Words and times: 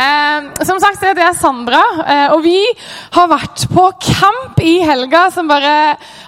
Eh, 0.00 0.64
som 0.64 0.80
sagt, 0.80 1.02
det 1.02 1.20
er 1.20 1.36
Sandra, 1.36 1.82
eh, 2.06 2.26
og 2.32 2.42
vi 2.46 2.58
har 3.16 3.28
vært 3.28 3.66
på 3.68 3.86
camp 4.00 4.60
i 4.64 4.78
helga 4.86 5.26
som 5.34 5.50
bare 5.50 5.74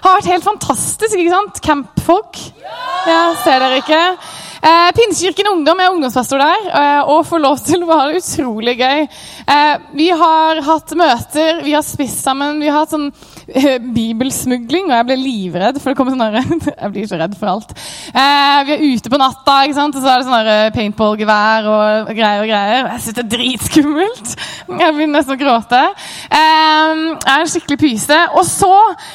har 0.03 0.17
vært 0.19 0.29
helt 0.29 0.45
fantastisk. 0.45 1.17
ikke 1.17 1.33
sant? 1.33 1.61
Campfolk. 1.65 2.39
Ja, 3.07 3.33
ser 3.43 3.63
dere 3.63 3.81
ikke? 3.81 4.01
Eh, 4.63 4.89
Pinsekirken 4.95 5.49
Ungdom 5.51 5.79
er 5.83 5.91
ungdomspastor 5.91 6.39
der 6.39 6.67
eh, 6.71 7.09
og 7.11 7.25
får 7.27 7.41
lov 7.43 7.57
til 7.65 7.81
å 7.83 7.89
ha 7.89 8.03
det 8.07 8.21
utrolig 8.21 8.77
gøy. 8.79 9.01
Eh, 9.55 9.73
vi 9.97 10.07
har 10.15 10.61
hatt 10.63 10.93
møter, 10.95 11.63
vi 11.65 11.73
har 11.75 11.83
spist 11.83 12.23
sammen, 12.23 12.61
vi 12.63 12.69
har 12.69 12.85
hatt 12.85 12.93
sånn 12.93 13.09
bibelsmugling, 13.97 14.89
og 14.89 14.95
jeg 14.95 15.07
ble 15.09 15.17
livredd, 15.19 15.79
for 15.81 15.91
det 15.91 15.99
kommer 15.99 16.15
sånn 16.15 16.23
herre 16.23 16.43
Jeg 16.83 16.93
blir 16.93 17.09
så 17.09 17.19
redd 17.19 17.35
for 17.39 17.51
alt. 17.51 17.73
Eh, 18.13 18.59
vi 18.67 18.75
er 18.75 18.85
ute 18.93 19.11
på 19.11 19.19
natta, 19.21 19.57
ikke 19.65 19.77
sant? 19.79 19.97
og 19.97 20.05
så 20.05 20.11
er 20.11 20.21
det 20.21 20.27
sånn 20.27 20.37
herre 20.37 20.71
paintballgevær 20.75 21.69
og 21.73 22.13
greier 22.13 22.45
og 22.45 22.49
greier. 22.51 22.89
Jeg 22.93 23.03
syns 23.05 23.17
det 23.19 23.25
er 23.25 23.31
dritskummelt. 23.35 24.33
Jeg 24.69 24.95
begynner 24.95 25.19
nesten 25.19 25.35
å 25.35 25.41
gråte. 25.41 25.83
Eh, 26.29 26.95
jeg 27.03 27.35
er 27.35 27.45
en 27.45 27.53
skikkelig 27.55 27.79
pyse. 27.83 28.23
Og 28.39 28.47
så, 28.49 28.73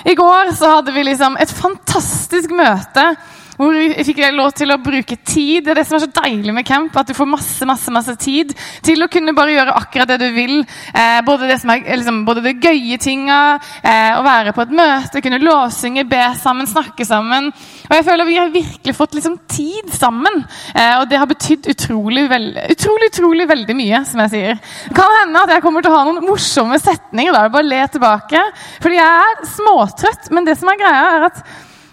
i 0.08 0.16
går, 0.18 0.54
så 0.58 0.78
hadde 0.78 0.94
vi 0.96 1.08
liksom 1.10 1.38
et 1.40 1.52
fantastisk 1.62 2.54
møte 2.56 3.10
hvor 3.58 3.74
fikk 3.74 4.18
fikk 4.18 4.36
lov 4.36 4.52
til 4.56 4.72
å 4.72 4.78
bruke 4.82 5.16
tid. 5.26 5.64
Det 5.64 5.72
er 5.72 5.80
det 5.80 5.86
som 5.88 5.98
er 5.98 6.04
så 6.04 6.10
deilig 6.20 6.54
med 6.54 6.66
camp, 6.66 6.94
at 6.98 7.10
du 7.10 7.14
får 7.16 7.28
masse 7.28 7.66
masse, 7.68 7.90
masse 7.94 8.14
tid 8.20 8.54
til 8.86 9.02
å 9.02 9.10
kunne 9.10 9.34
bare 9.36 9.54
gjøre 9.56 9.76
akkurat 9.78 10.10
det 10.12 10.18
du 10.22 10.28
vil. 10.36 10.60
Eh, 10.94 11.18
både, 11.26 11.48
det 11.50 11.58
som 11.62 11.72
er, 11.74 11.84
liksom, 11.98 12.22
både 12.28 12.44
det 12.46 12.56
gøye 12.62 12.98
tinga, 13.02 13.40
eh, 13.82 14.14
å 14.18 14.24
være 14.26 14.54
på 14.56 14.64
et 14.64 14.74
møte, 14.78 15.22
kunne 15.24 15.40
lovsynge, 15.42 16.06
be 16.08 16.22
sammen, 16.38 16.70
snakke 16.70 17.06
sammen. 17.06 17.50
Og 17.88 17.96
jeg 17.96 18.06
føler 18.06 18.28
Vi 18.28 18.36
har 18.36 18.50
virkelig 18.52 18.94
fått 18.94 19.14
liksom, 19.16 19.38
tid 19.48 19.92
sammen, 19.94 20.42
eh, 20.74 20.98
og 21.00 21.08
det 21.08 21.18
har 21.18 21.30
betydd 21.30 21.70
utrolig, 21.72 22.28
veld, 22.30 22.58
utrolig, 22.74 23.10
utrolig 23.12 23.48
veldig 23.48 23.76
mye. 23.76 24.04
som 24.08 24.20
jeg 24.20 24.30
sier. 24.30 24.58
Det 24.88 24.94
kan 24.96 25.14
hende 25.20 25.42
at 25.42 25.50
jeg 25.50 25.62
kommer 25.62 25.82
til 25.82 25.90
å 25.90 25.96
ha 25.98 26.04
noen 26.04 26.26
morsomme 26.26 26.78
setninger. 26.78 27.32
Da 27.32 27.40
er 27.40 27.48
det 27.48 27.56
bare 27.56 27.66
å 27.66 27.72
le 27.72 27.86
tilbake. 27.88 28.44
Fordi 28.82 29.00
jeg 29.00 29.24
er 29.24 29.48
småtrøtt, 29.54 30.30
men 30.30 30.46
det 30.46 30.58
som 30.58 30.70
er 30.70 30.80
greia 30.80 31.08
er 31.16 31.26
at 31.30 31.42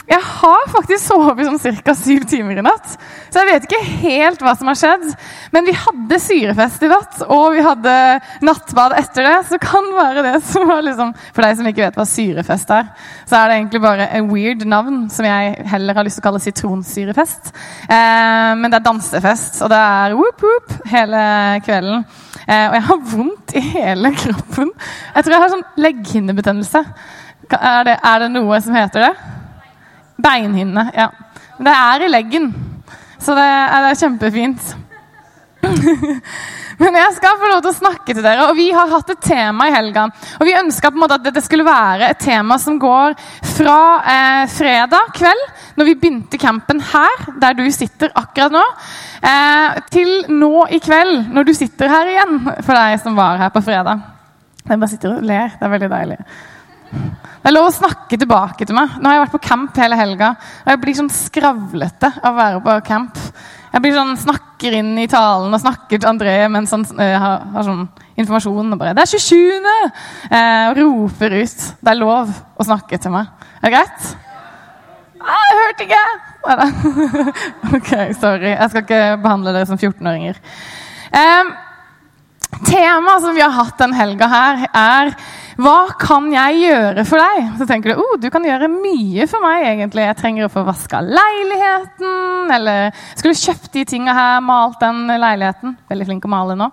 jeg 0.05 0.21
har 0.21 0.67
faktisk 0.69 1.01
sovet 1.01 1.47
sånn 1.47 1.79
ca. 1.81 1.93
syv 1.97 2.25
timer 2.29 2.59
i 2.61 2.63
natt. 2.65 2.91
Så 3.33 3.41
jeg 3.41 3.49
vet 3.49 3.63
ikke 3.65 3.79
helt 4.03 4.43
hva 4.45 4.53
som 4.57 4.69
har 4.69 4.77
skjedd. 4.77 5.05
Men 5.55 5.65
vi 5.65 5.73
hadde 5.81 6.19
syrefest 6.21 6.83
i 6.85 6.89
natt, 6.91 7.23
og 7.25 7.55
vi 7.55 7.63
hadde 7.65 7.93
nattbad 8.45 8.93
etter 8.99 9.25
det. 9.25 9.35
Så 9.49 9.59
kan 9.61 9.87
være 9.97 10.25
det 10.27 10.35
som 10.45 10.67
var 10.69 10.83
liksom 10.85 11.13
For 11.33 11.41
deg 11.41 11.57
som 11.57 11.69
ikke 11.69 11.87
vet 11.87 11.97
hva 11.97 12.05
syrefest 12.09 12.73
er, 12.75 12.91
så 13.25 13.39
er 13.39 13.49
det 13.49 13.57
egentlig 13.57 13.81
bare 13.81 14.09
en 14.19 14.29
weird 14.29 14.65
navn 14.69 15.05
som 15.13 15.25
jeg 15.25 15.55
heller 15.73 15.97
har 15.97 16.05
lyst 16.05 16.19
til 16.19 16.25
å 16.25 16.27
kalle 16.27 16.43
sitronsyrefest. 16.43 17.49
Eh, 17.89 18.51
men 18.59 18.69
det 18.69 18.79
er 18.79 18.85
dansefest, 18.85 19.57
og 19.65 19.73
det 19.73 19.79
er 19.81 20.17
whoop 20.19 20.45
whoop 20.45 20.75
hele 20.91 21.21
kvelden. 21.65 22.05
Eh, 22.45 22.67
og 22.69 22.77
jeg 22.77 22.85
har 22.91 23.05
vondt 23.15 23.55
i 23.57 23.63
hele 23.71 24.13
kroppen. 24.21 24.69
Jeg 25.15 25.25
tror 25.25 25.35
jeg 25.35 25.45
har 25.47 25.55
sånn 25.55 25.69
legghinnebetennelse. 25.81 26.83
Er 27.55 27.89
det, 27.89 27.97
er 28.05 28.21
det 28.21 28.29
noe 28.37 28.61
som 28.61 28.77
heter 28.77 29.09
det? 29.09 29.15
Beinhinne, 30.21 30.89
ja. 30.95 31.09
Det 31.55 31.71
er 31.71 32.03
i 32.05 32.11
leggen, 32.11 32.49
så 33.19 33.35
det 33.37 33.43
er, 33.45 33.75
det 33.85 33.91
er 33.93 34.01
kjempefint. 34.01 34.73
Men 36.81 36.97
jeg 36.99 37.13
skal 37.15 37.37
få 37.39 37.49
lov 37.49 37.61
til 37.63 37.71
å 37.71 37.77
snakke 37.77 38.13
til 38.13 38.23
dere, 38.23 38.47
og 38.49 38.57
vi 38.57 38.67
har 38.75 38.89
hatt 38.91 39.11
et 39.13 39.21
tema 39.23 39.69
i 39.69 39.73
helga. 39.73 40.07
Og 40.39 40.47
vi 40.47 40.55
ønska 40.57 40.91
at 40.91 41.29
det 41.29 41.43
skulle 41.45 41.67
være 41.67 42.09
et 42.11 42.19
tema 42.19 42.57
som 42.61 42.79
går 42.81 43.15
fra 43.55 43.77
eh, 44.11 44.41
fredag 44.51 45.13
kveld, 45.15 45.45
når 45.79 45.89
vi 45.89 45.95
begynte 46.01 46.41
campen 46.41 46.81
her, 46.91 47.29
der 47.41 47.55
du 47.55 47.63
sitter 47.71 48.11
akkurat 48.15 48.55
nå, 48.55 48.65
eh, 49.31 49.79
til 49.93 50.11
nå 50.31 50.67
i 50.75 50.81
kveld, 50.83 51.31
når 51.31 51.47
du 51.47 51.53
sitter 51.55 51.91
her 51.91 52.11
igjen, 52.11 52.41
for 52.59 52.75
deg 52.75 52.99
som 53.03 53.15
var 53.17 53.39
her 53.39 53.55
på 53.55 53.63
fredag. 53.63 54.03
Jeg 54.65 54.81
bare 54.81 54.91
sitter 54.91 55.15
og 55.15 55.25
ler. 55.25 55.55
Det 55.55 55.65
er 55.65 55.73
veldig 55.77 55.91
deilig. 55.91 56.19
Det 56.91 57.51
er 57.51 57.53
lov 57.53 57.67
å 57.69 57.75
snakke 57.75 58.17
tilbake 58.17 58.65
til 58.65 58.77
meg. 58.77 58.95
Nå 58.97 59.09
har 59.09 59.17
jeg 59.17 59.23
vært 59.25 59.35
på 59.35 59.43
camp 59.45 59.77
hele 59.77 59.97
helga, 59.99 60.31
og 60.63 60.71
jeg 60.73 60.81
blir 60.81 60.97
sånn 60.97 61.11
skravlete 61.13 62.09
av 62.21 62.31
å 62.31 62.39
være 62.39 62.61
på 62.65 62.75
camp. 62.87 63.19
Jeg 63.75 63.83
blir 63.83 63.95
sånn, 63.97 64.13
snakker 64.17 64.77
inn 64.77 64.93
i 65.03 65.07
talen 65.11 65.53
og 65.53 65.59
snakker 65.61 65.99
til 65.99 66.07
André 66.09 66.35
mens 66.47 66.71
han 66.71 66.85
uh, 66.95 67.01
har, 67.03 67.41
har, 67.57 67.65
sånn 67.67 67.83
informasjon. 68.15 68.71
og 68.71 68.79
bare, 68.79 68.93
'Det 68.95 69.03
er 69.03 69.11
27.!' 69.11 69.67
Uh, 70.31 70.69
og 70.69 70.79
roper 70.79 71.35
ut. 71.41 71.65
Det 71.81 71.91
er 71.91 71.99
lov 71.99 72.31
å 72.31 72.67
snakke 72.67 72.97
til 72.97 73.11
meg. 73.11 73.27
Er 73.59 73.67
det 73.67 73.73
greit? 73.75 74.07
Ah, 75.19 75.43
jeg 75.49 75.59
hørte 75.61 75.85
ikke! 75.89 76.05
ok, 77.77 77.91
sorry. 78.19 78.51
Jeg 78.53 78.69
skal 78.71 78.83
ikke 78.85 79.03
behandle 79.21 79.53
dere 79.53 79.67
som 79.67 79.77
14-åringer. 79.77 80.39
Um, 81.11 81.53
Temaet 82.63 83.23
som 83.23 83.35
vi 83.35 83.43
har 83.43 83.51
hatt 83.51 83.77
den 83.81 83.93
helga 83.97 84.29
her, 84.31 84.67
er 84.71 85.11
'Hva 85.55 85.95
kan 85.95 86.27
jeg 86.33 86.57
gjøre 86.65 87.05
for 87.07 87.21
deg?' 87.21 87.51
Så 87.59 87.67
tenker 87.67 87.93
du 87.93 88.01
oh, 88.03 88.15
du 88.19 88.27
kan 88.29 88.43
gjøre 88.43 88.67
mye 88.67 89.27
for 89.27 89.39
meg. 89.39 89.63
egentlig. 89.65 90.03
Jeg 90.03 90.17
trenger 90.19 90.45
å 90.45 90.51
få 90.51 90.65
vaska 90.67 90.99
leiligheten, 91.01 92.51
eller 92.51 92.91
skulle 93.15 93.39
kjøpt 93.39 93.71
de 93.73 93.85
tinga 93.85 94.13
her, 94.13 94.41
malt 94.43 94.79
den 94.83 95.07
leiligheten. 95.07 95.77
Veldig 95.89 96.07
flink 96.09 96.25
å 96.27 96.33
male 96.33 96.57
nå. 96.59 96.67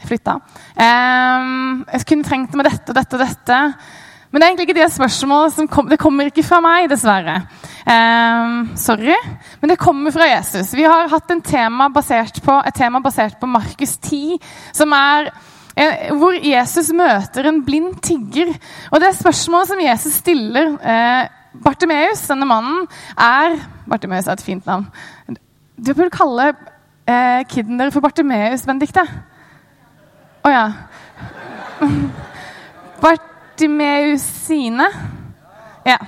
Jeg 0.00 0.08
flytta. 0.08 0.38
Um, 0.76 1.84
jeg 1.92 2.06
kunne 2.08 2.24
trengt 2.24 2.56
med 2.56 2.66
dette 2.66 2.88
og 2.88 2.96
dette 2.96 3.18
og 3.18 3.22
dette. 3.22 3.60
Men 4.32 4.40
det 4.40 4.46
er 4.46 4.50
egentlig 4.50 4.68
ikke 4.70 4.80
det 4.80 4.92
spørsmålet 4.94 5.52
som 5.52 5.68
kom, 5.68 5.88
det 5.92 6.00
kommer 6.00 6.30
ikke 6.30 6.44
fra 6.46 6.62
meg, 6.64 6.88
dessverre. 6.88 7.42
Um, 7.84 8.70
sorry, 8.80 9.12
men 9.60 9.74
det 9.74 9.80
kommer 9.80 10.14
fra 10.14 10.24
Jesus. 10.30 10.72
Vi 10.72 10.88
har 10.88 11.10
hatt 11.12 11.28
tema 11.44 11.90
på, 11.92 12.00
et 12.64 12.74
tema 12.74 13.00
basert 13.04 13.36
på 13.38 13.50
Markus 13.50 13.98
10, 13.98 14.38
som 14.72 14.96
er 14.96 15.28
hvor 16.18 16.36
Jesus 16.36 16.90
møter 16.96 17.48
en 17.48 17.62
blind 17.64 17.96
tigger. 18.04 18.52
Og 18.90 19.00
det 19.00 19.14
spørsmålet 19.16 19.72
som 19.72 19.80
Jesus 19.80 20.20
stiller 20.20 20.74
eh, 20.78 21.30
Bartimeus, 21.64 22.26
denne 22.28 22.48
mannen, 22.48 22.86
er 23.16 23.56
Bartimeus 23.88 24.28
er 24.28 24.36
et 24.36 24.44
fint 24.44 24.68
navn. 24.68 24.86
Du 25.76 25.94
burde 25.94 26.12
kalle 26.12 26.52
eh, 27.08 27.42
kiden 27.48 27.80
dere 27.80 27.92
for 27.94 28.04
Bartimeus, 28.04 28.66
Benedicte. 28.68 29.04
Å 30.42 30.48
oh, 30.48 30.52
ja. 30.52 30.66
Bart 33.00 33.28
Bartimeusine. 33.52 34.86
Ja, 35.84 35.98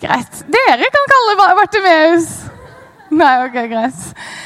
greit. 0.00 0.40
Dere 0.48 0.88
kan 0.90 1.10
kalle 1.12 1.36
Bartimeus. 1.58 2.30
Nei, 3.20 3.30
ok, 3.42 3.56
greit. 3.70 4.02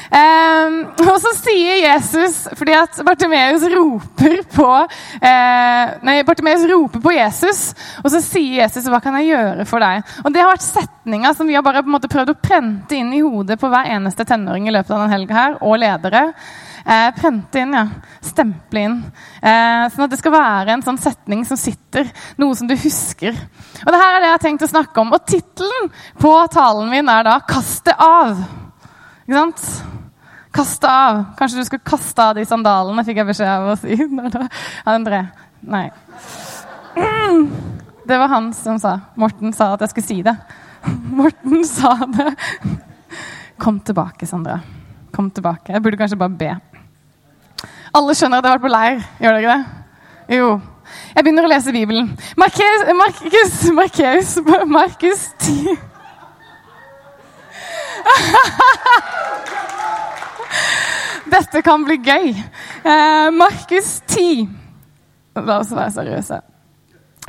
Um, 0.09 0.77
og 1.05 1.17
så 1.21 1.31
sier 1.37 1.83
Jesus, 1.83 2.39
fordi 2.57 2.73
at 2.73 2.97
Bartimeus 3.05 3.65
roper 3.69 4.39
på 4.55 4.69
uh, 4.69 5.93
Nei, 6.05 6.15
Bartimeus 6.25 6.65
roper 6.71 7.03
på 7.03 7.13
Jesus, 7.13 7.67
og 8.01 8.09
så 8.13 8.21
sier 8.25 8.63
Jesus 8.63 8.87
'Hva 8.89 9.01
kan 9.03 9.17
jeg 9.19 9.35
gjøre 9.35 9.67
for 9.69 9.85
deg?' 9.85 10.01
Og 10.23 10.33
Det 10.33 10.41
har 10.41 10.49
vært 10.49 10.65
setninga 10.65 11.35
som 11.37 11.47
vi 11.47 11.57
har 11.57 11.65
bare 11.65 11.83
på 11.83 11.91
en 11.91 11.97
måte 11.97 12.09
prøvd 12.09 12.33
å 12.33 12.39
prente 12.41 12.97
inn 12.97 13.13
i 13.13 13.21
hodet 13.21 13.59
på 13.61 13.69
hver 13.69 13.91
eneste 13.93 14.25
tenåring 14.25 14.67
i 14.67 14.73
løpet 14.73 14.91
av 14.91 15.03
denne 15.03 15.13
helga 15.13 15.41
her, 15.41 15.59
og 15.61 15.77
ledere. 15.81 16.23
Eh, 16.85 17.11
prente 17.17 17.59
inn, 17.59 17.73
ja. 17.73 17.87
Stemple 18.21 18.81
inn. 18.85 18.99
Eh, 19.41 19.85
sånn 19.89 20.05
at 20.05 20.11
det 20.13 20.19
skal 20.21 20.35
være 20.35 20.75
en 20.75 20.83
sånn 20.85 20.99
setning 21.01 21.41
som 21.45 21.57
sitter, 21.57 22.11
noe 22.37 22.53
som 22.57 22.69
du 22.69 22.75
husker. 22.77 23.33
Og 23.81 23.89
det 23.89 24.01
her 24.01 24.11
er 24.11 24.21
det 24.21 24.29
jeg 24.29 24.35
har 24.35 24.43
tenkt 24.43 24.67
å 24.67 24.69
snakke 24.69 25.01
om. 25.01 25.15
Og 25.15 25.25
tittelen 25.25 25.89
på 26.21 26.35
talen 26.53 26.89
min 26.89 27.09
er 27.09 27.25
da 27.25 27.39
'Kast 27.39 27.85
det 27.85 27.97
av'. 27.97 28.64
Ikke 29.25 29.39
sant? 29.39 29.61
Kaste 30.55 30.89
av. 30.89 31.23
Kanskje 31.39 31.63
du 31.63 31.67
skal 31.67 31.81
kaste 31.83 32.21
av 32.21 32.35
de 32.37 32.43
sandalene, 32.47 33.03
fikk 33.07 33.17
jeg 33.23 33.29
beskjed 33.31 33.49
av 33.49 33.71
å 33.73 33.77
si. 33.79 33.97
André. 34.95 35.23
Nei. 35.65 35.87
Det 38.05 38.19
var 38.21 38.29
han 38.29 38.51
som 38.53 38.77
sa. 38.79 38.99
Morten 39.17 39.53
sa 39.57 39.71
at 39.73 39.81
jeg 39.81 39.95
skulle 39.95 40.05
si 40.11 40.19
det. 40.21 40.35
Morten 41.19 41.63
sa 41.65 41.95
det. 42.05 42.35
Kom 43.57 43.79
tilbake, 43.81 44.27
Sandra. 44.29 44.59
Kom 45.15 45.31
tilbake. 45.33 45.73
Jeg 45.73 45.81
burde 45.81 45.97
kanskje 45.97 46.19
bare 46.21 46.37
be. 46.37 46.51
Alle 47.95 48.13
skjønner 48.13 48.37
at 48.37 48.45
jeg 48.45 48.51
har 48.51 48.59
vært 48.59 48.67
på 48.67 48.73
leir. 48.75 49.01
Gjør 49.23 49.39
dere 49.39 49.55
det? 49.55 50.37
Jo. 50.37 50.53
Jeg 51.15 51.25
begynner 51.25 51.47
å 51.47 51.49
lese 51.49 51.73
Bibelen. 51.73 52.13
Markus 52.37 52.85
Markus, 53.73 54.37
Markus 54.69 55.27
10 55.41 55.94
Dette 61.35 61.61
kan 61.65 61.85
bli 61.85 61.97
gøy. 61.97 62.29
Eh, 62.85 63.31
Markus 63.33 64.01
10 64.07 64.47
La 65.35 65.59
oss 65.59 65.73
være 65.75 65.91
seriøse. 65.91 66.37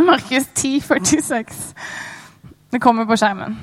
Markus 0.06 0.44
10, 0.54 0.80
46. 0.80 1.74
Det 2.70 2.80
kommer 2.82 3.06
på 3.08 3.16
skjermen. 3.18 3.56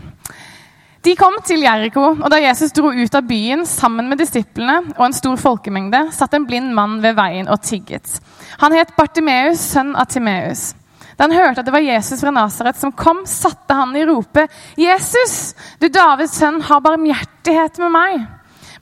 De 1.04 1.16
kom 1.20 1.36
til 1.44 1.64
Jeriko, 1.64 2.04
og 2.16 2.30
da 2.32 2.40
Jesus 2.40 2.72
dro 2.76 2.92
ut 2.92 3.16
av 3.16 3.26
byen 3.28 3.66
sammen 3.68 4.08
med 4.08 4.22
disiplene 4.24 4.94
og 4.98 5.06
en 5.06 5.16
stor 5.16 5.40
folkemengde, 5.40 6.06
satt 6.16 6.36
en 6.36 6.46
blind 6.48 6.72
mann 6.76 7.02
ved 7.04 7.18
veien 7.18 7.50
og 7.52 7.60
tigget. 7.64 8.20
Han 8.62 8.76
het 8.76 8.96
Bartimeus, 8.96 9.60
sønn 9.74 9.92
av 10.00 10.08
Timeus. 10.12 10.72
Da 11.18 11.28
han 11.28 11.36
hørte 11.36 11.62
at 11.62 11.68
det 11.68 11.74
var 11.76 11.86
Jesus 11.86 12.22
fra 12.22 12.34
Nasaret 12.34 12.80
som 12.80 12.94
kom, 12.98 13.24
satte 13.30 13.76
han 13.78 13.96
i 13.96 14.06
ropet, 14.06 14.52
'Jesus, 14.78 15.54
du 15.80 15.88
Davids 15.88 16.38
sønn, 16.40 16.62
ha 16.62 16.80
barmhjertighet 16.80 17.80
med 17.84 17.94
meg.' 17.94 18.24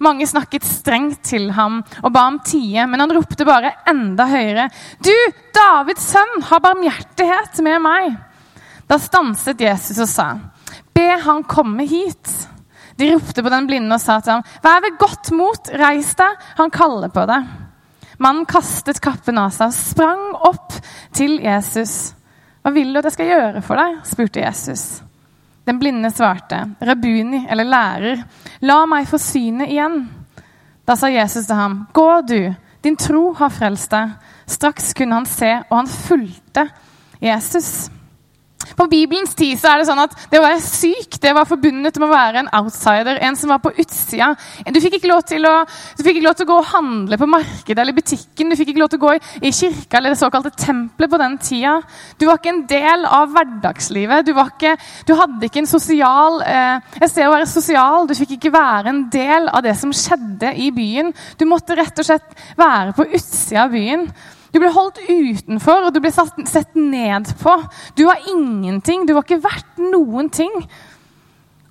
Mange 0.01 0.25
snakket 0.25 0.65
strengt 0.65 1.19
til 1.29 1.51
ham 1.53 1.83
og 2.01 2.09
ba 2.09 2.23
om 2.31 2.39
tie, 2.41 2.87
men 2.89 3.03
han 3.03 3.11
ropte 3.13 3.45
bare 3.45 3.75
enda 3.85 4.25
høyere. 4.25 4.65
Du, 4.97 5.13
Davids 5.53 6.07
sønn, 6.09 6.41
ha 6.49 6.57
barmhjertighet 6.57 7.61
med 7.61 7.83
meg. 7.83 8.15
Da 8.89 8.97
stanset 8.97 9.61
Jesus 9.61 9.99
og 10.01 10.09
sa, 10.09 10.27
Be 10.91 11.05
han 11.21 11.43
komme 11.45 11.85
hit. 11.85 12.33
De 12.97 13.11
ropte 13.13 13.43
på 13.45 13.51
den 13.53 13.67
blinde 13.69 13.93
og 13.93 14.01
sa 14.01 14.17
til 14.21 14.39
ham, 14.39 14.47
Vær 14.65 14.81
ved 14.81 14.97
godt 14.97 15.31
mot, 15.37 15.69
reis 15.77 16.15
deg, 16.17 16.49
han 16.57 16.73
kaller 16.73 17.13
på 17.13 17.27
deg. 17.29 17.45
Mannen 18.21 18.49
kastet 18.49 18.99
kappen 19.01 19.39
av 19.41 19.53
seg 19.53 19.69
og 19.69 19.77
sprang 19.77 20.25
opp 20.49 20.75
til 21.17 21.39
Jesus. 21.41 22.15
Hva 22.61 22.73
vil 22.73 22.91
du 22.93 22.99
at 22.99 23.07
jeg 23.09 23.15
skal 23.15 23.31
gjøre 23.31 23.63
for 23.65 23.81
deg? 23.81 24.01
spurte 24.05 24.43
Jesus. 24.43 24.83
Den 25.65 25.79
blinde 25.81 26.09
svarte, 26.13 26.63
Rabuni, 26.81 27.45
eller 27.49 27.67
lærer, 27.69 28.23
la 28.65 28.81
meg 28.89 29.07
få 29.09 29.19
synet 29.21 29.69
igjen. 29.69 30.03
Da 30.85 30.97
sa 30.97 31.09
Jesus 31.09 31.45
til 31.47 31.57
ham, 31.57 31.83
Gå 31.93 32.09
du, 32.25 32.53
din 32.83 32.97
tro 32.97 33.31
har 33.37 33.53
frelst 33.53 33.93
deg. 33.93 34.15
Straks 34.49 34.93
kunne 34.97 35.19
han 35.19 35.29
se, 35.29 35.51
og 35.69 35.75
han 35.77 35.89
fulgte 35.91 36.65
Jesus. 37.21 37.91
På 38.77 38.87
Bibelens 38.91 39.35
tid 39.37 39.59
så 39.59 39.71
er 39.71 39.81
det 39.81 39.87
sånn 39.89 40.01
at 40.03 40.15
det 40.31 40.39
å 40.39 40.45
være 40.45 40.61
syk 40.63 41.17
det 41.21 41.33
var 41.35 41.49
forbundet 41.49 41.97
med 41.99 42.07
å 42.07 42.11
være 42.11 42.43
en 42.43 42.51
outsider. 42.61 43.19
En 43.21 43.37
som 43.37 43.51
var 43.53 43.61
på 43.63 43.73
utsida. 43.81 44.31
Du 44.71 44.79
fikk 44.83 44.97
ikke 44.99 45.11
lov 45.11 45.23
til 45.29 45.45
å, 45.47 45.53
ikke 45.99 46.23
lov 46.23 46.37
til 46.37 46.47
å 46.47 46.51
gå 46.51 46.57
og 46.61 46.71
handle 46.71 47.19
på 47.19 47.29
markedet 47.29 47.83
eller 47.83 47.97
butikken. 47.97 48.51
Du 48.51 48.57
fikk 48.59 48.73
ikke 48.73 48.83
lov 48.83 48.91
til 48.93 49.01
å 49.01 49.05
gå 49.05 49.13
i, 49.17 49.21
i 49.49 49.53
kirka 49.55 49.99
eller 49.99 50.15
det 50.15 50.21
såkalte 50.21 50.53
tempelet 50.55 51.11
på 51.11 51.21
den 51.21 51.37
tida. 51.41 51.77
Du 52.17 52.27
var 52.29 52.41
ikke 52.41 52.53
en 52.55 52.65
del 52.69 53.07
av 53.09 53.31
hverdagslivet. 53.35 54.27
Du, 54.27 54.33
ikke, 54.33 54.75
du 55.07 55.15
hadde 55.19 55.47
ikke 55.47 55.63
en 55.63 55.71
sosial 55.71 56.41
eh, 56.47 56.77
Et 57.01 57.09
sted 57.11 57.27
å 57.27 57.33
være 57.33 57.49
sosial. 57.49 58.09
Du 58.09 58.15
fikk 58.17 58.37
ikke 58.37 58.53
være 58.53 58.91
en 58.91 59.05
del 59.13 59.49
av 59.51 59.63
det 59.65 59.75
som 59.79 59.93
skjedde 59.95 60.53
i 60.61 60.71
byen. 60.75 61.11
Du 61.39 61.47
måtte 61.49 61.77
rett 61.77 61.97
og 61.99 62.07
slett 62.07 62.37
være 62.59 62.95
på 62.97 63.07
utsida 63.07 63.65
av 63.65 63.75
byen. 63.75 64.07
Du 64.51 64.59
ble 64.59 64.71
holdt 64.75 64.99
utenfor, 65.07 65.87
og 65.87 65.93
du 65.95 66.01
ble 66.03 66.11
satt, 66.11 66.35
sett 66.49 66.75
ned 66.75 67.29
på. 67.39 67.55
Du 67.95 68.05
var 68.09 68.23
ingenting. 68.31 69.05
Du 69.07 69.15
var 69.15 69.23
ikke 69.23 69.43
verdt 69.43 69.79
noen 69.91 70.31
ting. 70.33 70.51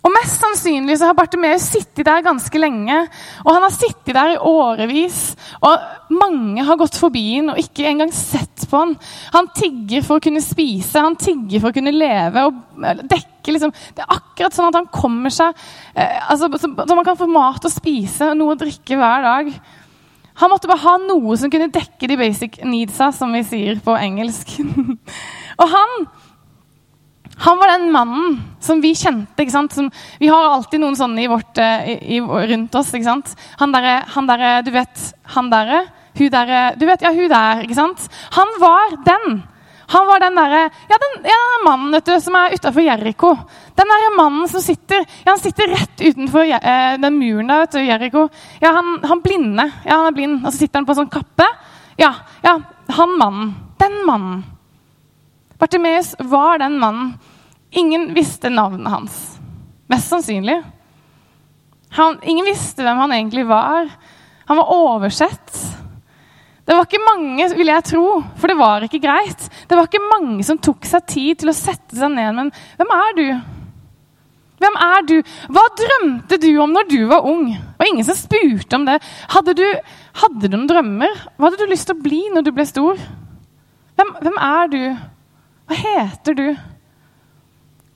Og 0.01 0.13
Mest 0.15 0.41
sannsynlig 0.41 0.97
så 0.97 1.11
har 1.11 1.17
Bartimeus 1.17 1.67
sittet 1.69 2.07
der 2.09 2.23
ganske 2.25 2.61
lenge. 2.61 3.03
Og 3.45 3.51
han 3.53 3.67
har 3.67 3.75
sittet 3.75 4.15
der 4.17 4.33
i 4.33 4.39
årevis, 4.49 5.19
og 5.61 6.15
mange 6.17 6.65
har 6.65 6.79
gått 6.81 6.97
forbi 6.97 7.25
ham 7.35 7.53
og 7.53 7.61
ikke 7.61 7.85
engang 7.91 8.13
sett 8.17 8.65
på 8.71 8.81
ham. 8.81 8.95
Han 9.35 9.51
tigger 9.57 10.05
for 10.07 10.17
å 10.17 10.25
kunne 10.25 10.41
spise, 10.45 11.03
han 11.05 11.19
tigger 11.21 11.61
for 11.61 11.71
å 11.71 11.77
kunne 11.77 11.93
leve. 11.93 12.47
og 12.49 13.05
dekke 13.11 13.53
liksom, 13.53 13.75
Det 13.97 14.07
er 14.07 14.17
akkurat 14.17 14.57
sånn 14.57 14.71
at 14.71 14.81
han 14.81 14.89
kommer 14.95 15.33
seg 15.35 15.53
eh, 15.95 16.17
altså, 16.31 16.49
så, 16.57 16.73
så 16.73 16.97
man 16.97 17.05
kan 17.05 17.19
få 17.21 17.29
mat 17.29 17.65
og 17.65 17.73
spise 17.73 18.31
og 18.33 18.41
noe 18.41 18.57
å 18.57 18.61
drikke 18.61 18.97
hver 18.97 19.27
dag. 19.27 19.53
Han 20.41 20.51
måtte 20.53 20.71
bare 20.71 20.85
ha 20.85 20.97
noe 21.03 21.37
som 21.37 21.53
kunne 21.53 21.71
dekke 21.73 22.09
de 22.09 22.17
basic 22.17 22.59
needsa, 22.65 23.11
som 23.13 23.33
vi 23.37 23.43
sier 23.45 23.81
på 23.85 23.93
engelsk. 23.99 24.55
og 25.61 25.67
han, 25.75 25.95
han 27.45 27.61
var 27.61 27.75
den 27.75 27.91
mannen 27.93 28.39
som 28.65 28.81
vi 28.81 28.95
kjente. 28.97 29.47
Som, 29.53 29.91
vi 30.21 30.31
har 30.33 30.49
alltid 30.49 30.81
noen 30.81 30.97
sånne 30.97 31.29
vårt, 31.29 31.61
eh, 31.61 31.93
i, 31.93 32.17
i, 32.17 32.21
rundt 32.25 32.81
oss. 32.81 32.95
Han 33.61 33.77
derre, 33.77 33.97
der, 34.33 34.47
du 34.65 34.73
vet 34.75 35.07
Han 35.37 35.53
derre, 35.53 35.85
hun 36.19 36.33
derre 36.33 36.63
Du 36.81 36.87
vet, 36.89 37.05
ja, 37.05 37.13
hun 37.13 37.29
der. 37.31 37.65
ikke 37.67 37.79
sant? 37.79 38.09
Han 38.39 38.57
var 38.63 38.97
den. 39.07 39.43
Han 39.91 40.07
var 40.07 40.21
den 40.23 40.37
derre 40.39 40.61
Ja, 40.89 40.99
den, 41.03 41.25
ja, 41.27 41.39
den 41.55 41.65
mannen 41.67 41.95
vet 41.97 42.07
du, 42.07 42.13
som 42.23 42.37
er 42.39 42.55
utafor 42.55 42.85
Jeriko. 42.85 43.33
Den 43.75 43.91
der 43.91 44.17
mannen 44.17 44.49
som 44.49 44.63
sitter 44.63 45.03
ja, 45.03 45.33
han 45.33 45.41
sitter 45.43 45.73
rett 45.73 46.05
utenfor 46.05 46.47
eh, 46.47 46.95
den 47.03 47.19
muren 47.19 47.51
der, 47.51 47.65
vet 47.65 47.75
du, 47.75 47.81
Jeriko. 47.83 48.29
Ja, 48.63 48.75
han, 48.77 48.99
han 49.03 49.23
blinde. 49.25 49.67
Ja, 49.85 49.97
han 49.97 50.13
er 50.13 50.17
blind. 50.17 50.39
Og 50.45 50.53
så 50.53 50.63
sitter 50.63 50.81
han 50.81 50.87
på 50.87 50.95
en 50.95 51.01
sånn 51.03 51.13
kappe. 51.13 51.49
Ja, 51.99 52.13
ja, 52.47 52.55
han 52.97 53.17
mannen. 53.19 53.55
Den 53.83 53.99
mannen. 54.07 54.45
Bartimeus 55.59 56.15
var 56.19 56.63
den 56.63 56.79
mannen. 56.81 57.15
Ingen 57.71 58.15
visste 58.15 58.51
navnet 58.51 58.93
hans. 58.93 59.19
Mest 59.91 60.09
sannsynlig. 60.09 60.61
Han, 61.99 62.19
ingen 62.23 62.47
visste 62.47 62.87
hvem 62.87 63.03
han 63.03 63.13
egentlig 63.13 63.45
var. 63.51 63.91
Han 64.47 64.57
var 64.57 64.73
oversett. 64.75 65.80
Det 66.67 66.77
var 66.77 66.87
ikke 66.87 67.03
mange, 67.03 67.47
vil 67.57 67.73
jeg 67.73 67.87
tro, 67.89 68.05
for 68.39 68.53
det 68.53 68.59
var 68.59 68.85
ikke 68.87 69.01
greit. 69.03 69.47
Det 69.67 69.79
var 69.79 69.89
ikke 69.89 70.11
mange 70.11 70.45
som 70.47 70.61
tok 70.61 70.85
seg 70.87 71.07
tid 71.09 71.41
til 71.41 71.51
å 71.51 71.57
sette 71.57 71.97
seg 71.99 72.13
ned. 72.13 72.37
Men 72.37 72.53
hvem 72.79 72.93
er 72.95 73.17
du? 73.17 73.25
Hvem 74.61 74.77
er 74.85 75.07
du? 75.09 75.15
Hva 75.49 75.63
drømte 75.81 76.37
du 76.43 76.51
om 76.61 76.75
når 76.77 76.89
du 76.91 76.99
var 77.09 77.25
ung? 77.27 77.47
Det 77.49 77.81
var 77.81 77.89
ingen 77.89 78.07
som 78.07 78.19
spurte 78.19 78.77
om 78.77 78.85
det. 78.85 78.99
Hadde 79.33 79.55
du, 79.57 79.65
hadde 80.21 80.51
du 80.51 80.57
noen 80.57 80.69
drømmer? 80.69 81.23
Hva 81.39 81.49
hadde 81.49 81.65
du 81.65 81.73
lyst 81.73 81.89
til 81.89 81.97
å 81.97 82.05
bli 82.05 82.21
når 82.35 82.45
du 82.45 82.53
ble 82.55 82.67
stor? 82.69 83.01
Hvem, 83.97 84.13
hvem 84.21 84.37
er 84.45 84.71
du? 84.75 84.83
Hva 85.71 85.81
heter 85.81 86.37
du? 86.37 86.47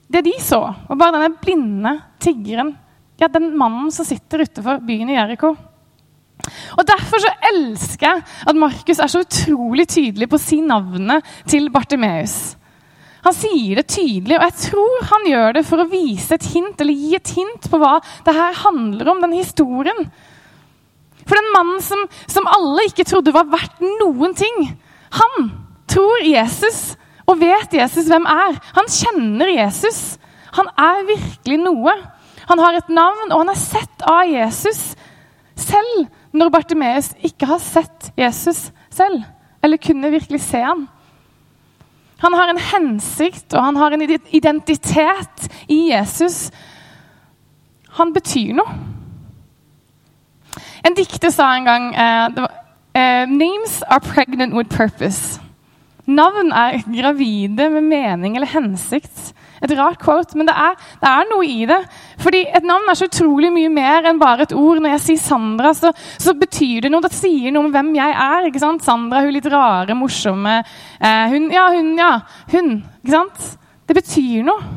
Det 0.09 0.23
de 0.25 0.33
så, 0.41 0.61
var 0.89 0.99
bare 0.99 1.19
denne 1.19 1.37
blinde 1.41 1.93
tiggeren. 2.21 2.73
Ja, 3.21 3.29
den 3.31 3.53
mannen 3.57 3.93
som 3.93 4.07
sitter 4.07 4.43
utenfor 4.43 4.81
byen 4.85 5.13
i 5.13 5.17
Jeriko. 5.19 5.53
Og 6.75 6.83
Derfor 6.87 7.21
så 7.23 7.31
elsker 7.51 8.07
jeg 8.07 8.23
at 8.51 8.59
Markus 8.59 8.99
er 8.99 9.11
så 9.11 9.23
utrolig 9.23 9.87
tydelig 9.89 10.27
på 10.29 10.37
å 10.39 10.45
si 10.45 10.59
navnet 10.63 11.25
til 11.49 11.69
Bartimeus. 11.73 12.55
Han 13.25 13.33
sier 13.33 13.79
det 13.79 13.87
tydelig, 13.89 14.37
og 14.37 14.43
jeg 14.45 14.57
tror 14.67 15.05
han 15.09 15.27
gjør 15.31 15.55
det 15.57 15.63
for 15.65 15.81
å 15.81 15.89
vise 15.89 16.35
et 16.35 16.47
hint, 16.51 16.77
eller 16.81 16.93
gi 16.93 17.15
et 17.17 17.31
hint 17.33 17.69
på 17.71 17.79
hva 17.81 17.95
det 18.27 18.35
her 18.37 18.59
handler 18.61 19.09
om, 19.09 19.23
denne 19.23 19.39
historien. 19.39 20.03
For 21.25 21.33
den 21.39 21.49
mannen 21.55 21.81
som, 21.81 22.03
som 22.29 22.45
alle 22.53 22.85
ikke 22.85 23.07
trodde 23.09 23.33
var 23.33 23.49
verdt 23.49 23.81
noen 23.81 24.35
ting, 24.37 24.67
han 25.17 25.49
tror 25.89 26.21
Jesus 26.21 26.93
og 27.25 27.39
vet 27.41 27.73
Jesus 27.73 28.11
hvem 28.11 28.27
er. 28.29 28.59
Han 28.77 28.91
kjenner 28.91 29.49
Jesus. 29.49 30.19
Han 30.59 30.69
er 30.77 31.01
virkelig 31.07 31.57
noe. 31.63 31.95
Han 32.45 32.61
har 32.61 32.77
et 32.77 32.93
navn, 32.93 33.31
og 33.31 33.41
han 33.41 33.53
er 33.55 33.57
sett 33.57 34.05
av 34.05 34.29
Jesus 34.29 34.91
selv 35.57 36.05
når 36.35 36.51
Bartimeus 36.53 37.13
ikke 37.23 37.47
har 37.49 37.61
sett 37.63 38.11
Jesus 38.19 38.69
selv, 38.93 39.23
eller 39.63 39.81
kunne 39.81 40.11
virkelig 40.13 40.41
se 40.45 40.61
ham. 40.61 40.85
Han 42.23 42.33
har 42.33 42.51
en 42.51 42.61
hensikt, 42.61 43.53
og 43.53 43.63
han 43.63 43.75
har 43.75 43.91
en 43.91 44.03
identitet 44.31 45.47
i 45.67 45.89
Jesus. 45.91 46.49
Han 47.99 48.13
betyr 48.15 48.53
noe. 48.55 48.77
En 50.85 50.95
dikter 50.95 51.31
sa 51.33 51.49
en 51.55 51.65
gang 51.65 51.89
uh, 51.97 52.45
Names 53.27 53.81
are 53.89 53.99
pregnant 53.99 54.53
with 54.55 54.69
purpose. 54.69 55.41
Navn 56.05 56.51
er 56.53 56.83
gravide 56.85 57.69
med 57.69 57.81
mening 57.81 58.35
eller 58.37 58.47
hensikt. 58.47 59.33
Et 59.63 59.73
rart 59.77 59.99
quote, 60.01 60.35
men 60.37 60.49
det 60.49 60.55
er, 60.55 60.75
det 61.01 61.09
er, 61.11 61.27
noe 61.29 61.47
i 61.47 61.65
det. 61.69 61.79
Fordi 62.21 62.41
et 62.57 62.67
navn 62.67 62.89
er 62.91 62.99
så 62.99 63.07
utrolig 63.09 63.51
mye 63.55 63.71
mer 63.73 64.09
enn 64.09 64.21
bare 64.21 64.47
et 64.47 64.55
ord. 64.55 64.81
Når 64.83 64.95
jeg 64.95 65.03
sier 65.05 65.21
Sandra, 65.23 65.73
så, 65.77 65.93
så 66.19 66.35
betyr 66.37 66.85
det 66.85 66.91
noe. 66.93 67.03
Det 67.05 67.13
sier 67.15 67.53
noe 67.55 67.67
om 67.67 67.75
hvem 67.75 67.93
jeg 67.97 68.17
er. 68.25 68.49
ikke 68.49 68.63
sant? 68.63 68.85
Sandra, 68.85 69.23
hun 69.25 69.35
litt 69.35 69.51
rare, 69.51 69.97
morsomme 69.97 70.57
eh, 70.61 71.27
Hun, 71.31 71.47
ja, 71.53 71.69
hun, 71.75 71.93
ja. 71.99 72.11
Hun. 72.51 72.73
Ikke 73.03 73.15
sant? 73.15 73.47
Det 73.85 73.97
betyr 73.97 74.43
noe. 74.47 74.73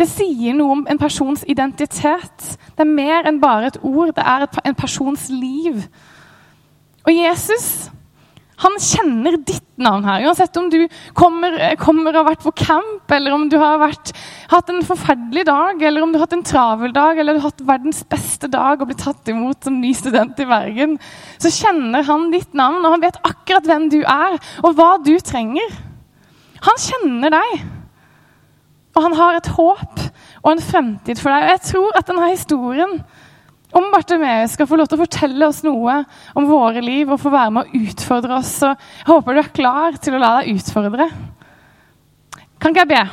Det 0.00 0.08
sier 0.08 0.54
noe 0.56 0.78
om 0.78 0.86
en 0.88 0.98
persons 1.00 1.42
identitet. 1.48 2.44
Det 2.72 2.86
er 2.86 2.88
mer 2.88 3.28
enn 3.28 3.40
bare 3.42 3.68
et 3.68 3.80
ord. 3.82 4.14
Det 4.16 4.24
er 4.24 4.46
et, 4.46 4.60
en 4.64 4.78
persons 4.78 5.26
liv. 5.32 5.82
Og 7.04 7.12
Jesus 7.12 7.90
han 8.60 8.76
kjenner 8.82 9.38
ditt 9.40 9.66
navn 9.80 10.04
her. 10.04 10.26
Uansett 10.28 10.56
om 10.60 10.68
du 10.72 10.82
kommer, 11.16 11.56
kommer 11.80 12.12
og 12.12 12.20
har 12.20 12.28
vært 12.28 12.44
på 12.44 12.52
camp, 12.60 13.14
eller 13.16 13.32
om 13.32 13.46
du 13.48 13.56
har 13.60 13.80
vært, 13.80 14.12
hatt 14.52 14.72
en 14.72 14.84
forferdelig 14.84 15.46
dag, 15.48 15.80
eller 15.88 16.04
om 16.04 16.12
du 16.12 16.18
har 16.18 16.26
hatt 16.26 16.36
en 16.36 16.44
travel 16.44 16.92
dag, 16.96 17.18
eller 17.18 17.36
du 17.36 17.40
har 17.40 17.48
hatt 17.48 17.64
verdens 17.70 18.02
beste 18.10 18.50
dag 18.52 18.80
og 18.80 18.90
blitt 18.90 19.00
tatt 19.04 19.32
imot 19.32 19.64
som 19.64 19.80
ny 19.80 19.94
student 19.96 20.40
i 20.42 20.48
Bergen, 20.50 20.98
så 21.40 21.52
kjenner 21.54 22.04
han 22.08 22.28
ditt 22.34 22.52
navn, 22.58 22.84
og 22.84 22.98
han 22.98 23.04
vet 23.06 23.20
akkurat 23.24 23.68
hvem 23.70 23.88
du 23.92 24.00
er, 24.02 24.36
og 24.60 24.76
hva 24.76 24.92
du 25.04 25.14
trenger. 25.24 25.80
Han 26.66 26.82
kjenner 26.84 27.32
deg. 27.38 27.60
Og 28.90 29.04
han 29.06 29.14
har 29.16 29.38
et 29.38 29.48
håp 29.54 30.00
og 30.42 30.48
en 30.50 30.62
fremtid 30.64 31.20
for 31.20 31.30
deg. 31.30 31.46
Og 31.46 31.52
jeg 31.54 31.62
tror 31.70 31.98
at 31.98 32.08
denne 32.10 32.30
historien 32.32 32.96
om 33.76 33.90
Bartimeus 33.92 34.56
skal 34.56 34.66
få 34.66 34.78
lov 34.78 34.88
til 34.90 34.98
å 34.98 35.04
fortelle 35.04 35.46
oss 35.46 35.62
noe 35.66 36.00
om 36.38 36.48
våre 36.48 36.82
liv 36.84 37.10
og 37.10 37.20
få 37.22 37.32
være 37.32 37.54
med 37.54 37.66
å 37.66 37.82
utfordre 37.84 38.40
oss. 38.40 38.54
Så 38.62 38.72
jeg 38.72 39.10
håper 39.10 39.36
du 39.36 39.42
er 39.42 39.52
klar 39.54 39.98
til 40.02 40.16
å 40.16 40.22
la 40.22 40.32
deg 40.40 40.56
utfordre. 40.56 41.10
Kan 42.60 42.74
ikke 42.74 42.84
jeg 42.84 42.92
be? 42.92 43.04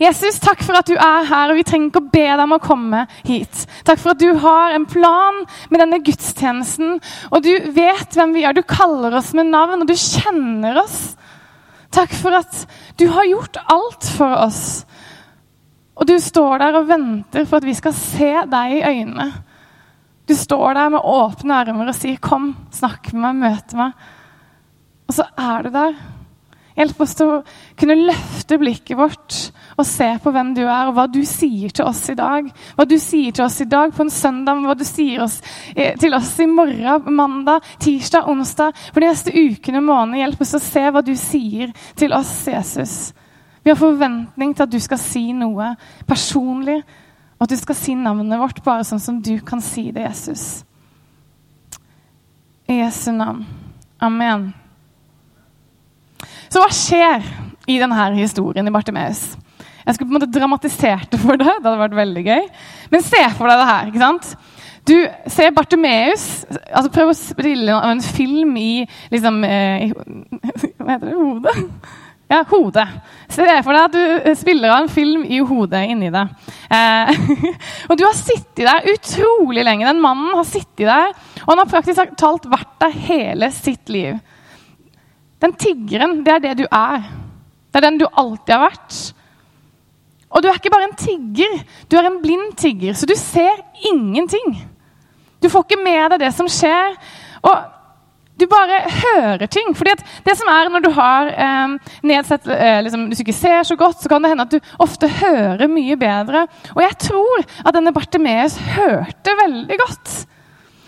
Jesus, 0.00 0.40
takk 0.42 0.60
for 0.66 0.76
at 0.76 0.88
du 0.88 0.96
er 0.96 1.28
her, 1.28 1.50
og 1.50 1.56
vi 1.56 1.64
trenger 1.64 1.88
ikke 1.88 2.02
å 2.02 2.10
be 2.12 2.24
deg 2.26 2.42
om 2.42 2.56
å 2.56 2.60
komme 2.60 3.04
hit. 3.24 3.62
Takk 3.86 4.00
for 4.02 4.12
at 4.12 4.20
du 4.20 4.28
har 4.42 4.74
en 4.76 4.84
plan 4.88 5.38
med 5.70 5.80
denne 5.80 6.02
gudstjenesten, 6.04 6.98
og 7.30 7.46
du 7.46 7.52
vet 7.76 8.18
hvem 8.18 8.34
vi 8.36 8.44
er. 8.44 8.56
Du 8.56 8.66
kaller 8.66 9.16
oss 9.16 9.32
med 9.36 9.48
navn, 9.52 9.84
og 9.84 9.88
du 9.88 9.96
kjenner 9.96 10.82
oss. 10.82 11.14
Takk 11.94 12.12
for 12.18 12.36
at 12.36 12.66
du 13.00 13.06
har 13.14 13.28
gjort 13.30 13.56
alt 13.72 14.10
for 14.18 14.36
oss. 14.36 14.84
Og 15.96 16.08
du 16.08 16.16
står 16.20 16.60
der 16.60 16.76
og 16.76 16.88
venter 16.90 17.46
for 17.48 17.60
at 17.60 17.68
vi 17.68 17.76
skal 17.76 17.94
se 17.96 18.32
deg 18.52 18.74
i 18.76 18.82
øynene. 18.84 19.30
Du 20.26 20.34
står 20.34 20.74
der 20.74 20.90
med 20.92 21.06
åpne 21.06 21.54
armer 21.54 21.88
og 21.88 21.94
sier, 21.94 22.18
'Kom, 22.18 22.56
snakk 22.70 23.12
med 23.12 23.22
meg, 23.22 23.34
møte 23.36 23.76
meg.' 23.76 23.92
Og 25.08 25.14
så 25.14 25.24
er 25.38 25.62
du 25.62 25.70
der. 25.70 25.94
Hjelp 26.76 26.98
oss 27.00 27.14
til 27.14 27.30
å 27.30 27.36
kunne 27.78 27.96
løfte 27.96 28.58
blikket 28.60 28.98
vårt 28.98 29.36
og 29.80 29.86
se 29.88 30.08
på 30.20 30.32
hvem 30.32 30.54
du 30.56 30.62
er, 30.66 30.88
og 30.88 30.94
hva 30.96 31.06
du 31.08 31.22
sier 31.24 31.72
til 31.72 31.86
oss 31.88 32.02
i 32.12 32.16
dag. 32.18 32.50
Hva 32.76 32.84
du 32.88 32.98
sier 33.00 33.32
til 33.32 33.44
oss 33.46 33.60
i 33.60 33.68
dag 33.70 33.94
på 33.96 34.04
en 34.04 34.12
søndag, 34.12 34.60
hva 34.60 34.76
du 34.76 34.84
sier 34.84 35.22
oss, 35.24 35.40
eh, 35.74 35.96
til 35.96 36.14
oss 36.14 36.34
i 36.40 36.46
morgen, 36.46 37.14
mandag, 37.16 37.64
tirsdag, 37.80 38.28
onsdag. 38.28 38.76
For 38.92 39.00
de 39.00 39.06
neste 39.08 39.32
ukene 39.32 39.78
og 39.78 39.88
månedene. 39.88 40.20
Hjelp 40.20 40.40
oss 40.40 40.54
å 40.54 40.60
se 40.60 40.84
hva 40.90 41.04
du 41.04 41.14
sier 41.16 41.72
til 41.96 42.12
oss, 42.12 42.44
Jesus. 42.44 43.12
Vi 43.66 43.72
har 43.72 43.78
forventning 43.80 44.52
til 44.54 44.62
at 44.62 44.70
du 44.70 44.78
skal 44.78 44.98
si 45.02 45.24
noe 45.34 45.72
personlig, 46.06 46.76
og 47.34 47.48
at 47.48 47.50
du 47.50 47.58
skal 47.58 47.74
si 47.74 47.96
navnet 47.98 48.38
vårt 48.38 48.60
bare 48.62 48.84
sånn 48.86 49.02
som 49.02 49.16
du 49.18 49.32
kan 49.42 49.58
si 49.58 49.88
det, 49.90 50.04
Jesus. 50.04 50.44
I 52.70 52.76
Jesu 52.78 53.10
navn. 53.10 53.42
Amen. 53.98 54.52
Så 56.46 56.62
hva 56.62 56.70
skjer 56.70 57.26
i 57.66 57.80
denne 57.82 58.06
historien 58.20 58.70
i 58.70 58.74
Bartimeus? 58.76 59.32
Jeg 59.82 59.98
skulle 59.98 60.12
på 60.12 60.14
en 60.14 60.20
måte 60.20 60.30
dramatisert 60.30 61.10
det 61.10 61.18
for 61.26 61.34
deg. 61.34 61.50
Det 61.58 61.66
hadde 61.66 61.82
vært 61.82 62.00
veldig 62.04 62.24
gøy. 62.30 62.48
Men 62.94 63.06
se 63.10 63.26
for 63.34 63.50
deg 63.50 63.64
det 63.64 63.68
her. 63.72 63.90
ikke 63.90 64.04
sant? 64.06 64.32
Du 64.86 64.94
ser 65.26 65.50
Bartimeus 65.50 66.44
altså 66.70 66.92
Prøv 66.94 67.08
å 67.10 67.18
spille 67.18 67.74
en 67.74 67.98
film 68.14 68.52
i 68.62 68.84
liksom 69.10 69.40
eh, 69.42 69.90
Hva 70.78 70.92
heter 70.92 71.08
det? 71.08 71.16
Hodet? 71.18 71.54
Ja, 72.26 72.40
hodet. 72.50 72.86
Se 73.30 73.44
for 73.62 73.70
deg 73.76 73.84
at 73.84 73.94
du 73.94 74.30
spiller 74.34 74.72
av 74.74 74.80
en 74.82 74.90
film 74.90 75.22
i 75.30 75.38
hodet 75.46 75.84
inni 75.92 76.08
deg. 76.10 76.32
Eh, 76.74 77.20
og 77.88 77.98
du 77.98 78.02
har 78.02 78.16
sittet 78.18 78.64
der 78.66 78.88
utrolig 78.90 79.62
lenge. 79.62 79.86
Den 79.86 80.02
mannen 80.02 80.32
har 80.34 80.48
sittet 80.48 80.88
der, 80.88 81.12
og 81.44 81.52
han 81.52 81.62
har 81.62 81.70
praktisk 81.70 82.16
talt 82.18 82.48
vært 82.50 82.72
der 82.82 82.96
hele 83.06 83.50
sitt 83.54 83.92
liv. 83.94 84.18
Den 85.42 85.54
tiggeren, 85.54 86.24
det 86.26 86.34
er 86.34 86.42
det 86.48 86.56
du 86.62 86.64
er. 86.66 87.06
Det 87.70 87.78
er 87.78 87.86
den 87.86 88.02
du 88.02 88.08
alltid 88.08 88.56
har 88.56 88.64
vært. 88.64 88.98
Og 90.34 90.42
du 90.42 90.50
er 90.50 90.58
ikke 90.58 90.74
bare 90.74 90.88
en 90.90 90.98
tigger, 90.98 91.60
du 91.86 91.94
er 92.00 92.08
en 92.08 92.18
blind 92.24 92.56
tigger, 92.58 92.96
så 92.98 93.06
du 93.06 93.14
ser 93.14 93.62
ingenting. 93.92 94.56
Du 95.38 95.46
får 95.52 95.62
ikke 95.62 95.84
med 95.84 96.10
deg 96.10 96.24
det 96.24 96.32
som 96.34 96.50
skjer. 96.50 96.96
Og 97.46 97.75
du 98.36 98.44
bare 98.50 98.82
hører 98.92 99.48
ting. 99.48 99.72
Fordi 99.76 99.94
det 100.26 100.36
som 100.38 100.50
er 100.52 100.70
når 100.72 100.84
du 100.84 100.90
har 100.96 101.30
eh, 101.32 101.74
nedsett 102.06 102.46
eh, 102.52 102.78
liksom, 102.84 103.08
Hvis 103.08 103.22
du 103.22 103.24
ikke 103.26 103.36
ser 103.38 103.62
så 103.64 103.76
godt, 103.80 104.02
så 104.02 104.12
kan 104.12 104.24
det 104.24 104.32
hende 104.34 104.46
at 104.46 104.54
du 104.56 104.72
ofte 104.82 105.08
hører 105.08 105.66
mye 105.72 105.96
bedre. 106.00 106.46
Og 106.76 106.82
jeg 106.84 106.98
tror 107.08 107.44
at 107.64 107.74
denne 107.76 107.94
Bartimeus 107.96 108.58
hørte 108.76 109.36
veldig 109.42 109.80
godt. 109.82 110.14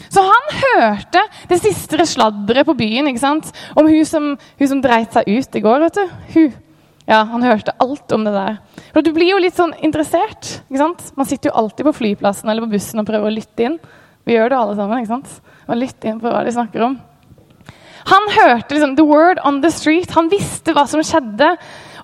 Så 0.08 0.24
han 0.24 0.54
hørte 0.62 1.24
det 1.50 1.58
siste 1.60 2.04
sladderet 2.08 2.64
på 2.68 2.76
byen 2.76 3.10
ikke 3.10 3.20
sant? 3.20 3.50
om 3.76 3.88
hun 3.88 4.06
som, 4.08 4.30
hun 4.60 4.70
som 4.70 4.80
dreit 4.84 5.12
seg 5.12 5.28
ut 5.28 5.58
i 5.58 5.64
går. 5.64 5.84
vet 5.84 6.00
du. 6.00 6.16
Hun. 6.36 6.56
Ja, 7.08 7.22
Han 7.24 7.44
hørte 7.44 7.72
alt 7.80 8.12
om 8.12 8.24
det 8.24 8.34
der. 8.34 8.58
For 8.92 9.04
Du 9.04 9.14
blir 9.16 9.30
jo 9.32 9.40
litt 9.40 9.56
sånn 9.56 9.72
interessert. 9.80 10.60
ikke 10.68 10.80
sant? 10.80 11.06
Man 11.16 11.28
sitter 11.28 11.48
jo 11.48 11.56
alltid 11.56 11.88
på 11.88 11.96
flyplassen 12.02 12.48
eller 12.48 12.66
på 12.66 12.74
bussen 12.76 13.00
og 13.00 13.08
prøver 13.08 13.30
å 13.30 13.32
lytte 13.32 13.64
inn. 13.64 13.78
Vi 14.28 14.36
gjør 14.36 14.52
det 14.52 14.58
alle 14.58 14.76
sammen. 14.76 15.00
ikke 15.00 15.14
sant? 15.14 15.54
Og 15.68 15.80
lytte 15.80 16.08
inn 16.08 16.20
på 16.20 16.28
hva 16.28 16.44
de 16.44 16.52
snakker 16.52 16.84
om. 16.84 16.98
Han 18.08 18.30
hørte 18.32 18.74
liksom, 18.74 18.96
the 18.96 19.06
word 19.06 19.40
on 19.44 19.60
the 19.62 19.72
street. 19.72 20.12
Han 20.16 20.30
visste 20.32 20.74
hva 20.76 20.86
som 20.88 21.04
skjedde. 21.04 21.54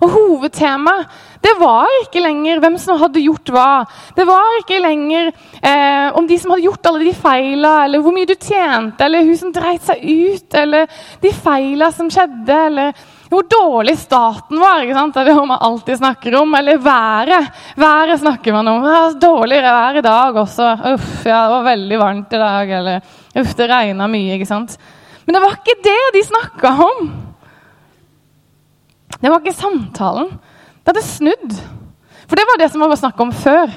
Og 0.03 0.11
hovedtemaet 0.11 1.23
det 1.45 1.53
var 1.59 1.85
ikke 2.01 2.23
lenger 2.23 2.57
hvem 2.61 2.77
som 2.81 2.97
hadde 2.97 3.21
gjort 3.21 3.51
hva. 3.53 3.85
Det 4.17 4.23
var 4.25 4.55
ikke 4.59 4.79
lenger 4.81 5.27
eh, 5.29 6.07
om 6.17 6.25
de 6.25 6.39
som 6.41 6.55
hadde 6.55 6.65
gjort 6.65 6.89
alle 6.89 7.03
de 7.05 7.13
feila, 7.13 7.73
eller 7.85 8.01
hvor 8.01 8.15
mye 8.15 8.25
du 8.25 8.33
tjente, 8.33 9.05
eller 9.05 9.27
hun 9.27 9.37
som 9.37 9.51
dreit 9.53 9.85
seg 9.85 10.01
ut, 10.01 10.57
eller 10.57 10.89
de 11.21 11.33
feila 11.45 11.91
som 11.93 12.09
skjedde, 12.09 12.57
eller 12.71 13.05
hvor 13.29 13.45
dårlig 13.51 13.97
staten 13.99 14.57
var. 14.61 14.81
ikke 14.81 14.97
sant? 14.97 15.13
Det 15.13 15.21
er 15.21 15.29
det 15.29 15.47
man 15.51 15.63
alltid 15.69 16.01
snakker 16.01 16.39
om. 16.41 16.57
Eller 16.57 16.81
været. 16.81 17.61
Været 17.75 18.19
snakker 18.21 18.53
man 18.55 18.73
om. 18.73 18.85
Ja, 18.89 18.99
dårligere 19.21 19.73
vær 19.75 19.97
i 19.99 20.05
dag 20.05 20.41
også. 20.45 20.69
Uff, 20.93 21.09
ja, 21.25 21.45
det 21.45 21.55
var 21.57 21.65
veldig 21.69 21.99
varmt 21.99 22.33
i 22.33 22.41
dag. 22.41 22.75
Eller 22.79 23.01
uff, 23.41 23.55
det 23.57 23.69
regna 23.69 24.07
mye. 24.09 24.37
ikke 24.37 24.49
sant? 24.49 24.77
Men 25.25 25.37
det 25.37 25.41
var 25.43 25.57
ikke 25.57 25.77
det 25.85 26.01
de 26.15 26.23
snakka 26.27 26.71
om. 26.85 27.07
Det 29.19 29.31
var 29.31 29.41
ikke 29.41 29.57
samtalen. 29.57 30.29
Det 30.83 30.91
hadde 30.91 31.05
snudd. 31.07 31.57
For 32.25 32.37
det 32.37 32.45
var 32.49 32.61
det 32.61 32.69
som 32.71 32.83
var 32.83 32.95
snakk 32.99 33.19
om 33.25 33.33
før. 33.33 33.73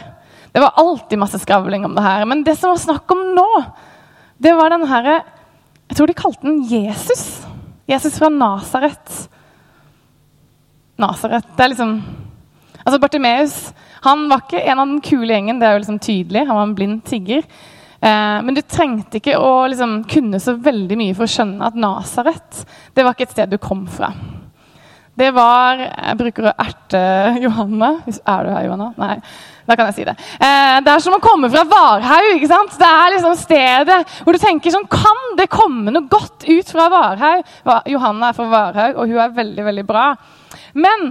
Det 0.53 0.61
var 0.61 0.77
alltid 0.81 1.21
masse 1.21 1.41
skravling 1.41 1.85
om 1.89 1.95
det 1.97 2.05
her. 2.05 2.25
Men 2.29 2.45
det 2.45 2.57
som 2.59 2.73
var 2.73 2.81
snakk 2.83 3.11
om 3.15 3.25
nå, 3.37 3.49
det 4.39 4.55
var 4.57 4.71
den 4.75 4.87
herre 4.89 5.21
Jeg 5.89 5.97
tror 5.97 6.07
de 6.11 6.15
kalte 6.15 6.45
den 6.45 6.61
Jesus. 6.69 7.25
Jesus 7.89 8.19
fra 8.21 8.29
Nasaret. 8.29 9.29
Nasaret 11.01 11.47
Det 11.57 11.65
er 11.65 11.73
liksom 11.73 11.95
Altså 12.85 12.99
Bartimeus 13.01 13.73
han 14.05 14.29
var 14.31 14.45
ikke 14.45 14.61
en 14.63 14.79
av 14.79 14.87
den 14.87 15.01
kule 15.03 15.33
gjengen. 15.33 15.59
det 15.59 15.67
er 15.67 15.73
jo 15.75 15.83
liksom 15.83 15.99
tydelig. 15.99 16.47
Han 16.47 16.57
var 16.57 16.67
en 16.69 16.75
blind 16.79 17.01
tigger. 17.05 17.43
Eh, 17.99 18.41
men 18.47 18.55
du 18.55 18.63
trengte 18.63 19.19
ikke 19.19 19.39
å 19.43 19.67
liksom, 19.71 20.03
kunne 20.11 20.39
så 20.43 20.55
veldig 20.63 20.99
mye 21.01 21.15
for 21.19 21.27
å 21.27 21.33
skjønne 21.33 21.67
at 21.67 21.79
Nasaret 21.79 22.65
det 22.95 23.03
var 23.03 23.17
ikke 23.17 23.27
et 23.27 23.35
sted 23.35 23.51
du 23.51 23.59
kom 23.63 23.87
fra. 23.91 24.13
Det 25.19 25.33
var 25.35 25.81
Jeg 25.81 26.19
bruker 26.21 26.47
å 26.47 26.57
erte 26.63 27.01
Johanne. 27.43 27.89
Er 28.07 28.45
du 28.45 28.51
her, 28.55 28.67
Johanna? 28.69 28.93
Nei. 29.01 29.17
Da 29.69 29.77
kan 29.77 29.89
jeg 29.91 29.97
si 29.97 30.05
det. 30.07 30.15
Eh, 30.39 30.77
det 30.87 30.93
er 30.93 31.03
som 31.03 31.17
å 31.17 31.21
komme 31.21 31.51
fra 31.53 31.65
Varhaug. 31.69 32.29
ikke 32.37 32.51
sant? 32.53 32.77
Det 32.79 32.87
er 32.89 33.17
liksom 33.17 33.35
stedet 33.41 33.99
hvor 34.23 34.37
du 34.37 34.41
tenker 34.41 34.73
sånn 34.73 34.87
Kan 34.93 35.35
det 35.41 35.51
komme 35.53 35.93
noe 35.93 36.07
godt 36.09 36.47
ut 36.47 36.71
fra 36.71 36.87
Varhaug? 36.93 37.51
Johanna 37.91 38.31
er 38.31 38.39
fra 38.39 38.47
Varhaug, 38.53 38.95
og 38.95 39.11
hun 39.11 39.25
er 39.25 39.35
veldig, 39.43 39.67
veldig 39.73 39.87
bra. 39.89 40.07
Men? 40.79 41.11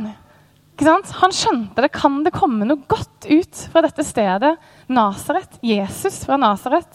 Han 0.86 1.34
skjønte 1.34 1.82
det. 1.82 1.90
Kan 1.96 2.22
det 2.26 2.36
komme 2.36 2.68
noe 2.68 2.86
godt 2.90 3.26
ut 3.26 3.62
fra 3.72 3.82
dette 3.86 4.06
stedet? 4.06 4.56
Nasaret. 4.88 5.58
Jesus 5.66 6.24
fra 6.28 6.38
Nasaret. 6.38 6.92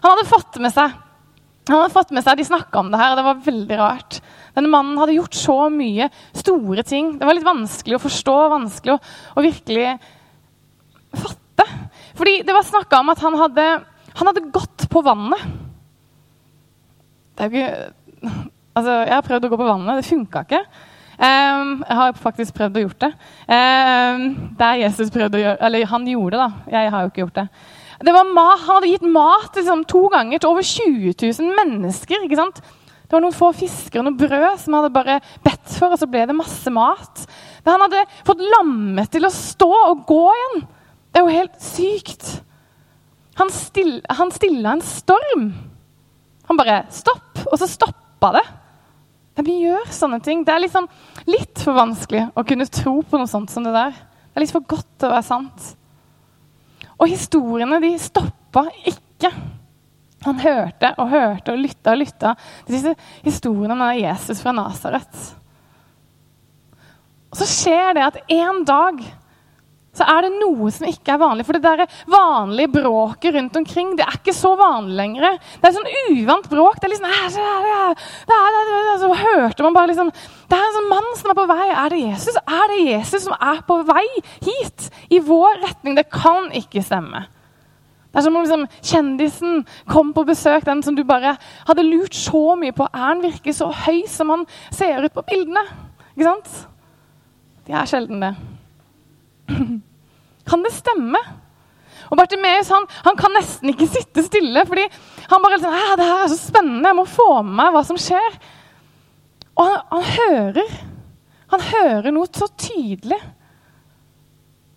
Han 0.00 0.12
hadde 0.14 0.30
fått 0.30 0.56
med 0.62 0.72
seg 0.72 0.94
han 1.66 1.80
hadde 1.80 1.94
fått 1.96 2.12
med 2.14 2.22
seg, 2.22 2.38
De 2.38 2.46
snakka 2.46 2.78
om 2.78 2.92
det 2.92 2.98
her, 3.00 3.12
og 3.12 3.18
det 3.18 3.24
var 3.26 3.42
veldig 3.42 3.78
rart. 3.80 4.20
Denne 4.54 4.70
mannen 4.70 4.98
hadde 5.00 5.16
gjort 5.16 5.34
så 5.34 5.56
mye 5.72 6.06
store 6.36 6.84
ting. 6.86 7.16
Det 7.18 7.26
var 7.26 7.34
litt 7.34 7.46
vanskelig 7.46 7.98
å 7.98 8.02
forstå, 8.04 8.34
vanskelig 8.52 8.94
å, 8.94 8.98
å 9.34 9.44
virkelig 9.44 9.96
fatte. 11.16 11.66
Fordi 12.16 12.36
det 12.46 12.54
var 12.54 12.68
snakka 12.68 13.00
om 13.02 13.10
at 13.10 13.24
han 13.24 13.38
hadde, 13.40 13.64
han 14.12 14.30
hadde, 14.30 14.44
gått 14.54 14.86
på 14.92 15.02
vannet. 15.06 15.42
Det 17.34 17.48
er 17.48 17.50
jo 17.50 17.64
ikke 17.64 18.36
Altså, 18.76 18.92
jeg 19.08 19.14
har 19.14 19.22
prøvd 19.24 19.44
å 19.46 19.48
gå 19.48 19.56
på 19.56 19.66
vannet. 19.70 19.96
Det 19.96 20.04
funka 20.04 20.40
ikke. 20.44 20.58
Um, 21.16 21.80
jeg 21.80 21.96
har 21.96 22.16
faktisk 22.20 22.56
prøvd 22.58 22.76
å 22.76 22.84
gjort 22.84 23.04
det. 23.06 23.12
Um, 23.48 24.24
er 24.60 24.80
Jesus 24.82 25.12
prøvde 25.12 25.38
å 25.38 25.40
gjøre 25.40 25.60
Eller 25.64 25.86
han 25.88 26.08
gjorde 26.10 26.36
det, 26.36 26.40
da. 26.42 26.72
Jeg 26.74 26.90
har 26.92 27.04
jo 27.04 27.12
ikke 27.12 27.22
gjort 27.22 27.38
det. 27.38 27.46
det 28.04 28.16
han 28.16 28.32
hadde 28.66 28.90
gitt 28.90 29.06
mat 29.14 29.56
liksom, 29.56 29.84
to 29.88 30.02
ganger 30.12 30.42
til 30.42 30.50
over 30.50 30.66
20 30.66 31.14
000 31.16 31.54
mennesker. 31.56 32.26
ikke 32.26 32.40
sant? 32.40 32.60
Det 33.06 33.14
var 33.14 33.22
noen 33.22 33.36
få 33.36 33.52
fisker 33.54 34.02
og 34.02 34.08
noe 34.08 34.18
brød 34.18 34.58
som 34.58 34.76
hadde 34.76 34.92
bare 34.92 35.20
bedt 35.44 35.76
for, 35.78 35.94
og 35.94 36.00
så 36.00 36.08
ble 36.10 36.24
det 36.26 36.36
masse 36.36 36.72
mat. 36.74 37.22
Men 37.62 37.76
han 37.76 37.86
hadde 37.86 38.04
fått 38.26 38.42
lammet 38.42 39.12
til 39.14 39.28
å 39.28 39.32
stå 39.32 39.70
og 39.92 40.02
gå 40.08 40.24
igjen. 40.34 40.64
Det 41.14 41.22
er 41.22 41.24
jo 41.24 41.38
helt 41.38 41.62
sykt. 41.62 42.26
Han, 43.38 43.52
still, 43.52 44.00
han 44.10 44.32
stilla 44.34 44.74
en 44.74 44.84
storm. 44.84 45.48
Han 46.50 46.60
bare 46.60 46.82
Stopp! 46.92 47.44
Og 47.46 47.56
så 47.60 47.68
stoppa 47.70 48.32
det. 48.36 48.44
Men 49.36 49.48
gjør 49.60 49.90
sånne 49.92 50.20
ting. 50.24 50.44
Det 50.46 50.54
er 50.54 50.62
liksom 50.64 50.86
litt 51.28 51.60
for 51.60 51.76
vanskelig 51.76 52.28
å 52.32 52.44
kunne 52.46 52.68
tro 52.72 52.94
på 53.04 53.20
noe 53.20 53.30
sånt 53.30 53.52
som 53.52 53.66
det 53.66 53.74
der. 53.76 53.92
Det 53.92 54.40
er 54.40 54.44
litt 54.44 54.54
for 54.54 54.68
godt 54.68 54.88
til 54.96 55.10
å 55.10 55.14
være 55.14 55.26
sant. 55.28 55.68
Og 56.96 57.10
historiene 57.12 57.80
de 57.82 57.92
stoppa 58.00 58.64
ikke. 58.88 59.32
Han 60.24 60.40
hørte 60.40 60.94
og 60.96 61.12
hørte 61.12 61.52
og 61.52 61.60
lytta 61.60 61.92
og 61.92 62.00
lytta 62.00 62.32
disse 62.66 62.94
historiene 63.26 63.76
om 63.76 64.00
Jesus 64.00 64.40
fra 64.42 64.54
Nasaret. 64.56 65.20
Og 67.30 67.38
så 67.42 67.46
skjer 67.50 67.96
det 67.98 68.06
at 68.06 68.18
en 68.32 68.62
dag 68.66 69.02
så 69.96 70.06
er 70.12 70.26
det 70.26 70.32
noe 70.36 70.70
som 70.74 70.88
ikke 70.88 71.14
er 71.14 71.20
vanlig. 71.22 71.46
For 71.48 71.56
det 71.56 71.64
der 71.64 72.00
vanlige 72.10 72.72
bråket 72.74 73.36
rundt 73.36 73.56
omkring 73.60 73.94
det 73.96 74.04
er 74.06 74.18
ikke 74.18 74.34
så 74.36 74.52
vanlig 74.58 74.96
lenger. 74.98 75.38
Det 75.60 75.70
er 75.70 75.76
sånn 75.76 75.92
uvant 76.12 76.50
bråk. 76.52 76.80
Det 76.80 76.88
er 76.88 76.94
liksom 76.94 77.08
det 78.30 78.96
Så 79.00 79.12
hørte 79.22 79.62
man 79.62 79.76
bare 79.76 79.92
liksom 79.92 80.10
Det 80.50 80.56
er 80.56 80.66
en 80.66 80.76
sånn 80.76 80.90
mann 80.90 81.08
som 81.18 81.30
er 81.32 81.38
på 81.38 81.46
vei. 81.50 81.68
Er 81.70 81.94
det 81.94 82.02
Jesus? 82.02 82.36
Er 82.44 82.68
det 82.72 82.82
Jesus 82.84 83.24
som 83.24 83.34
er 83.40 83.62
på 83.66 83.80
vei 83.88 84.04
hit? 84.44 84.90
I 85.10 85.22
vår 85.24 85.62
retning? 85.64 85.96
Det 85.96 86.06
kan 86.12 86.52
ikke 86.54 86.84
stemme. 86.84 87.26
Det 88.16 88.22
er 88.22 88.24
som 88.24 88.36
om 88.38 88.44
liksom, 88.46 88.62
kjendisen 88.80 89.64
kom 89.92 90.14
på 90.16 90.22
besøk, 90.24 90.64
den 90.64 90.80
som 90.82 90.96
du 90.96 91.02
bare 91.04 91.34
hadde 91.68 91.84
lurt 91.84 92.16
så 92.16 92.54
mye 92.56 92.72
på. 92.72 92.86
Er 92.88 93.10
han 93.10 93.20
virkelig 93.20 93.58
så 93.58 93.68
høy 93.68 94.06
som 94.08 94.32
han 94.32 94.46
ser 94.72 95.04
ut 95.04 95.12
på 95.12 95.24
bildene? 95.28 95.66
Ikke 96.14 96.30
sant? 96.30 96.54
De 97.66 97.74
er 97.76 97.90
sjelden 97.90 98.22
det. 98.24 98.32
Kan 100.48 100.62
det 100.62 100.74
stemme? 100.76 101.20
Og 102.06 102.18
Bartimeus 102.18 102.68
han, 102.70 102.84
han, 103.06 103.16
kan 103.18 103.34
nesten 103.34 103.72
ikke 103.72 103.88
sitte 103.90 104.22
stille, 104.26 104.62
fordi 104.68 104.84
han 105.26 105.42
bare 105.42 105.56
liksom, 105.56 105.74
det 105.98 106.06
her 106.06 106.20
er 106.22 106.30
så 106.30 106.38
spennende, 106.38 106.86
jeg 106.86 106.98
må 107.00 107.06
få 107.10 107.30
med 107.40 107.56
meg 107.58 107.72
hva 107.74 107.82
som 107.88 107.98
skjer. 107.98 108.38
Og 109.56 109.64
han, 109.66 109.80
han 109.90 110.06
hører. 110.12 110.76
Han 111.54 111.66
hører 111.72 112.14
noe 112.14 112.30
så 112.30 112.48
tydelig. 112.58 113.18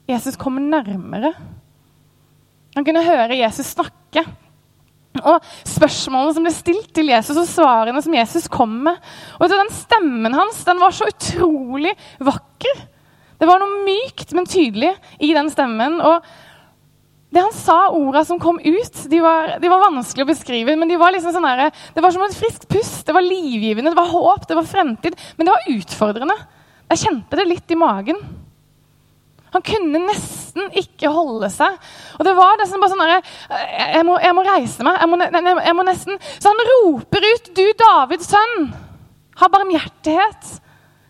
Jesus 0.10 0.38
kommer 0.42 0.64
nærmere. 0.64 1.34
Han 2.78 2.86
kunne 2.86 3.06
høre 3.06 3.38
Jesus 3.38 3.74
snakke. 3.76 4.24
Og 5.20 5.44
Spørsmålene 5.68 6.36
som 6.36 6.46
ble 6.46 6.54
stilt 6.54 6.92
til 6.96 7.10
Jesus, 7.12 7.38
og 7.38 7.50
svarene 7.50 8.02
som 8.06 8.16
Jesus 8.16 8.48
kom 8.52 8.72
med. 8.88 8.98
Og 9.38 9.52
Den 9.52 9.74
stemmen 9.76 10.38
hans 10.38 10.64
den 10.66 10.82
var 10.82 10.96
så 10.96 11.10
utrolig 11.10 11.94
vakker. 12.24 12.86
Det 13.40 13.48
var 13.48 13.62
noe 13.62 13.84
mykt, 13.86 14.34
men 14.36 14.48
tydelig 14.50 14.92
i 15.24 15.32
den 15.36 15.50
stemmen. 15.52 16.00
Og 16.04 16.26
det 17.30 17.44
han 17.46 17.54
sa, 17.54 17.78
orda 17.94 18.24
som 18.26 18.40
kom 18.42 18.58
ut, 18.60 19.02
de 19.12 19.22
var, 19.22 19.56
de 19.62 19.70
var 19.72 19.84
vanskelig 19.86 20.26
å 20.26 20.30
beskrive. 20.32 20.76
men 20.76 20.90
de 20.90 20.98
var 20.98 21.14
liksom 21.14 21.34
sånn 21.36 21.46
der, 21.46 21.72
Det 21.94 22.02
var 22.04 22.12
som 22.12 22.26
et 22.26 22.36
friskt 22.36 22.68
pust. 22.68 23.06
Det 23.06 23.14
var 23.16 23.26
livgivende, 23.26 23.94
det 23.94 24.00
var 24.00 24.12
håp, 24.12 24.48
det 24.48 24.58
var 24.58 24.68
fremtid. 24.68 25.16
Men 25.38 25.46
det 25.46 25.56
var 25.56 25.72
utfordrende. 25.76 26.38
Jeg 26.90 27.04
kjente 27.06 27.38
det 27.38 27.48
litt 27.48 27.72
i 27.72 27.78
magen. 27.80 28.20
Han 29.54 29.66
kunne 29.66 30.02
nesten 30.04 30.70
ikke 30.78 31.10
holde 31.14 31.50
seg. 31.54 31.78
Og 32.18 32.26
det 32.26 32.36
var 32.38 32.58
nesten 32.60 32.82
bare 32.82 32.92
sånn 32.94 33.06
jeg, 33.08 33.24
jeg, 33.96 34.34
må 34.36 34.46
reise 34.46 34.86
meg. 34.86 35.00
Jeg 35.00 35.10
må, 35.10 35.20
jeg, 35.24 35.58
jeg 35.70 35.78
må, 35.78 35.86
nesten 35.88 36.24
Så 36.38 36.52
han 36.52 36.66
roper 36.72 37.28
ut, 37.30 37.52
'Du 37.54 37.66
Davids 37.78 38.30
sønn, 38.30 38.72
ha 39.42 39.50
barmhjertighet 39.50 40.58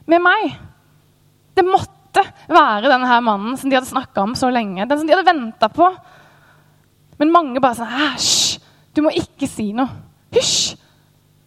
med 0.08 0.24
meg.' 0.24 0.52
Det 1.56 1.66
måtte 1.68 1.99
måtte 2.10 2.26
være 2.50 2.90
denne 2.90 3.08
her 3.08 3.22
mannen 3.22 3.58
som 3.58 3.70
de 3.70 3.78
hadde 3.78 3.90
snakka 3.90 4.24
om 4.24 4.36
så 4.36 4.50
lenge. 4.52 4.88
Den 4.88 5.00
som 5.00 5.08
de 5.08 5.14
hadde 5.14 5.30
venta 5.30 5.70
på. 5.70 5.90
Men 7.20 7.34
mange 7.34 7.62
bare 7.62 7.78
sånn 7.78 7.98
Æsj! 8.10 8.60
Du 8.96 9.04
må 9.06 9.12
ikke 9.16 9.48
si 9.48 9.72
noe. 9.76 9.90
Hysj! 10.34 10.76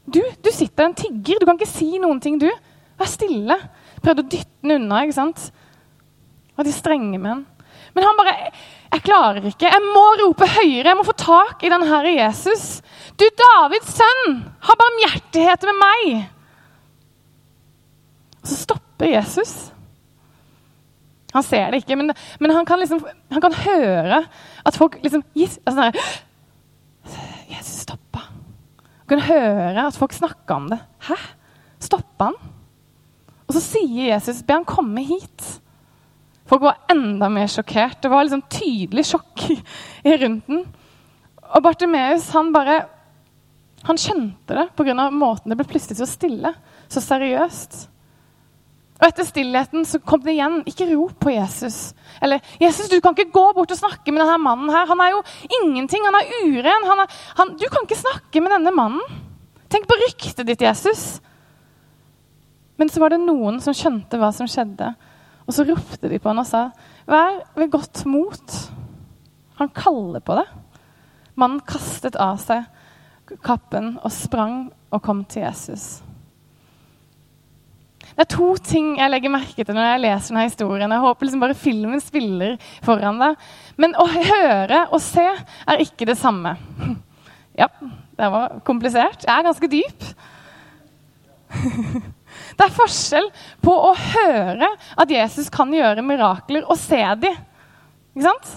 Du, 0.06 0.20
du 0.20 0.50
sitter 0.52 0.86
en 0.86 0.94
tigger. 0.98 1.40
Du 1.40 1.46
kan 1.46 1.58
ikke 1.58 1.70
si 1.70 1.98
noen 2.02 2.20
ting, 2.22 2.38
du. 2.38 2.48
Vær 2.98 3.10
stille. 3.10 3.56
Prøvde 4.02 4.24
å 4.24 4.28
dytte 4.28 4.62
den 4.62 4.76
unna. 4.78 5.02
ikke 5.04 5.18
sant? 5.18 5.48
Og 6.56 6.66
de 6.66 6.74
strenge 6.74 7.18
med 7.18 7.30
han. 7.30 7.42
Men 7.92 8.06
han 8.06 8.16
bare 8.16 8.36
Jeg 8.92 9.04
klarer 9.06 9.44
ikke. 9.48 9.70
Jeg 9.72 9.84
må 9.88 10.04
rope 10.20 10.46
høyere. 10.48 10.90
Jeg 10.90 10.98
må 10.98 11.06
få 11.06 11.16
tak 11.16 11.62
i 11.64 11.70
den 11.72 11.86
herre 11.88 12.12
Jesus. 12.12 12.82
Du 13.16 13.24
Davids 13.24 13.94
sønn, 13.96 14.42
ha 14.66 14.76
barmhjertighet 14.80 15.64
med 15.68 15.78
meg. 15.80 16.10
Og 18.42 18.50
så 18.50 18.58
stopper 18.66 19.14
Jesus. 19.14 19.72
Han 21.32 21.44
ser 21.46 21.72
det 21.72 21.82
ikke, 21.82 21.96
men, 21.96 22.12
men 22.40 22.54
han, 22.54 22.66
kan 22.68 22.80
liksom, 22.82 23.02
han, 23.32 23.42
kan 23.44 23.56
høre 23.64 24.22
at 24.68 24.78
folk 24.78 24.98
liksom 25.04 25.24
altså, 25.36 25.88
Jesus 27.48 27.82
stoppa. 27.86 28.26
Han 28.82 29.10
kan 29.14 29.24
høre 29.26 29.86
at 29.86 29.98
folk 29.98 30.14
snakker 30.16 30.58
om 30.58 30.68
det. 30.72 30.80
Hæ? 31.08 31.16
Stoppa 31.82 32.30
han? 32.30 32.38
Og 33.48 33.56
så 33.56 33.64
sier 33.64 34.12
Jesus, 34.12 34.44
be 34.46 34.56
han 34.56 34.68
komme 34.68 35.04
hit. 35.04 35.48
Folk 36.48 36.64
var 36.64 36.82
enda 36.92 37.30
mer 37.32 37.48
sjokkert. 37.50 38.00
Det 38.02 38.10
var 38.12 38.26
liksom 38.26 38.44
tydelig 38.52 39.06
sjokk 39.08 39.46
i 40.08 40.16
rundt 40.20 40.50
den. 40.50 40.66
Og 41.52 41.64
Bartimeus 41.64 42.30
han 42.36 42.52
bare 42.54 42.82
han 43.82 43.98
skjønte 43.98 44.54
det 44.54 44.68
pga. 44.78 44.94
måten 45.10 45.50
det 45.50 45.58
ble 45.58 45.66
plutselig 45.66 45.98
så 45.98 46.06
stille, 46.06 46.52
så 46.92 47.02
seriøst. 47.02 47.88
Og 49.02 49.08
etter 49.08 49.26
stillheten 49.26 49.82
så 49.88 49.98
kom 49.98 50.22
det 50.22 50.36
igjen. 50.36 50.60
Ikke 50.68 50.86
rop 50.92 51.16
på 51.18 51.32
Jesus. 51.34 51.90
Eller 52.22 52.38
'Jesus, 52.60 52.88
du 52.88 53.00
kan 53.00 53.16
ikke 53.18 53.34
gå 53.34 53.52
bort 53.52 53.74
og 53.74 53.78
snakke 53.78 54.12
med 54.12 54.22
denne 54.22 54.38
mannen 54.38 54.70
her. 54.70 54.86
Han 54.86 55.00
er 55.00 55.10
jo 55.10 55.22
ingenting. 55.58 56.04
Han 56.06 56.14
er 56.14 56.30
uren. 56.46 56.86
Han 56.86 57.02
er, 57.02 57.16
han, 57.36 57.48
du 57.58 57.66
kan 57.66 57.82
ikke 57.82 57.98
snakke 57.98 58.40
med 58.40 58.54
denne 58.54 58.70
mannen. 58.70 59.02
Tenk 59.68 59.88
på 59.90 59.98
ryktet 59.98 60.46
ditt, 60.46 60.62
Jesus. 60.62 61.20
Men 62.78 62.88
så 62.88 63.00
var 63.00 63.10
det 63.10 63.18
noen 63.24 63.58
som 63.60 63.74
skjønte 63.74 64.20
hva 64.20 64.30
som 64.30 64.46
skjedde. 64.46 64.94
Og 65.48 65.56
så 65.56 65.66
ropte 65.66 66.08
de 66.08 66.20
på 66.22 66.30
han 66.30 66.38
og 66.38 66.46
sa, 66.46 66.70
'Vær 67.06 67.42
ved 67.56 67.70
godt 67.70 68.06
mot.' 68.06 68.70
Han 69.58 69.68
kaller 69.68 70.20
på 70.20 70.34
det. 70.38 70.46
Mannen 71.34 71.60
kastet 71.60 72.16
av 72.16 72.38
seg 72.38 72.64
kappen 73.42 73.98
og 74.02 74.12
sprang 74.12 74.72
og 74.92 75.02
kom 75.02 75.24
til 75.24 75.42
Jesus. 75.42 76.02
Det 78.22 78.28
er 78.28 78.36
to 78.36 78.52
ting 78.62 78.90
jeg 79.00 79.10
legger 79.10 79.32
merke 79.34 79.64
til 79.66 79.74
når 79.74 79.82
jeg 79.88 80.00
leser 80.04 80.30
denne 80.30 80.44
historien. 80.46 80.92
Jeg 80.94 81.02
håper 81.02 81.26
liksom 81.26 81.40
bare 81.42 81.56
filmen 81.58 81.98
spiller 81.98 82.52
foran 82.86 83.18
deg. 83.18 83.48
Men 83.82 83.96
å 83.98 84.04
høre 84.06 84.84
og 84.94 85.02
se 85.02 85.24
er 85.26 85.82
ikke 85.82 86.06
det 86.06 86.14
samme. 86.20 86.54
Ja, 87.58 87.66
det 88.16 88.28
var 88.32 88.54
komplisert. 88.64 89.26
Jeg 89.26 89.34
er 89.34 89.44
ganske 89.44 89.68
dyp. 89.68 90.06
Det 92.56 92.64
er 92.64 92.72
forskjell 92.72 93.26
på 93.60 93.74
å 93.90 93.90
høre 93.92 94.70
at 95.02 95.12
Jesus 95.12 95.50
kan 95.52 95.74
gjøre 95.74 96.00
mirakler, 96.06 96.64
og 96.64 96.78
se 96.80 97.02
dem. 97.20 97.36
Ikke 98.14 98.24
sant? 98.24 98.54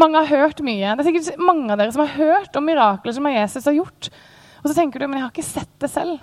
Mange 0.00 0.22
har 0.22 0.46
hørt 0.46 0.64
mye. 0.64 0.94
Det 0.94 1.04
er 1.04 1.10
sikkert 1.10 1.44
mange 1.44 1.68
av 1.68 1.82
dere 1.82 1.92
som 1.92 2.06
har 2.06 2.16
hørt 2.16 2.56
om 2.56 2.64
mirakler 2.70 3.18
som 3.18 3.28
Jesus 3.28 3.68
har 3.68 3.76
gjort. 3.76 4.08
Og 4.62 4.70
så 4.70 4.78
tenker 4.78 5.02
du 5.02 5.10
men 5.10 5.20
jeg 5.20 5.26
har 5.26 5.34
ikke 5.34 5.50
sett 5.50 5.74
det 5.82 5.92
selv. 5.92 6.22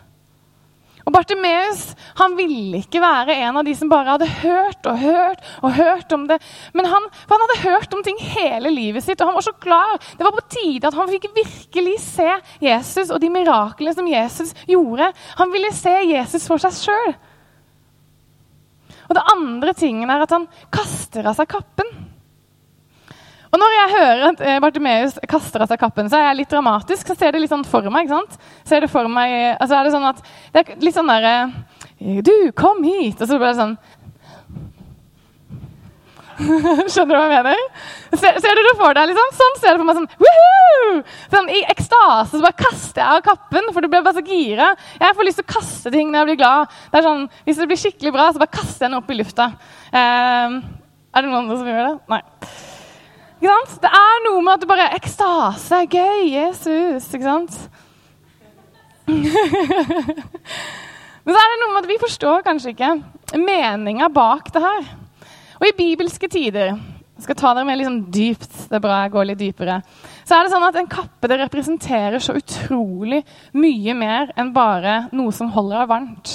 Og 1.09 1.13
Bartimeus 1.15 1.87
han 2.19 2.35
ville 2.37 2.83
ikke 2.83 3.01
være 3.01 3.33
en 3.47 3.57
av 3.57 3.65
de 3.65 3.73
som 3.73 3.89
bare 3.89 4.13
hadde 4.13 4.27
hørt 4.43 4.85
og 4.85 4.99
hørt 5.01 5.47
og 5.65 5.73
hørt 5.73 6.13
om 6.13 6.27
det. 6.29 6.37
Men 6.77 6.85
han, 6.91 7.07
han 7.31 7.43
hadde 7.45 7.63
hørt 7.63 7.95
om 7.97 8.03
ting 8.05 8.19
hele 8.21 8.69
livet 8.69 9.01
sitt, 9.01 9.17
og 9.17 9.31
han 9.31 9.39
var 9.39 9.47
så 9.47 9.55
klar. 9.57 9.95
Det 10.19 10.27
var 10.27 10.35
på 10.37 10.45
tide 10.53 10.91
at 10.91 10.97
han 10.99 11.09
fikk 11.09 11.25
virkelig 11.33 11.95
se 12.03 12.29
Jesus 12.61 13.09
og 13.09 13.17
de 13.23 13.31
miraklene 13.33 13.95
som 13.97 14.11
Jesus 14.11 14.53
gjorde. 14.69 15.09
Han 15.41 15.55
ville 15.55 15.73
se 15.73 15.95
Jesus 16.11 16.45
for 16.45 16.61
seg 16.61 16.77
sjøl. 16.77 17.17
Og 19.09 19.17
det 19.17 19.25
andre 19.33 19.73
tingen 19.73 20.13
er 20.13 20.27
at 20.27 20.37
han 20.37 20.45
kaster 20.69 21.25
av 21.25 21.39
seg 21.39 21.49
kappen. 21.49 21.89
Og 23.49 23.57
når 23.57 23.71
jeg 23.73 23.93
hører 23.95 24.23
at 24.27 24.41
eh, 24.45 24.59
Bartimeus 24.61 25.15
kaster 25.29 25.63
av 25.63 25.71
seg 25.71 25.81
kappen, 25.81 26.09
så 26.09 26.19
er 26.19 26.27
jeg 26.29 26.41
litt 26.43 26.51
dramatisk. 26.51 27.07
Så 27.09 27.17
ser 27.17 27.33
det 27.33 27.41
litt 27.41 27.53
sånn 27.53 27.65
for 27.65 27.85
meg. 27.89 28.05
ikke 28.05 28.19
sant? 28.19 28.49
Ser 28.69 28.85
det 28.85 28.91
for 28.93 29.09
meg, 29.09 29.55
altså 29.57 29.79
er 29.79 29.87
det 29.87 29.93
sånn 29.95 30.09
at 30.11 30.21
det 30.53 30.61
er 30.61 30.83
litt 30.85 30.97
sånn 30.97 31.09
derre 31.09 31.35
Du, 31.97 32.35
kom 32.57 32.83
hit! 32.85 33.17
Og 33.17 33.25
så 33.25 33.39
blir 33.39 33.49
det 33.49 33.57
sånn 33.57 33.79
Skjønner 36.93 37.09
du 37.09 37.17
hva 37.17 37.25
jeg 37.25 37.33
mener? 37.33 37.63
Ser, 38.13 38.37
ser, 38.39 38.55
du 38.55 38.63
det 38.63 38.75
for 38.79 38.95
deg? 38.95 39.09
liksom? 39.09 39.33
Sånn 39.35 39.57
ser 39.59 39.73
det 39.73 39.81
for 39.81 39.89
meg. 39.89 39.97
sånn, 39.97 40.07
Woohoo! 40.23 41.01
sånn 41.33 41.51
I 41.51 41.65
ekstase 41.73 42.37
så 42.37 42.43
bare 42.45 42.59
kaster 42.61 43.01
jeg 43.01 43.17
av 43.17 43.25
kappen, 43.25 43.67
for 43.75 43.83
du 43.83 43.89
blir 43.91 44.05
bare 44.05 44.21
så 44.21 44.23
gira. 44.23 44.71
Jeg 45.01 45.17
får 45.17 45.27
lyst 45.27 45.41
til 45.41 45.47
å 45.49 45.51
kaste 45.57 45.91
ting 45.93 46.13
når 46.13 46.21
jeg 46.21 46.29
blir 46.31 46.41
glad. 46.45 46.79
Det 46.93 47.01
er 47.01 47.07
sånn, 47.09 47.27
Hvis 47.43 47.59
det 47.59 47.69
blir 47.69 47.81
skikkelig 47.81 48.15
bra, 48.15 48.29
så 48.31 48.41
bare 48.41 48.55
kaster 48.55 48.85
jeg 48.85 48.87
den 48.87 48.99
opp 49.01 49.11
i 49.11 49.19
lufta. 49.19 49.51
Uh, 49.91 50.59
er 51.11 51.25
det 51.25 51.27
noen 51.27 51.41
andre 51.43 51.59
som 51.59 51.71
gjør 51.73 51.87
det? 51.89 51.95
Nei. 52.13 52.23
Det 53.39 53.87
er 53.87 54.23
noe 54.25 54.41
med 54.43 54.53
at 54.57 54.63
det 54.63 54.67
bare 54.69 54.85
er 54.89 54.97
Ekstase, 54.97 55.85
gøy, 55.87 56.25
Jesus. 56.33 57.07
Ikke 57.15 57.23
sant? 57.23 57.55
Men 61.23 61.35
så 61.35 61.39
er 61.39 61.51
det 61.51 61.59
noe 61.61 61.71
med 61.73 61.81
at 61.83 61.89
vi 61.89 61.99
forstår 62.01 62.43
kanskje 62.45 62.73
ikke 62.73 62.91
meninga 63.39 64.09
bak 64.11 64.51
det 64.53 64.63
her. 64.63 64.87
Og 65.59 65.67
i 65.69 65.75
bibelske 65.77 66.27
tider 66.31 66.73
jeg 67.19 67.25
skal 67.25 67.35
ta 67.35 67.49
dere 67.51 67.67
med 67.67 67.75
litt 67.75 67.87
sånn 67.89 68.03
dypt, 68.15 68.53
det 68.71 68.77
er 68.77 68.83
bra 68.83 69.01
jeg 69.03 69.11
går 69.11 69.25
litt 69.27 69.39
dypere, 69.41 69.73
så 70.23 70.37
er 70.37 70.45
det 70.45 70.51
sånn 70.53 70.63
at 70.63 70.77
en 70.79 70.87
kappe 70.87 71.27
det 71.27 71.37
representerer 71.41 72.23
så 72.23 72.31
utrolig 72.39 73.19
mye 73.59 73.95
mer 73.99 74.31
enn 74.39 74.53
bare 74.55 74.93
noe 75.11 75.33
som 75.35 75.49
holder 75.51 75.81
deg 75.81 75.89
varmt. 75.91 76.31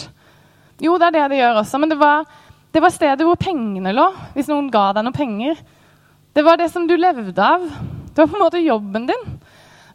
Jo, 0.84 0.98
det 1.00 1.08
er 1.08 1.16
det 1.16 1.22
det 1.32 1.38
gjør 1.38 1.62
også, 1.62 1.80
men 1.80 1.88
det 1.94 1.96
var, 1.96 2.28
det 2.76 2.84
var 2.84 2.92
stedet 2.92 3.24
hvor 3.24 3.40
pengene 3.40 3.94
lå. 3.96 4.10
Hvis 4.36 4.50
noen 4.52 4.68
ga 4.74 4.90
deg 4.92 5.06
noen 5.06 5.16
penger, 5.16 5.64
det 6.34 6.42
var 6.42 6.58
det 6.58 6.68
som 6.72 6.86
du 6.88 6.96
levde 6.98 7.38
av. 7.38 7.64
Det 8.14 8.18
var 8.22 8.30
på 8.30 8.38
en 8.38 8.44
måte 8.44 8.62
jobben 8.62 9.06
din. 9.06 9.26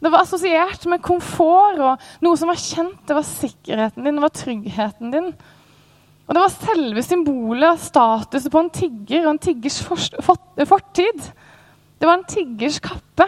Det 0.00 0.08
var 0.08 0.24
assosiert 0.24 0.86
med 0.88 1.02
komfort 1.04 1.80
og 1.84 2.10
noe 2.24 2.38
som 2.40 2.48
var 2.48 2.60
kjent. 2.60 3.02
Det 3.04 3.16
var 3.16 3.26
sikkerheten 3.28 4.06
din, 4.06 4.16
det 4.16 4.24
var 4.24 4.32
tryggheten 4.32 5.12
din. 5.12 5.28
Og 6.24 6.36
det 6.36 6.44
var 6.44 6.54
selve 6.54 7.02
symbolet 7.04 7.74
og 7.74 7.82
statusen 7.82 8.52
på 8.54 8.62
en 8.62 8.72
tigger 8.72 9.26
og 9.26 9.34
en 9.34 9.42
tiggers 9.42 9.80
fortid. 9.84 11.24
Det 12.00 12.08
var 12.08 12.16
en 12.16 12.28
tiggers 12.30 12.78
kappe. 12.80 13.26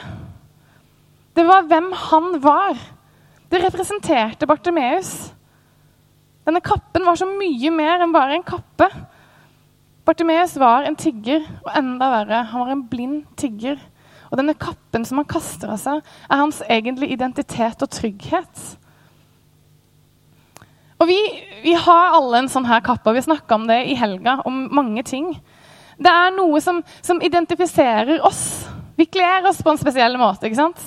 Det 1.37 1.44
var 1.48 1.66
hvem 1.68 1.90
han 2.09 2.37
var. 2.44 2.79
Det 3.53 3.61
representerte 3.61 4.48
Bartimeus. 4.48 5.33
Denne 6.46 6.62
kappen 6.64 7.05
var 7.05 7.18
så 7.20 7.29
mye 7.29 7.72
mer 7.75 8.01
enn 8.01 8.14
bare 8.14 8.38
en 8.38 8.46
kappe. 8.46 8.88
Bartimeus 10.05 10.57
var 10.59 10.87
en 10.87 10.99
tigger, 10.99 11.45
og 11.62 11.75
enda 11.79 12.09
verre, 12.11 12.45
han 12.51 12.65
var 12.65 12.75
en 12.75 12.87
blind 12.91 13.21
tigger. 13.38 13.79
Og 14.33 14.38
denne 14.41 14.57
kappen 14.59 15.05
som 15.07 15.21
han 15.21 15.29
kaster 15.29 15.71
av 15.71 15.79
seg, 15.79 16.01
er 16.03 16.41
hans 16.41 16.62
egentlige 16.73 17.15
identitet 17.15 17.85
og 17.85 17.91
trygghet. 17.93 18.62
Og 21.03 21.09
vi, 21.11 21.19
vi, 21.62 21.75
har 21.79 22.17
alle 22.17 22.43
en 22.43 22.51
sånn 22.51 22.67
her 22.67 22.83
kappe, 22.85 23.11
og 23.11 23.19
vi 23.19 23.27
snakka 23.27 23.59
om 23.59 23.69
det 23.71 23.81
i 23.91 23.99
helga, 23.99 24.38
om 24.49 24.65
mange 24.75 25.05
ting. 25.07 25.33
Det 26.03 26.11
er 26.11 26.35
noe 26.35 26.61
som, 26.62 26.81
som, 27.03 27.21
identifiserer 27.23 28.23
oss. 28.27 28.43
Vi 28.99 29.07
kler 29.11 29.47
oss 29.51 29.62
på 29.62 29.71
en 29.71 29.81
spesiell 29.81 30.19
måte. 30.19 30.49
ikke 30.49 30.62
sant? 30.62 30.83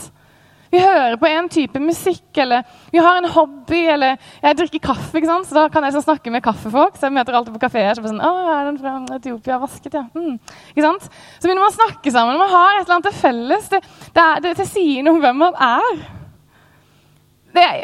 Vi 0.74 0.82
hører 0.82 1.16
på 1.22 1.30
en 1.30 1.50
type 1.52 1.80
musikk, 1.82 2.26
eller 2.42 2.66
vi 2.92 3.02
har 3.04 3.20
en 3.20 3.30
hobby, 3.36 3.84
eller 3.94 4.18
jeg 4.42 4.60
drikker 4.60 4.84
kaffe. 4.88 5.14
ikke 5.18 5.30
sant? 5.30 5.50
Så 5.50 5.58
da 5.58 5.68
kan 5.72 5.86
jeg 5.86 5.96
sånn 5.96 6.08
snakke 6.08 6.34
med 6.34 6.44
kaffefolk. 6.46 6.98
Så 6.98 7.10
jeg 7.10 7.18
møter 7.18 7.38
alltid 7.38 7.56
på 7.56 7.64
kafeer. 7.68 7.94
Så 7.96 8.06
sånn, 8.08 8.24
å, 8.24 8.34
er 8.56 8.68
den 8.70 8.82
fra 8.82 8.98
Etiopia 9.20 9.62
vasket, 9.62 9.96
ja. 9.96 10.06
Mm. 10.18 10.36
Ikke 10.74 10.86
sant? 10.88 11.08
Så 11.38 11.48
begynner 11.48 11.64
man 11.66 11.74
å 11.74 11.78
snakke 11.78 12.14
sammen. 12.14 12.42
Man 12.42 12.54
har 12.54 12.76
et 12.76 12.84
eller 12.86 12.98
annet 12.98 13.10
til 13.12 13.18
felles. 13.22 13.72
Det, 13.72 13.82
det, 14.18 14.28
det, 14.46 14.54
det 14.62 14.70
sier 14.70 15.06
noe 15.06 15.18
om 15.18 15.26
hvem 15.26 15.44
man 15.46 15.66
er 15.70 16.06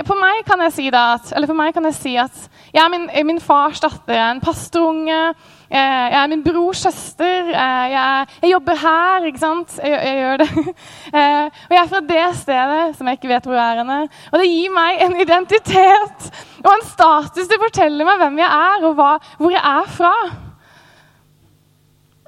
for 0.07 0.19
meg 0.19 0.41
kan 0.47 0.61
jeg 0.65 0.73
si 0.75 0.87
at, 0.91 1.31
eller 1.35 1.47
for 1.47 1.55
meg 1.57 1.73
kan 1.75 1.85
jeg 1.87 1.95
si 1.95 2.15
at 2.19 2.35
jeg 2.73 2.83
er 2.83 2.91
min, 2.93 3.09
min 3.27 3.41
fars 3.43 3.81
datter, 3.83 4.13
jeg 4.15 4.23
er 4.23 4.35
en 4.35 4.43
pastorunge, 4.43 5.19
jeg 5.71 6.17
er 6.19 6.27
min 6.31 6.43
brors 6.43 6.83
søster, 6.83 7.49
jeg, 7.51 7.91
jeg, 8.41 8.51
jobber 8.51 8.79
her, 8.79 9.27
ikke 9.27 9.39
sant? 9.39 9.77
Jeg, 9.83 9.91
jeg 9.91 10.21
gjør 10.21 10.43
det. 10.43 10.49
Eh, 11.11 11.47
og 11.67 11.73
jeg 11.73 11.79
er 11.81 11.89
fra 11.89 11.99
det 12.07 12.27
stedet 12.39 12.83
som 12.95 13.07
jeg 13.09 13.17
ikke 13.17 13.29
vet 13.31 13.47
hvor 13.49 13.57
er 13.59 13.81
henne. 13.81 13.97
Og 14.31 14.39
det 14.39 14.45
gir 14.47 14.71
meg 14.71 15.01
en 15.03 15.17
identitet 15.19 16.27
og 16.61 16.69
en 16.71 16.85
status. 16.87 17.49
Det 17.49 17.57
forteller 17.59 18.07
meg 18.07 18.21
hvem 18.21 18.39
jeg 18.39 18.47
er, 18.47 18.85
og 18.87 18.95
hva, 18.95 19.09
hvor 19.41 19.51
jeg 19.51 19.59
er 19.59 19.89
fra. 19.91 20.13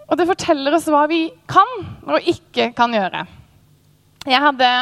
Og 0.10 0.20
det 0.20 0.28
forteller 0.28 0.76
oss 0.76 0.90
hva 0.92 1.06
vi 1.08 1.22
kan 1.50 1.72
og 2.10 2.28
ikke 2.34 2.74
kan 2.76 2.92
gjøre. 2.96 3.24
Jeg 4.28 4.44
hadde 4.44 4.74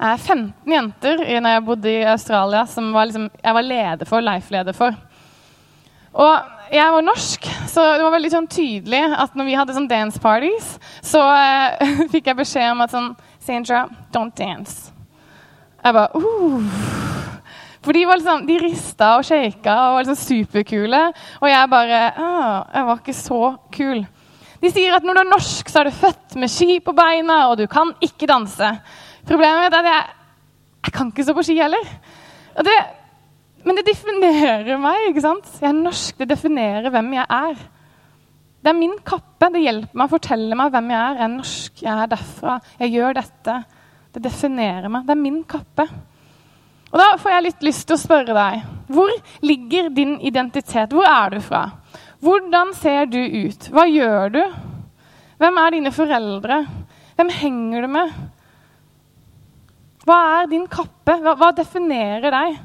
15 0.00 0.72
jenter 0.72 1.20
når 1.40 1.54
jeg 1.54 1.64
bodde 1.66 1.92
i 1.92 2.06
Australia 2.08 2.64
som 2.68 2.88
var 2.94 3.10
liksom, 3.10 3.28
jeg 3.42 3.56
var 3.56 3.66
leder 3.66 4.08
for, 4.08 4.24
life-leder 4.24 4.76
for. 4.76 4.96
Og 6.10 6.72
jeg 6.72 6.92
var 6.94 7.02
norsk, 7.04 7.48
så 7.70 7.84
det 7.98 8.04
var 8.06 8.14
veldig 8.14 8.30
sånn 8.32 8.48
tydelig 8.50 9.02
at 9.24 9.34
når 9.38 9.48
vi 9.48 9.58
hadde 9.58 9.74
sånn 9.76 9.90
dance 9.90 10.22
parties, 10.22 10.72
så 11.02 11.22
uh, 11.22 11.92
fikk 12.12 12.30
jeg 12.30 12.38
beskjed 12.38 12.72
om 12.72 12.86
at 12.86 12.94
sånn 12.94 13.12
Sandra, 13.40 13.86
don't 14.12 14.36
dance. 14.36 14.90
Jeg 15.80 15.96
bare 15.96 16.20
uh. 16.20 16.98
For 17.80 17.96
de, 17.96 18.02
var 18.04 18.20
liksom, 18.20 18.42
de 18.44 18.58
rista 18.60 19.14
og 19.16 19.24
shaka 19.24 19.74
og 19.86 19.94
var 19.96 20.04
liksom 20.04 20.18
superkule. 20.20 20.98
Og 21.40 21.48
jeg 21.48 21.70
bare 21.72 22.00
ah, 22.12 22.56
Jeg 22.74 22.88
var 22.90 22.98
ikke 23.00 23.14
så 23.16 23.38
kul. 23.72 24.02
De 24.60 24.68
sier 24.68 24.92
at 24.92 25.06
når 25.06 25.16
du 25.16 25.20
er 25.22 25.30
norsk, 25.30 25.70
så 25.72 25.80
er 25.80 25.88
du 25.88 25.96
født 25.96 26.36
med 26.36 26.52
ski 26.52 26.76
på 26.84 26.92
beina, 26.92 27.46
og 27.48 27.56
du 27.56 27.64
kan 27.72 27.94
ikke 28.04 28.28
danse. 28.28 28.68
Problemet 29.30 29.70
er 29.70 29.78
at 29.78 29.86
jeg, 29.86 30.06
jeg 30.88 30.94
kan 30.96 31.10
ikke 31.12 31.24
stå 31.26 31.34
på 31.36 31.44
ski 31.46 31.54
heller. 31.60 31.90
Det, 32.66 32.78
men 33.62 33.78
det 33.78 33.84
definerer 33.86 34.80
meg. 34.80 35.04
ikke 35.10 35.22
sant? 35.22 35.46
Jeg 35.60 35.68
er 35.70 35.76
norsk. 35.76 36.16
Det 36.18 36.26
definerer 36.32 36.90
hvem 36.90 37.12
jeg 37.14 37.26
er. 37.36 37.60
Det 38.60 38.72
er 38.72 38.76
min 38.76 38.96
kappe. 39.06 39.52
Det 39.54 39.62
hjelper 39.62 40.00
meg 40.00 40.08
å 40.08 40.14
fortelle 40.16 40.58
meg 40.58 40.72
hvem 40.74 40.90
jeg 40.90 41.00
er. 41.00 41.20
Jeg 41.20 41.26
er 41.28 41.34
norsk, 41.36 41.82
jeg 41.84 41.92
er 41.94 42.10
derfra, 42.10 42.56
jeg 42.82 42.94
gjør 42.96 43.20
dette. 43.20 43.54
Det 44.10 44.24
definerer 44.24 44.90
meg. 44.90 45.06
Det 45.06 45.14
er 45.14 45.22
min 45.22 45.38
kappe. 45.54 45.86
Og 46.90 46.98
Da 46.98 47.06
får 47.22 47.36
jeg 47.36 47.46
litt 47.46 47.64
lyst 47.68 47.86
til 47.86 47.94
å 47.94 48.02
spørre 48.02 48.34
deg. 48.34 48.66
Hvor 48.90 49.14
ligger 49.46 49.92
din 49.94 50.16
identitet? 50.26 50.90
Hvor 50.90 51.06
er 51.06 51.36
du 51.36 51.38
fra? 51.44 51.62
Hvordan 52.20 52.74
ser 52.76 53.06
du 53.06 53.20
ut? 53.20 53.70
Hva 53.70 53.86
gjør 53.86 54.34
du? 54.34 54.42
Hvem 55.40 55.62
er 55.62 55.76
dine 55.78 55.94
foreldre? 55.94 56.60
Hvem 57.14 57.30
henger 57.38 57.86
du 57.86 57.92
med? 57.94 58.18
Hva 60.06 60.18
er 60.40 60.50
din 60.50 60.66
kappe? 60.70 61.18
Hva, 61.20 61.34
hva 61.36 61.50
definerer 61.56 62.32
deg? 62.32 62.60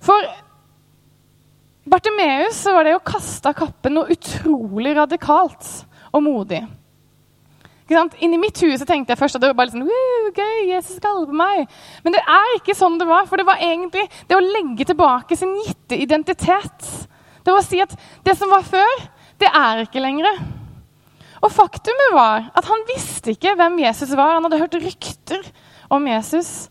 For 0.00 0.28
Bartimeus 1.90 2.60
var 2.70 2.86
det 2.86 2.96
å 2.96 3.04
kaste 3.04 3.50
av 3.50 3.56
kappen 3.58 3.96
noe 3.96 4.12
utrolig 4.14 4.94
radikalt 4.96 5.66
og 6.12 6.22
modig. 6.24 6.60
Inni 8.22 8.38
mitt 8.38 8.60
hus 8.62 8.84
tenkte 8.86 9.10
jeg 9.10 9.18
først 9.18 9.36
at 9.36 9.42
det 9.42 9.48
var 9.50 9.56
bare 9.58 9.72
sånn, 9.72 9.88
gøy, 10.36 10.58
Jesus 10.68 11.00
skal 11.00 11.24
på 11.26 11.34
meg. 11.34 11.64
Men 12.04 12.14
det 12.14 12.20
er 12.22 12.52
ikke 12.60 12.76
sånn 12.78 13.00
det 13.00 13.08
var. 13.08 13.26
For 13.26 13.40
det 13.40 13.48
var 13.48 13.62
egentlig 13.64 14.04
det 14.30 14.36
å 14.36 14.44
legge 14.44 14.86
tilbake 14.86 15.38
sin 15.38 15.56
gitte 15.64 15.98
identitet. 15.98 16.86
Det 17.42 17.50
var 17.50 17.58
å 17.58 17.66
si 17.66 17.80
at 17.82 17.96
det 18.26 18.36
som 18.38 18.52
var 18.52 18.62
før, 18.68 19.02
det 19.42 19.50
er 19.50 19.82
ikke 19.82 20.04
lenger. 20.04 20.38
Og 21.40 21.50
faktumet 21.50 22.14
var 22.14 22.46
at 22.54 22.68
han 22.68 22.86
visste 22.92 23.34
ikke 23.34 23.56
hvem 23.58 23.80
Jesus 23.82 24.14
var. 24.14 24.36
Han 24.36 24.46
hadde 24.46 24.60
hørt 24.60 24.78
rykter 24.84 25.50
om 25.90 26.06
Jesus. 26.06 26.70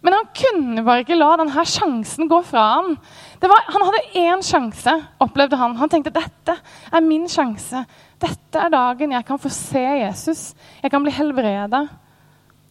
Men 0.00 0.16
han 0.16 0.28
kunne 0.36 0.84
bare 0.84 1.04
ikke 1.04 1.18
la 1.18 1.34
denne 1.36 1.64
sjansen 1.68 2.28
gå 2.28 2.38
fra 2.48 2.62
ham. 2.74 2.94
Var, 3.40 3.64
han 3.68 3.84
hadde 3.84 4.20
én 4.20 4.44
sjanse, 4.44 4.94
opplevde 5.20 5.58
han. 5.60 5.76
Han 5.76 5.92
tenkte 5.92 6.12
dette 6.14 6.56
er 6.90 7.04
min 7.04 7.26
sjanse. 7.28 7.82
Dette 8.20 8.62
er 8.62 8.72
dagen 8.72 9.12
jeg 9.12 9.26
kan 9.28 9.40
få 9.40 9.52
se 9.52 9.82
Jesus. 10.00 10.44
Jeg 10.82 10.92
kan 10.92 11.04
bli 11.04 11.12
helbreda. 11.12 11.84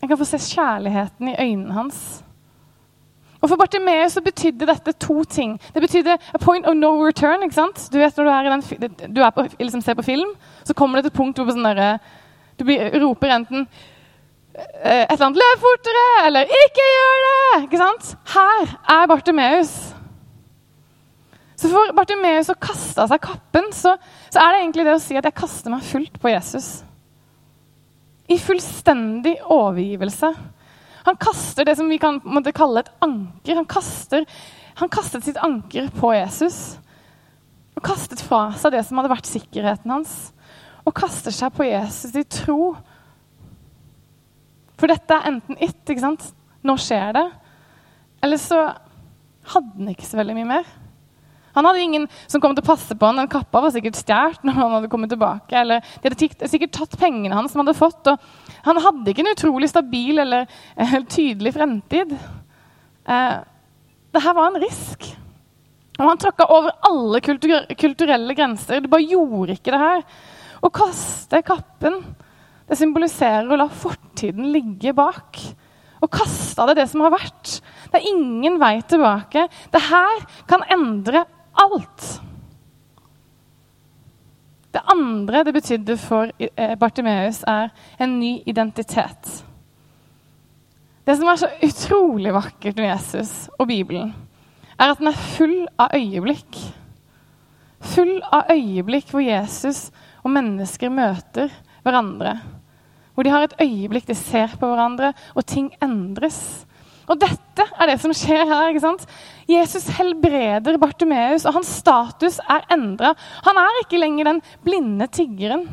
Jeg 0.01 0.09
kan 0.09 0.17
få 0.17 0.25
se 0.25 0.39
kjærligheten 0.41 1.29
i 1.29 1.37
øynene 1.37 1.75
hans. 1.75 2.01
Og 3.39 3.47
For 3.47 3.55
Bartimeus 3.61 4.17
så 4.17 4.23
betydde 4.25 4.67
dette 4.67 4.91
to 4.99 5.21
ting. 5.23 5.53
Det 5.73 5.83
betydde 5.85 6.17
a 6.33 6.41
point 6.41 6.65
of 6.67 6.75
no 6.75 6.91
return. 7.05 7.43
ikke 7.43 7.55
sant? 7.55 7.85
Du 7.93 7.99
vet 7.99 8.17
Når 8.17 8.25
du 8.25 8.31
er, 8.31 8.49
den, 8.49 9.13
du 9.15 9.21
er 9.21 9.29
på, 9.29 9.45
liksom 9.59 9.81
ser 9.81 9.93
på 9.93 10.01
film, 10.01 10.33
så 10.63 10.73
kommer 10.73 10.97
det 10.97 11.05
til 11.05 11.13
et 11.13 11.21
punkt 11.21 11.37
hvor 11.37 11.53
sånn 11.53 11.69
der, 11.69 12.01
du 12.59 12.65
blir, 12.65 12.89
roper 12.99 13.31
enten 13.37 13.67
Eh, 13.67 13.97
et 14.59 15.11
eller 15.11 15.25
annet 15.25 15.39
'løp 15.39 15.63
fortere' 15.63 16.25
eller 16.27 16.49
'ikke 16.49 16.85
gjør 16.95 17.15
det'. 17.27 17.63
Ikke 17.63 17.77
sant? 17.77 18.17
Her 18.33 18.75
er 18.95 19.07
Bartimeus. 19.07 19.95
Så 21.59 21.67
for 21.67 21.91
Bartimeus 21.95 22.49
å 22.49 22.55
kaste 22.55 23.03
av 23.03 23.09
seg 23.11 23.19
kappen, 23.19 23.67
så, 23.75 23.97
så, 24.31 24.39
er 24.39 24.53
det 24.53 24.59
egentlig 24.61 24.85
det 24.87 24.95
å 24.95 25.01
si 25.03 25.17
at 25.19 25.25
jeg 25.27 25.35
kaster 25.35 25.73
meg 25.73 25.83
fullt 25.83 26.15
på 26.21 26.31
Jesus. 26.31 26.83
I 28.31 28.37
fullstendig 28.39 29.35
overgivelse. 29.43 30.29
Han 31.03 31.19
kaster 31.19 31.67
det 31.67 31.75
som 31.75 31.89
vi 31.89 31.97
kan 31.99 32.21
måtte 32.23 32.55
kalle 32.55 32.85
et 32.85 32.91
anker. 33.03 33.57
Han, 33.57 33.67
kaster, 33.67 34.23
han 34.79 34.91
kastet 34.93 35.25
sitt 35.25 35.39
anker 35.43 35.89
på 35.97 36.13
Jesus. 36.15 36.77
Og 37.75 37.83
kastet 37.83 38.21
fra 38.23 38.53
seg 38.59 38.77
det 38.77 38.85
som 38.87 38.99
hadde 38.99 39.11
vært 39.11 39.27
sikkerheten 39.27 39.91
hans. 39.91 40.13
Og 40.87 40.95
kaster 40.95 41.33
seg 41.35 41.51
på 41.55 41.67
Jesus 41.67 42.15
i 42.15 42.23
tro 42.23 42.77
for 44.79 44.91
dette 44.91 45.15
er 45.15 45.31
enten 45.33 45.59
it, 45.59 45.79
ikke 45.85 46.03
sant? 46.03 46.29
Nå 46.65 46.75
skjer 46.79 47.13
det. 47.15 47.25
Eller 48.23 48.39
så 48.41 48.61
hadde 49.53 49.75
han 49.77 49.91
ikke 49.93 50.07
så 50.07 50.19
veldig 50.19 50.35
mye 50.37 50.49
mer. 50.57 50.69
Han 51.55 51.65
hadde 51.65 51.81
ingen 51.81 52.07
som 52.29 52.41
kom 52.41 52.53
til 52.55 52.63
å 52.63 52.69
passe 52.69 52.95
på 52.95 53.07
han. 53.09 53.19
Den 53.19 53.31
kappa 53.31 53.61
var 53.63 53.73
sikkert 53.73 53.97
stjålet 53.99 54.43
når 54.47 54.57
han 54.59 54.75
hadde 54.77 54.91
kommet 54.91 55.11
tilbake. 55.11 55.55
Eller 55.59 55.83
de 55.83 56.11
hadde 56.11 56.49
sikkert 56.51 56.75
tatt 56.77 56.97
pengene 57.01 57.35
hans 57.35 57.53
som 57.53 57.63
hadde 57.63 57.77
fått. 57.77 58.11
Og 58.11 58.67
han 58.67 58.81
hadde 58.85 59.11
ikke 59.11 59.25
en 59.25 59.33
utrolig 59.33 59.71
stabil 59.71 60.21
eller 60.23 60.45
eh, 60.75 60.99
tydelig 61.09 61.55
fremtid. 61.57 62.13
Eh, 62.15 63.39
Dette 64.13 64.35
var 64.37 64.51
en 64.51 64.61
risk. 64.61 65.09
Og 65.99 66.05
han 66.07 66.21
tråkka 66.21 66.47
over 66.55 66.77
alle 66.87 67.19
kultur 67.25 67.67
kulturelle 67.79 68.35
grenser. 68.37 68.79
Du 68.79 68.87
bare 68.91 69.09
gjorde 69.09 69.57
ikke 69.57 69.73
det 69.75 69.81
her. 69.81 70.05
Å 70.63 70.71
kaste 70.73 71.41
kappen 71.45 71.99
det 72.69 72.77
symboliserer 72.77 73.49
å 73.49 73.57
la 73.57 73.67
fortiden 73.73 74.51
ligge 74.53 74.93
bak. 74.93 75.41
Og 75.99 76.11
kaste 76.13 76.61
av 76.61 76.69
det 76.69 76.79
det 76.79 76.87
som 76.91 77.01
har 77.03 77.13
vært. 77.15 77.59
Det 77.89 77.99
er 77.99 78.09
ingen 78.13 78.59
vei 78.61 78.77
tilbake. 78.87 79.47
Det 79.73 79.81
her 79.89 80.25
kan 80.47 80.63
endre 80.71 81.25
alt. 81.59 82.07
Det 84.69 84.81
andre 84.93 85.43
det 85.43 85.53
betydde 85.53 85.97
for 85.97 86.29
eh, 86.37 86.75
Bartimeus, 86.79 87.41
er 87.49 87.71
en 87.97 88.19
ny 88.19 88.35
identitet. 88.45 89.31
Det 91.05 91.15
som 91.17 91.31
er 91.31 91.39
så 91.41 91.49
utrolig 91.65 92.33
vakkert 92.35 92.77
med 92.77 92.91
Jesus 92.91 93.31
og 93.57 93.65
Bibelen, 93.71 94.13
er 94.77 94.91
at 94.91 95.01
den 95.01 95.09
er 95.09 95.23
full 95.33 95.57
av 95.81 95.97
øyeblikk. 95.97 96.59
Full 97.95 98.19
av 98.29 98.53
øyeblikk 98.53 99.09
hvor 99.09 99.25
Jesus 99.25 99.87
og 100.21 100.35
mennesker 100.35 100.93
møter 100.93 101.49
hverandre. 101.81 102.37
Hvor 103.19 103.27
de 103.27 103.31
har 103.33 103.43
et 103.43 103.57
øyeblikk 103.59 104.05
de 104.07 104.15
ser 104.15 104.53
på 104.55 104.67
hverandre, 104.69 105.09
og 105.35 105.43
ting 105.43 105.65
endres. 105.83 106.37
Og 107.11 107.17
dette 107.19 107.65
er 107.75 107.89
det 107.89 107.97
som 107.99 108.13
skjer 108.15 108.45
her. 108.47 108.69
ikke 108.69 108.79
sant? 108.79 109.03
Jesus 109.43 109.89
helbreder 109.97 110.77
Bartimeus, 110.79 111.43
og 111.43 111.57
hans 111.57 111.67
status 111.81 112.37
er 112.39 112.63
endra. 112.71 113.11
Han 113.43 113.59
er 113.59 113.81
ikke 113.81 113.99
lenger 113.99 114.29
den 114.29 114.39
blinde 114.63 115.09
tiggeren. 115.11 115.67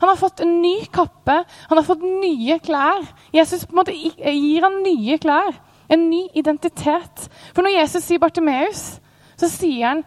Han 0.00 0.08
har 0.08 0.18
fått 0.18 0.42
en 0.42 0.56
ny 0.64 0.80
kappe, 0.90 1.44
han 1.70 1.78
har 1.78 1.86
fått 1.86 2.02
nye 2.02 2.58
klær. 2.58 3.06
Jesus 3.30 3.68
på 3.68 3.76
en 3.76 3.82
måte 3.84 3.94
gir 3.94 4.66
han 4.66 4.82
nye 4.82 5.20
klær, 5.22 5.62
en 5.94 6.08
ny 6.10 6.24
identitet. 6.34 7.28
For 7.54 7.62
når 7.62 7.76
Jesus 7.76 8.08
sier 8.08 8.18
Bartimeus, 8.18 8.96
så 9.38 9.46
sier 9.46 9.92
han 9.92 10.02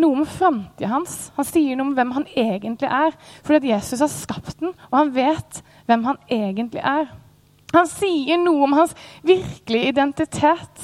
noe 0.00 0.20
om 0.20 0.26
framtida 0.26 0.90
hans. 0.90 1.30
Han 1.36 1.46
sier 1.48 1.78
noe 1.78 1.90
om 1.90 1.96
hvem 1.96 2.14
han 2.16 2.26
egentlig 2.34 2.90
er. 2.90 3.14
Fordi 3.46 3.60
at 3.60 3.68
Jesus 3.76 4.02
har 4.04 4.12
skapt 4.12 4.58
den, 4.62 4.74
og 4.90 4.98
han 4.98 5.12
vet 5.14 5.60
hvem 5.86 6.06
han 6.08 6.18
egentlig 6.32 6.82
er. 6.82 7.12
Han 7.74 7.90
sier 7.90 8.38
noe 8.38 8.68
om 8.68 8.76
hans 8.76 8.94
virkelige 9.26 9.90
identitet, 9.90 10.82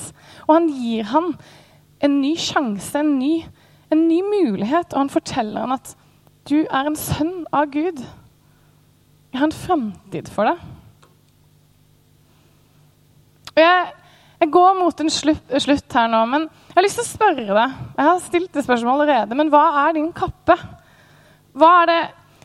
og 0.49 0.57
han 0.57 0.71
gir 0.75 1.07
ham 1.13 1.35
en 2.03 2.17
ny 2.23 2.33
sjanse, 2.41 2.99
en 2.99 3.19
ny, 3.21 3.45
en 3.93 4.07
ny 4.09 4.21
mulighet. 4.27 4.93
Og 4.93 5.05
han 5.05 5.13
forteller 5.13 5.67
ham 5.67 5.77
at 5.77 5.95
du 6.51 6.65
er 6.65 6.89
en 6.89 6.99
sønn 6.99 7.45
av 7.55 7.71
Gud. 7.71 8.03
Jeg 9.31 9.39
har 9.39 9.47
en 9.47 9.55
framtid 9.55 10.31
for 10.35 10.51
deg. 10.51 10.63
Og 13.51 13.61
jeg, 13.63 13.91
jeg 14.41 14.53
går 14.55 14.79
mot 14.79 15.03
en 15.03 15.13
slutt, 15.13 15.51
slutt, 15.61 15.93
her 15.93 16.09
nå, 16.09 16.21
men 16.31 16.47
jeg 16.49 16.77
har 16.79 16.87
lyst 16.87 16.97
til 17.01 17.05
å 17.05 17.11
spørre 17.11 17.57
deg. 17.59 17.75
Jeg 17.99 18.07
har 18.07 18.23
stilt 18.25 18.55
det 18.57 18.65
spørsmålet 18.65 19.03
allerede, 19.05 19.37
men 19.37 19.53
hva 19.53 19.67
er 19.83 19.99
din 19.99 20.09
kappe? 20.17 20.57
Hva 21.61 21.75
er 21.83 21.91
det 21.91 22.01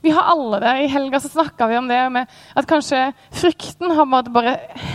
vi 0.05 0.11
har 0.13 0.27
alle 0.29 0.59
det. 0.61 0.71
I 0.83 0.89
helga 0.93 1.17
så 1.19 1.31
snakka 1.33 1.65
vi 1.67 1.77
om 1.79 1.87
det 1.89 1.97
med 2.13 2.33
at 2.53 2.67
kanskje 2.69 2.99
frykten 3.33 3.89
har 3.97 4.27
bare 4.29 4.51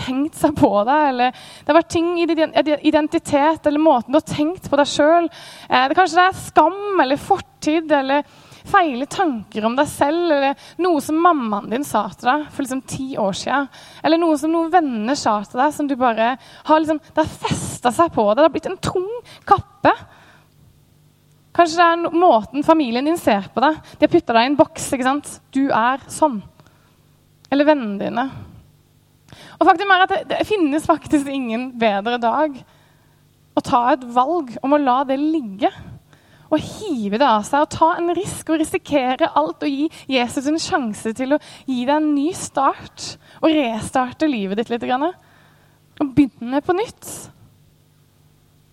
hengt 0.07 0.37
seg 0.39 0.55
på 0.55 0.71
deg. 0.87 1.09
Eller 1.09 1.33
det 1.35 1.73
har 1.73 1.79
vært 1.81 1.91
ting 1.91 2.13
i 2.23 2.29
din 2.31 2.55
identitet 2.55 3.67
eller 3.67 3.83
måten 3.83 4.15
du 4.15 4.21
har 4.21 4.29
tenkt 4.29 4.69
på 4.71 4.79
deg 4.79 4.93
sjøl. 4.93 5.27
Eh, 5.67 5.97
kanskje 5.99 6.21
det 6.21 6.29
er 6.29 6.39
skam 6.45 7.03
eller 7.03 7.19
fortid 7.19 7.91
eller 7.91 8.23
feile 8.71 9.09
tanker 9.11 9.67
om 9.67 9.77
deg 9.79 9.89
selv. 9.91 10.31
Eller 10.37 10.69
noe 10.83 11.03
som 11.05 11.19
mammaen 11.21 11.71
din 11.73 11.87
sa 11.87 12.07
til 12.15 12.31
deg 12.31 12.47
for 12.51 12.65
liksom 12.65 12.85
ti 12.89 13.09
år 13.21 13.37
siden. 13.37 13.69
Eller 14.05 14.21
noe 14.23 14.39
som 14.41 14.53
noen 14.55 14.73
venner 14.73 15.19
sa 15.19 15.39
til 15.45 15.63
deg 15.63 15.75
som 15.77 15.91
du 15.91 15.97
bare 16.01 16.33
har 16.39 16.81
liksom, 16.81 17.03
det 17.11 17.25
har 17.25 17.37
festa 17.45 17.93
seg 17.95 18.15
på 18.15 18.27
deg. 18.31 18.41
Det 18.41 18.49
har 18.49 18.57
blitt 18.57 18.71
en 18.71 18.83
tung 18.91 19.11
kappe. 19.49 19.95
Kanskje 21.57 21.81
det 21.81 21.87
er 21.87 22.15
måten 22.15 22.65
familien 22.65 23.09
din 23.09 23.19
ser 23.21 23.51
på 23.53 23.63
deg. 23.65 23.81
De 23.99 24.07
har 24.07 24.13
putta 24.13 24.37
deg 24.37 24.47
i 24.47 24.53
en 24.53 24.61
boks. 24.61 24.93
ikke 24.95 25.09
sant? 25.09 25.35
Du 25.55 25.67
er 25.69 26.03
sånn. 26.11 26.39
Eller 27.51 27.67
vennene 27.67 27.99
dine. 27.99 28.29
Og 29.59 29.67
faktum 29.69 29.91
er 29.93 30.05
at 30.05 30.13
det, 30.13 30.21
det, 30.31 30.45
finnes 30.49 30.87
faktisk 30.87 31.29
ingen 31.31 31.71
bedre 31.79 32.19
dag 32.23 32.55
å 33.57 33.63
ta 33.65 33.83
et 33.93 34.05
valg 34.15 34.55
om 34.65 34.75
å 34.75 34.81
la 34.81 35.01
det 35.09 35.19
ligge. 35.21 35.71
Og 36.51 36.59
hive 36.59 37.19
det 37.21 37.27
av 37.27 37.45
seg 37.47 37.63
og 37.63 37.73
ta 37.73 37.93
en 37.97 38.11
risk 38.17 38.49
og 38.51 38.59
risikere 38.59 39.31
alt 39.39 39.63
og 39.63 39.71
gi 39.71 39.87
Jesus 40.11 40.49
en 40.51 40.59
sjanse 40.61 41.13
til 41.15 41.37
å 41.37 41.41
gi 41.67 41.85
deg 41.85 41.95
en 41.95 42.09
ny 42.17 42.31
start 42.35 43.13
og 43.41 43.53
restarte 43.55 44.31
livet 44.31 44.59
ditt 44.59 44.73
litt. 44.73 44.87
Og 44.91 46.15
begynne 46.17 46.63
på 46.65 46.75
nytt. 46.75 47.13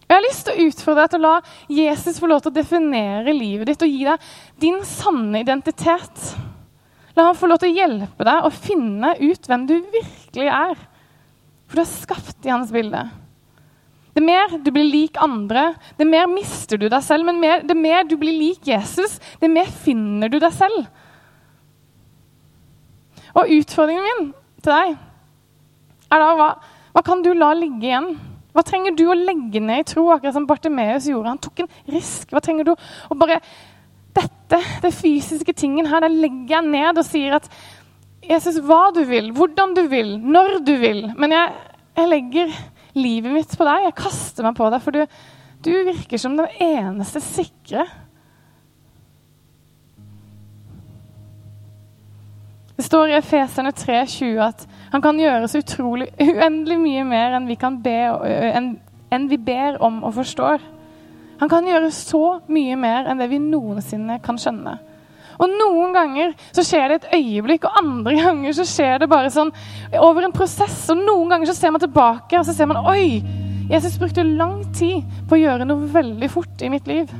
Jeg 0.07 0.15
har 0.15 0.23
lyst 0.23 0.45
til 0.47 0.55
å 0.55 0.67
utfordre 0.69 1.03
deg 1.03 1.11
til 1.11 1.19
å 1.19 1.27
la 1.27 1.37
Jesus 1.77 2.19
få 2.23 2.29
lov 2.31 2.41
til 2.41 2.53
å 2.53 2.55
definere 2.55 3.35
livet 3.35 3.67
ditt 3.67 3.81
og 3.83 3.91
gi 3.91 4.05
deg 4.07 4.27
din 4.63 4.79
sanne 4.87 5.43
identitet. 5.43 6.29
La 7.17 7.27
ham 7.27 7.37
få 7.37 7.49
lov 7.51 7.59
til 7.59 7.73
å 7.73 7.77
hjelpe 7.81 8.25
deg 8.25 8.45
å 8.47 8.53
finne 8.53 9.13
ut 9.19 9.49
hvem 9.49 9.67
du 9.67 9.75
virkelig 9.91 10.47
er. 10.47 10.77
For 11.67 11.79
du 11.79 11.83
er 11.83 11.91
skapt 11.91 12.47
i 12.47 12.53
hans 12.53 12.71
bilde. 12.71 13.03
Det 14.17 14.23
mer 14.25 14.55
du 14.65 14.71
blir 14.73 14.87
lik 14.89 15.17
andre, 15.21 15.75
det 15.99 16.07
mer 16.09 16.25
mister 16.31 16.79
du 16.81 16.87
deg 16.89 17.03
selv. 17.05 17.27
Men 17.27 17.37
mer, 17.37 17.61
det 17.61 17.75
mer 17.77 18.07
du 18.09 18.15
blir 18.17 18.33
lik 18.33 18.65
Jesus, 18.65 19.19
det 19.37 19.49
mer 19.51 19.69
finner 19.69 20.31
du 20.33 20.39
deg 20.41 20.55
selv. 20.57 20.87
Og 23.37 23.51
utfordringen 23.59 24.07
min 24.07 24.31
til 24.65 24.73
deg 24.73 24.95
er 26.07 26.23
da 26.23 26.31
hva, 26.39 26.49
hva 26.95 27.03
kan 27.05 27.21
du 27.21 27.29
la 27.37 27.51
ligge 27.53 27.85
igjen? 27.91 28.09
Hva 28.57 28.63
trenger 28.65 28.95
du 28.97 29.03
å 29.05 29.17
legge 29.19 29.61
ned 29.61 29.83
i 29.83 29.87
tro, 29.91 30.07
akkurat 30.09 30.33
som 30.33 30.47
Bartimeus 30.49 31.05
gjorde? 31.05 31.35
Han 31.35 31.41
tok 31.43 31.61
en 31.61 31.73
risk. 31.93 32.31
Hva 32.33 32.41
trenger 32.41 32.71
du 32.71 32.73
å 32.73 33.17
bare 33.19 33.41
Dette, 34.17 34.57
det 34.81 34.89
fysiske 34.97 35.53
tingen 35.53 35.85
her, 35.91 36.01
det 36.01 36.07
legger 36.09 36.55
jeg 36.55 36.69
ned 36.71 36.97
og 36.97 37.05
sier 37.05 37.35
at 37.37 37.43
Jesus, 38.25 38.55
hva 38.65 38.87
du 38.95 39.03
vil, 39.05 39.27
hvordan 39.35 39.75
du 39.77 39.83
vil, 39.91 40.15
når 40.17 40.55
du 40.65 40.71
vil. 40.81 41.03
Men 41.21 41.35
jeg, 41.35 41.51
jeg 41.99 42.09
legger 42.09 42.55
livet 42.97 43.33
mitt 43.33 43.53
på 43.57 43.67
deg. 43.67 43.87
Jeg 43.87 43.97
kaster 44.01 44.45
meg 44.47 44.57
på 44.57 44.67
deg, 44.73 44.83
for 44.83 44.95
du, 44.95 45.03
du 45.65 45.71
virker 45.87 46.21
som 46.21 46.37
den 46.37 46.49
eneste 46.63 47.21
sikre. 47.23 47.85
Det 52.77 52.85
står 52.85 53.09
i 53.09 53.17
Efeserne 53.17 53.71
3,20 53.73 54.41
at 54.45 54.67
han 54.91 55.01
kan 55.01 55.17
gjøre 55.17 55.47
så 55.49 55.63
utrolig, 55.63 56.11
uendelig 56.21 56.77
mye 56.77 57.05
mer 57.09 57.37
enn 57.39 57.47
vi, 57.49 57.57
be, 57.81 57.95
enn, 58.53 58.75
enn 59.09 59.29
vi 59.31 59.39
ber 59.41 59.79
om 59.83 60.03
og 60.05 60.13
forstår. 60.19 60.61
Han 61.39 61.49
kan 61.49 61.65
gjøre 61.65 61.89
så 61.93 62.21
mye 62.53 62.77
mer 62.77 63.09
enn 63.09 63.21
det 63.21 63.31
vi 63.31 63.41
noensinne 63.41 64.19
kan 64.25 64.37
skjønne. 64.41 64.77
Og 65.37 65.51
Noen 65.53 65.93
ganger 65.93 66.33
så 66.55 66.65
skjer 66.65 66.89
det 66.89 66.99
et 67.01 67.17
øyeblikk, 67.19 67.67
og 67.67 67.81
andre 67.81 68.15
ganger 68.17 68.55
så 68.57 68.65
skjer 68.67 69.03
det 69.03 69.09
bare 69.11 69.33
sånn 69.33 69.53
over 70.01 70.25
en 70.25 70.35
prosess. 70.35 70.79
Og 70.93 71.01
Noen 71.03 71.33
ganger 71.33 71.51
så 71.51 71.57
ser 71.57 71.75
man 71.75 71.83
tilbake 71.83 72.39
og 72.39 72.47
så 72.47 72.55
ser 72.57 72.69
man 72.71 72.81
oi, 72.89 73.21
Jesus 73.67 73.97
brukte 73.99 74.23
lang 74.23 74.61
tid 74.75 75.03
på 75.27 75.35
å 75.35 75.41
gjøre 75.41 75.67
noe 75.67 75.89
veldig 75.91 76.29
fort 76.31 76.63
i 76.63 76.71
mitt 76.71 76.87
liv. 76.87 77.11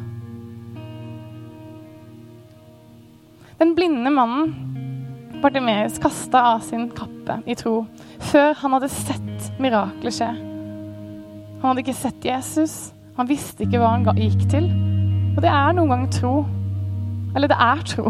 Den 3.58 3.74
blinde 3.76 4.14
mannen 4.14 4.78
Bartimeus 5.42 6.00
kasta 6.02 6.42
av 6.54 6.64
sin 6.66 6.88
kappe 6.96 7.42
i 7.46 7.56
tro 7.58 7.82
før 8.32 8.56
han 8.62 8.74
hadde 8.78 8.90
sett 8.90 9.50
miraklet 9.62 10.16
skje. 10.18 10.30
Han 11.62 11.68
hadde 11.72 11.84
ikke 11.84 11.98
sett 11.98 12.26
Jesus. 12.26 12.78
Han 13.18 13.30
visste 13.30 13.66
ikke 13.66 13.82
hva 13.82 13.96
han 13.96 14.08
gikk 14.18 14.48
til. 14.50 14.70
Og 15.36 15.42
det 15.44 15.52
er 15.52 15.76
noen 15.78 15.94
ganger 15.94 16.14
tro. 16.14 16.34
Eller 17.38 17.52
det 17.52 17.58
er 17.62 17.82
tro. 17.86 18.10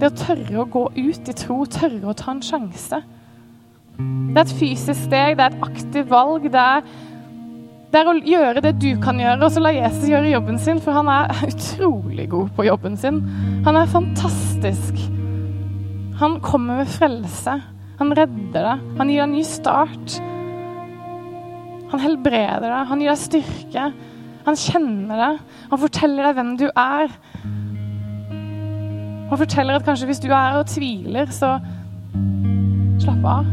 Det 0.00 0.08
å 0.08 0.16
tørre 0.16 0.58
å 0.58 0.66
gå 0.66 0.80
ut 0.96 1.28
i 1.30 1.34
tro, 1.38 1.60
tørre 1.70 2.10
å 2.10 2.16
ta 2.18 2.32
en 2.34 2.42
sjanse. 2.42 2.98
Det 4.00 4.40
er 4.40 4.42
et 4.42 4.54
fysisk 4.58 5.04
steg, 5.04 5.36
det 5.38 5.44
er 5.44 5.54
et 5.54 5.62
aktivt 5.68 6.10
valg. 6.10 6.48
Det 6.50 6.64
er, 6.64 6.82
det 7.92 8.00
er 8.00 8.10
å 8.10 8.16
gjøre 8.16 8.64
det 8.64 8.74
du 8.82 8.88
kan 9.02 9.20
gjøre, 9.22 9.38
og 9.44 9.54
så 9.54 9.62
la 9.62 9.74
Jesus 9.76 10.08
gjøre 10.10 10.32
jobben 10.32 10.58
sin, 10.58 10.80
for 10.82 10.98
han 10.98 11.12
er 11.12 11.30
utrolig 11.52 12.26
god 12.32 12.50
på 12.56 12.66
jobben 12.66 12.98
sin. 12.98 13.22
Han 13.68 13.78
er 13.78 13.92
fantastisk. 13.92 14.98
Han 16.18 16.40
kommer 16.42 16.82
med 16.82 16.90
frelse. 16.90 17.54
Han 18.00 18.14
redder 18.16 18.66
deg. 18.66 18.86
Han 18.98 19.12
gir 19.12 19.22
deg 19.22 19.28
en 19.28 19.36
ny 19.36 19.44
start. 19.46 20.18
Han 21.92 22.02
helbreder 22.02 22.66
deg. 22.66 22.82
Han 22.90 23.04
gir 23.04 23.12
deg 23.12 23.22
styrke. 23.28 23.90
Han 24.46 24.58
kjenner 24.58 25.20
deg. 25.20 25.40
Han 25.70 25.82
forteller 25.84 26.26
deg 26.26 26.38
hvem 26.38 26.54
du 26.58 26.66
er. 26.72 27.12
Han 29.30 29.38
forteller 29.38 29.78
at 29.78 29.86
kanskje 29.86 30.08
hvis 30.10 30.22
du 30.22 30.28
er 30.34 30.58
og 30.58 30.66
tviler, 30.70 31.30
så 31.30 31.56
slapp 33.00 33.26
av. 33.30 33.50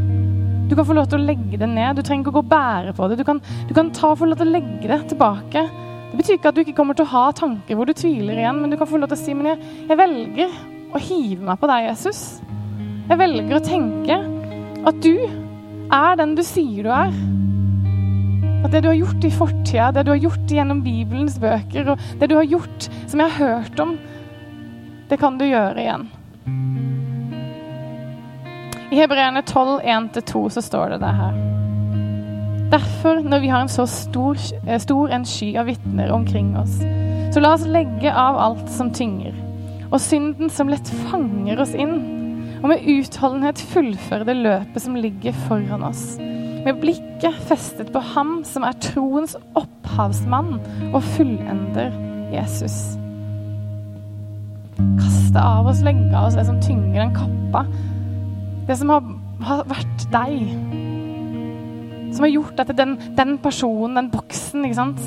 Du 0.67 0.75
kan 0.75 0.87
få 0.87 0.95
lov 0.97 1.05
til 1.07 1.21
å 1.21 1.27
legge 1.27 1.59
det 1.61 1.67
ned. 1.69 1.95
Du 1.95 2.03
trenger 2.03 2.25
ikke 2.25 2.33
å 2.33 2.37
gå 2.39 2.43
og 2.43 2.49
bære 2.51 2.95
på 2.97 3.07
det. 3.07 3.19
Du 3.19 3.25
kan, 3.27 3.39
du 3.69 3.73
kan 3.77 3.91
ta, 3.95 4.11
få 4.17 4.27
lov 4.27 4.39
til 4.39 4.49
å 4.49 4.55
legge 4.57 4.89
det 4.89 4.97
tilbake. 5.13 5.63
Det 6.07 6.17
betyr 6.17 6.37
ikke 6.37 6.51
at 6.51 6.57
du 6.57 6.63
ikke 6.63 6.75
kommer 6.75 6.97
til 6.97 7.05
å 7.05 7.11
ha 7.13 7.23
tanker 7.35 7.77
hvor 7.77 7.87
du 7.87 7.93
tviler 7.95 8.39
igjen, 8.39 8.59
men 8.61 8.73
du 8.73 8.77
kan 8.79 8.89
få 8.89 8.99
lov 8.99 9.11
til 9.11 9.19
å 9.19 9.21
si 9.21 9.35
men 9.37 9.51
jeg, 9.51 9.71
jeg 9.91 9.99
velger 9.99 10.57
å 10.95 11.01
hive 11.03 11.47
meg 11.47 11.61
på 11.61 11.69
deg, 11.69 11.87
Jesus. 11.91 12.21
Jeg 13.07 13.19
velger 13.21 13.57
å 13.57 13.63
tenke 13.63 14.19
at 14.87 15.01
du 15.03 15.13
er 15.93 16.19
den 16.19 16.35
du 16.35 16.43
sier 16.47 16.87
du 16.87 16.91
er. 16.91 17.13
At 18.65 18.73
det 18.73 18.81
du 18.83 18.89
har 18.89 18.97
gjort 18.97 19.27
i 19.27 19.31
fortida, 19.31 19.91
det 19.95 20.07
du 20.07 20.13
har 20.15 20.19
gjort 20.19 20.51
gjennom 20.51 20.81
Bibelens 20.83 21.37
bøker, 21.39 21.93
og 21.93 22.07
det 22.19 22.31
du 22.31 22.35
har 22.39 22.47
gjort 22.49 22.89
som 23.05 23.21
jeg 23.21 23.35
har 23.35 23.37
hørt 23.37 23.83
om, 23.83 23.93
det 25.09 25.19
kan 25.21 25.37
du 25.39 25.45
gjøre 25.47 25.81
igjen. 25.81 26.07
I 28.91 28.99
Hebreerne 29.01 29.43
12, 29.43 29.81
1-2 29.83 30.43
så 30.55 30.63
står 30.63 30.95
det 30.95 30.99
det 31.03 31.13
her. 31.21 31.39
Derfor, 32.71 33.21
når 33.23 33.39
vi 33.43 33.49
har 33.51 33.63
en 33.63 33.71
så 33.71 33.85
stor, 33.87 34.39
eh, 34.67 34.79
stor 34.79 35.11
en 35.11 35.25
sky 35.25 35.53
av 35.57 35.67
vitner 35.71 36.11
omkring 36.11 36.53
oss, 36.59 36.79
så 37.33 37.43
la 37.43 37.53
oss 37.55 37.67
legge 37.67 38.11
av 38.11 38.39
alt 38.39 38.69
som 38.71 38.91
tynger, 38.91 39.35
og 39.91 39.99
synden 40.03 40.51
som 40.51 40.71
lett 40.71 40.91
fanger 41.07 41.59
oss 41.63 41.75
inn 41.75 42.17
og 42.61 42.71
med 42.71 42.85
utholdenhet 42.89 43.61
fullføre 43.71 44.27
det 44.27 44.37
løpet 44.39 44.83
som 44.83 44.97
ligger 44.97 45.35
foran 45.47 45.85
oss. 45.87 46.17
Med 46.65 46.79
blikket 46.81 47.37
festet 47.47 47.93
på 47.93 48.01
ham 48.13 48.39
som 48.47 48.65
er 48.67 48.77
troens 48.83 49.37
opphavsmann 49.55 50.57
og 50.91 51.01
fullender 51.15 51.93
Jesus. 52.33 52.97
Kaste 54.77 55.41
av 55.41 55.67
oss, 55.67 55.81
legge 55.85 56.11
av 56.13 56.27
oss 56.29 56.37
det 56.37 56.45
som 56.45 56.59
tynger 56.61 57.01
den 57.01 57.13
kappa. 57.15 57.63
Det 58.67 58.77
som 58.77 58.91
har, 58.93 59.07
har 59.47 59.63
vært 59.69 60.09
deg. 60.13 60.35
som 62.13 62.23
har 62.23 62.31
gjort 62.31 62.57
deg 62.57 62.69
til 62.69 62.77
den, 62.77 62.97
den 63.17 63.37
personen, 63.37 63.97
den 63.97 64.11
boksen, 64.11 64.65
ikke 64.65 64.77
sant? 64.77 65.01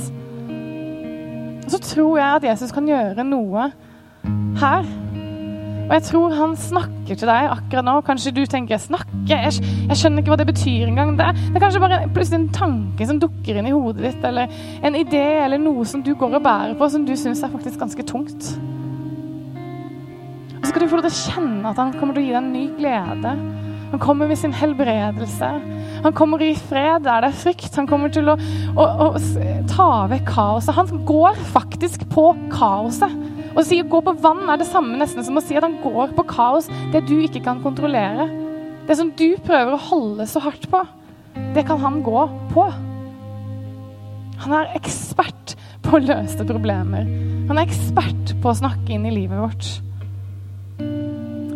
Og 1.65 1.71
så 1.73 1.79
tror 1.83 2.19
jeg 2.19 2.41
at 2.41 2.49
Jesus 2.51 2.75
kan 2.75 2.89
gjøre 2.89 3.25
noe 3.27 3.71
her. 4.61 4.89
Og 5.91 5.95
jeg 5.97 6.03
tror 6.07 6.35
han 6.39 6.53
snakker 6.59 7.19
til 7.19 7.27
deg 7.27 7.49
akkurat 7.51 7.87
nå. 7.87 7.97
Kanskje 8.07 8.31
du 8.35 8.45
tenker 8.47 8.79
'snakke'? 8.79 9.27
Jeg, 9.27 9.53
jeg 9.89 9.97
skjønner 9.97 10.23
ikke 10.23 10.31
hva 10.31 10.39
det 10.39 10.47
betyr 10.47 10.87
engang. 10.87 11.17
Det, 11.19 11.27
det 11.35 11.57
er 11.57 11.65
kanskje 11.65 11.83
bare 11.83 12.09
plutselig 12.15 12.39
en 12.41 12.53
tanke 12.55 13.07
som 13.07 13.19
dukker 13.19 13.59
inn 13.59 13.67
i 13.67 13.75
hodet 13.75 14.03
ditt, 14.03 14.25
eller 14.25 14.47
en 14.83 14.95
idé 14.95 15.25
eller 15.45 15.59
noe 15.59 15.85
som 15.85 16.03
du 16.03 16.15
går 16.15 16.39
og 16.39 16.43
bærer 16.43 16.77
på, 16.79 16.89
som 16.89 17.07
du 17.07 17.17
syns 17.17 17.43
er 17.43 17.51
faktisk 17.51 17.81
ganske 17.81 18.07
tungt. 18.07 18.55
Så 20.71 20.77
skal 20.77 20.85
du 20.87 20.91
få 20.93 20.99
lov 21.01 21.07
til 21.09 21.11
å 21.11 21.33
kjenne 21.35 21.71
at 21.73 21.79
han 21.83 21.89
kommer 21.99 22.15
til 22.15 22.23
å 22.23 22.27
gi 22.29 22.31
deg 22.31 22.37
en 22.39 22.53
ny 22.55 22.61
glede. 22.77 23.31
Han 23.91 23.99
kommer 23.99 24.29
med 24.31 24.39
sin 24.39 24.53
helbredelse. 24.55 25.49
Han 26.05 26.15
kommer 26.15 26.45
i 26.47 26.53
fred 26.55 27.03
der 27.03 27.25
det 27.25 27.31
er 27.33 27.41
frykt. 27.41 27.75
Han 27.75 27.89
kommer 27.91 28.13
til 28.15 28.31
å, 28.31 28.37
å, 28.79 28.87
å 29.03 29.09
ta 29.67 29.89
vekk 30.13 30.29
kaoset. 30.29 30.71
Han 30.77 31.03
går 31.09 31.43
faktisk 31.57 32.07
på 32.15 32.29
kaoset. 32.55 33.19
Å 33.51 33.67
si 33.67 33.81
å 33.83 33.89
gå 33.91 33.99
på 34.07 34.15
vann 34.23 34.45
er 34.47 34.63
det 34.63 34.69
samme 34.71 34.95
nesten 35.03 35.27
som 35.27 35.43
å 35.43 35.43
si 35.43 35.59
at 35.59 35.67
han 35.67 35.75
går 35.83 36.15
på 36.15 36.29
kaos, 36.37 36.71
det 36.95 37.03
du 37.11 37.17
ikke 37.19 37.43
kan 37.49 37.67
kontrollere. 37.67 38.31
Det 38.87 38.95
som 39.03 39.11
du 39.11 39.27
prøver 39.43 39.75
å 39.75 39.85
holde 39.91 40.31
så 40.31 40.47
hardt 40.47 40.71
på, 40.71 40.87
det 41.59 41.67
kan 41.67 41.83
han 41.83 41.99
gå 42.07 42.27
på. 42.55 42.71
Han 44.47 44.59
er 44.63 44.75
ekspert 44.79 45.59
på 45.83 45.99
å 45.99 46.05
løse 46.07 46.47
problemer. 46.47 47.11
Han 47.51 47.59
er 47.59 47.67
ekspert 47.67 48.37
på 48.39 48.55
å 48.55 48.59
snakke 48.63 48.95
inn 48.95 49.11
i 49.11 49.19
livet 49.19 49.49
vårt. 49.49 49.81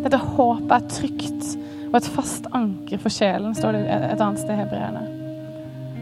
Dette 0.05 0.21
håpet 0.21 0.75
er 0.77 0.89
trygt 0.93 1.53
og 1.95 1.99
et 2.01 2.09
fast 2.13 2.49
anker 2.53 3.01
for 3.01 3.13
sjelen, 3.15 3.55
står 3.57 3.77
det 3.77 3.85
et 3.87 4.21
annet 4.21 4.41
sted 4.43 4.53
i 4.53 4.59
hebreerne. 4.59 5.05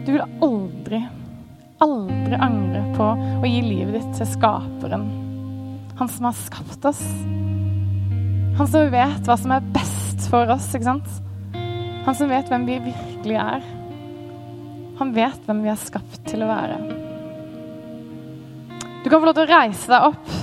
Du 0.03 0.09
vil 0.15 0.23
aldri, 0.43 0.99
aldri 1.85 2.39
angre 2.41 2.81
på 2.97 3.09
å 3.13 3.47
gi 3.47 3.61
livet 3.63 3.99
ditt 3.99 4.17
til 4.17 4.27
Skaperen. 4.33 5.05
Han 5.99 6.09
som 6.09 6.27
har 6.27 6.35
skapt 6.35 6.87
oss. 6.89 7.03
Han 8.57 8.67
som 8.67 8.91
vet 8.91 9.29
hva 9.29 9.37
som 9.39 9.53
er 9.55 9.69
best 9.75 10.27
for 10.33 10.51
oss, 10.51 10.67
ikke 10.73 10.89
sant? 10.89 11.13
Han 12.03 12.17
som 12.17 12.31
vet 12.33 12.49
hvem 12.51 12.67
vi 12.67 12.81
virkelig 12.89 13.37
er. 13.39 13.63
Han 14.99 15.13
vet 15.15 15.47
hvem 15.47 15.63
vi 15.63 15.71
er 15.71 15.79
skapt 15.79 16.25
til 16.27 16.43
å 16.43 16.49
være. 16.49 16.81
Du 19.03 19.11
kan 19.11 19.19
få 19.21 19.29
lov 19.29 19.37
til 19.37 19.45
å 19.45 19.53
reise 19.53 19.93
deg 19.93 20.09
opp. 20.09 20.33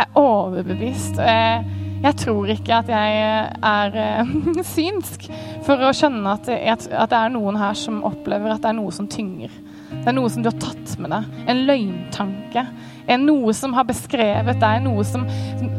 Er 0.00 0.18
overbevist. 0.18 1.18
Jeg, 1.18 2.14
tror 2.22 2.52
ikke 2.52 2.80
at 2.80 2.90
jeg 2.92 3.22
er 3.70 3.96
uh, 4.22 4.34
synsk 4.74 5.26
for 5.66 5.82
å 5.82 5.94
skjønne 5.96 6.36
at 6.36 6.46
det 6.48 7.18
er 7.22 7.32
noen 7.34 7.58
her 7.58 7.74
som 7.78 8.04
opplever 8.06 8.54
at 8.54 8.62
det 8.64 8.72
er 8.72 8.78
noe 8.78 8.94
som 8.94 9.08
tynger. 9.10 9.52
Det 9.88 10.06
er 10.10 10.16
noe 10.16 10.30
som 10.30 10.44
du 10.44 10.50
har 10.50 10.60
tatt 10.60 10.94
med 11.00 11.12
deg. 11.14 11.32
En 11.48 11.64
løgntanke. 11.68 12.64
En 13.08 13.24
noe 13.24 13.54
som 13.56 13.74
har 13.76 13.88
beskrevet 13.88 14.60
deg. 14.60 14.84
Noe 14.84 15.04
som 15.06 15.24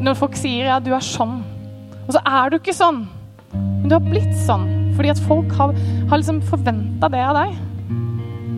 Når 0.01 0.17
folk 0.17 0.37
sier 0.39 0.71
ja, 0.71 0.79
du 0.81 0.91
er 0.95 1.05
sånn, 1.05 1.39
og 2.09 2.15
så 2.15 2.21
er 2.25 2.49
du 2.49 2.57
ikke 2.57 2.73
sånn. 2.73 3.03
Men 3.53 3.87
du 3.89 3.95
har 3.95 4.05
blitt 4.05 4.35
sånn 4.45 4.67
fordi 4.99 5.13
at 5.13 5.19
folk 5.29 5.53
har, 5.55 5.71
har 6.09 6.19
liksom 6.19 6.41
forventa 6.43 7.07
det 7.07 7.21
av 7.23 7.37
deg. 7.37 7.53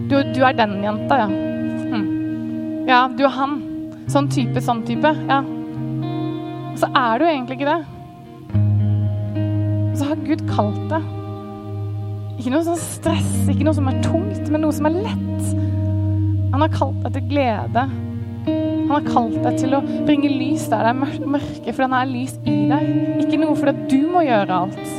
Du, 0.10 0.15
du, 0.34 0.39
er 0.41 0.56
den 0.58 0.80
jenta, 0.82 1.19
ja. 1.21 1.28
Hm. 1.30 2.08
Ja, 2.88 3.04
du 3.13 3.21
er 3.28 3.36
han. 3.36 3.60
Sånn 4.10 4.30
type, 4.32 4.62
sånn 4.64 4.82
type. 4.88 5.12
Ja. 5.30 5.42
Og 6.72 6.78
så 6.82 6.90
er 6.98 7.22
du 7.22 7.26
egentlig 7.28 7.60
ikke 7.60 7.70
det. 7.70 7.82
Og 9.92 9.98
så 10.00 10.08
har 10.10 10.24
Gud 10.26 10.46
kalt 10.50 10.86
det. 10.90 11.02
Ikke 12.42 12.54
noe 12.56 12.66
sånn 12.66 12.80
stress, 12.82 13.34
ikke 13.52 13.68
noe 13.68 13.78
som 13.78 13.90
er 13.92 14.00
tungt, 14.02 14.48
men 14.50 14.64
noe 14.64 14.74
som 14.74 14.88
er 14.90 14.98
lett. 14.98 15.52
Han 16.56 16.64
har 16.64 16.72
kalt 16.74 17.04
deg 17.06 17.20
til 17.20 17.28
glede. 17.30 17.86
Han 18.48 18.90
har 18.96 19.06
kalt 19.06 19.38
deg 19.44 19.60
til 19.62 19.78
å 19.78 19.84
bringe 20.08 20.32
lys 20.32 20.66
der 20.72 20.88
det 20.88 20.96
er 20.96 21.30
mørke, 21.36 21.70
fordi 21.70 21.86
han 21.86 21.98
er 22.00 22.10
lys 22.10 22.34
i 22.50 22.58
deg. 22.72 22.90
Ikke 23.28 23.40
noe 23.44 23.56
fordi 23.60 23.88
du 23.94 24.10
må 24.10 24.26
gjøre 24.26 24.58
alt. 24.66 24.94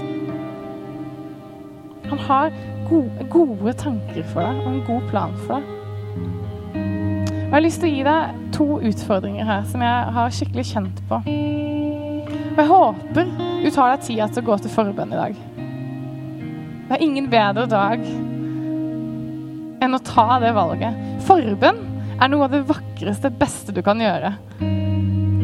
Han 2.13 2.25
har 2.29 2.55
gode, 2.89 3.29
gode 3.33 3.77
tanker 3.81 4.25
for 4.33 4.45
deg 4.45 4.63
og 4.63 4.75
en 4.77 4.83
god 4.87 5.09
plan 5.11 5.39
for 5.43 5.59
deg. 5.59 5.82
Jeg 7.53 7.59
har 7.59 7.65
lyst 7.67 7.83
til 7.83 7.91
å 7.91 7.93
gi 7.93 8.05
deg 8.07 8.37
to 8.57 8.67
utfordringer 8.89 9.45
her 9.45 9.65
som 9.69 9.83
jeg 9.85 10.13
har 10.17 10.31
skikkelig 10.33 10.63
kjent 10.71 11.03
på. 11.11 11.19
Og 11.21 12.57
jeg 12.57 12.71
håper 12.71 13.29
du 13.61 13.67
tar 13.75 13.91
deg 13.93 14.07
tida 14.07 14.29
til 14.33 14.41
å 14.41 14.47
gå 14.47 14.57
til 14.65 14.73
forbønn 14.73 15.13
i 15.13 15.19
dag. 15.19 15.43
Det 16.89 16.97
er 16.97 17.05
ingen 17.05 17.29
bedre 17.29 17.67
dag 17.69 18.09
enn 19.85 19.99
å 19.99 20.01
ta 20.01 20.41
det 20.41 20.55
valget. 20.57 20.97
Forbønn 21.29 21.85
er 22.17 22.33
noe 22.33 22.49
av 22.49 22.57
det 22.57 22.65
vakreste, 22.73 23.29
beste 23.37 23.77
du 23.77 23.83
kan 23.85 24.01
gjøre. 24.01 24.33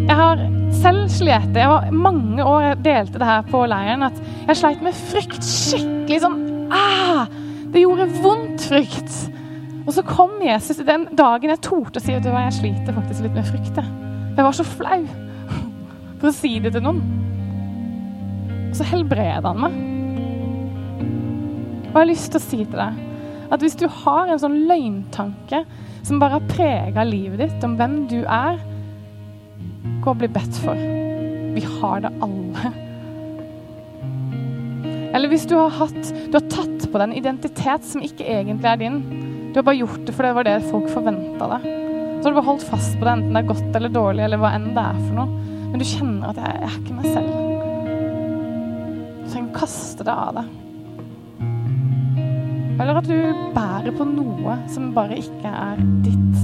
Jeg 0.08 0.16
har 0.16 0.40
selv 0.80 1.12
slitt 1.12 1.52
Jeg 1.60 1.68
var 1.68 1.92
mange 1.92 2.40
år 2.40 2.70
jeg 2.70 2.84
delte 2.88 3.20
det 3.20 3.28
her 3.34 3.44
på 3.52 3.66
leiren, 3.68 4.08
at 4.08 4.16
jeg 4.48 4.62
sleit 4.62 4.80
med 4.80 4.96
frykt. 5.12 5.44
Skikkelig 5.44 6.24
sånn 6.24 6.40
ah, 6.72 7.28
Det 7.68 7.84
gjorde 7.84 8.08
vondt 8.24 8.64
frykt. 8.72 9.26
Og 9.88 9.94
så 9.96 10.04
kom 10.04 10.36
Jesus 10.44 10.82
den 10.84 11.06
dagen 11.16 11.48
jeg 11.48 11.64
torde 11.64 11.96
å 11.96 12.04
si 12.04 12.12
at 12.12 12.26
jeg 12.28 12.56
sliter 12.58 12.92
faktisk 12.92 13.24
litt 13.24 13.36
med 13.38 13.46
frykt. 13.48 13.78
Jeg 13.80 14.44
var 14.44 14.54
så 14.54 14.66
flau 14.68 15.00
for 16.20 16.28
å 16.28 16.34
si 16.36 16.58
det 16.60 16.74
til 16.74 16.84
noen. 16.84 17.00
Og 18.68 18.76
så 18.76 18.84
helbreder 18.90 19.48
han 19.48 19.62
meg. 19.64 19.78
Og 21.88 21.94
jeg 21.94 21.96
har 21.96 22.10
lyst 22.10 22.28
til 22.34 22.40
å 22.40 22.44
si 22.44 22.58
til 22.60 22.76
deg 22.76 23.04
at 23.48 23.62
hvis 23.64 23.78
du 23.80 23.86
har 23.88 24.28
en 24.28 24.40
sånn 24.42 24.58
løgntanke 24.68 25.62
som 26.04 26.18
bare 26.20 26.36
har 26.36 26.50
prega 26.50 27.04
livet 27.08 27.40
ditt, 27.40 27.64
om 27.64 27.78
hvem 27.78 28.02
du 28.10 28.18
er, 28.28 28.60
gå 30.04 30.12
og 30.12 30.20
bli 30.20 30.28
bedt 30.34 30.60
for. 30.60 30.76
Vi 31.56 31.64
har 31.64 32.04
det 32.04 32.12
alle. 32.24 32.74
Eller 35.16 35.32
hvis 35.32 35.48
du 35.48 35.56
har, 35.56 35.72
hatt, 35.80 36.12
du 36.28 36.36
har 36.36 36.44
tatt 36.52 36.84
på 36.84 37.00
deg 37.00 37.08
en 37.08 37.16
identitet 37.16 37.88
som 37.88 38.04
ikke 38.04 38.28
egentlig 38.28 38.68
er 38.68 38.84
din. 38.84 39.00
Du 39.48 39.58
har 39.58 39.66
bare 39.66 39.80
gjort 39.80 40.04
det 40.04 40.14
fordi 40.14 40.28
det 40.28 40.38
var 40.38 40.48
det 40.48 40.56
folk 40.68 40.88
forventa 40.92 41.50
deg. 41.54 41.68
Så 42.18 42.22
har 42.26 42.32
du 42.32 42.38
bare 42.40 42.48
holdt 42.50 42.66
fast 42.68 42.96
på 42.98 43.06
det, 43.06 43.12
enten 43.14 43.34
det 43.34 43.40
er 43.42 43.50
godt 43.52 43.76
eller 43.78 43.92
dårlig, 43.94 44.24
eller 44.26 44.40
hva 44.42 44.54
enn 44.56 44.72
det 44.76 44.84
er 44.84 45.02
for 45.04 45.14
noe. 45.16 45.28
Men 45.68 45.82
du 45.82 45.86
kjenner 45.86 46.32
at 46.32 46.40
jeg, 46.42 46.54
jeg 46.56 46.68
er 46.68 46.78
ikke 46.80 46.96
meg 46.96 47.06
selv. 47.12 47.30
Du 49.18 49.28
trenger 49.32 49.48
å 49.48 49.58
kaste 49.58 50.06
det 50.08 50.14
av 50.14 50.32
deg. 50.40 50.46
Eller 52.78 53.00
at 53.00 53.08
du 53.10 53.18
bærer 53.54 53.94
på 53.98 54.06
noe 54.06 54.56
som 54.70 54.92
bare 54.96 55.18
ikke 55.18 55.50
er 55.50 55.80
ditt. 56.06 56.36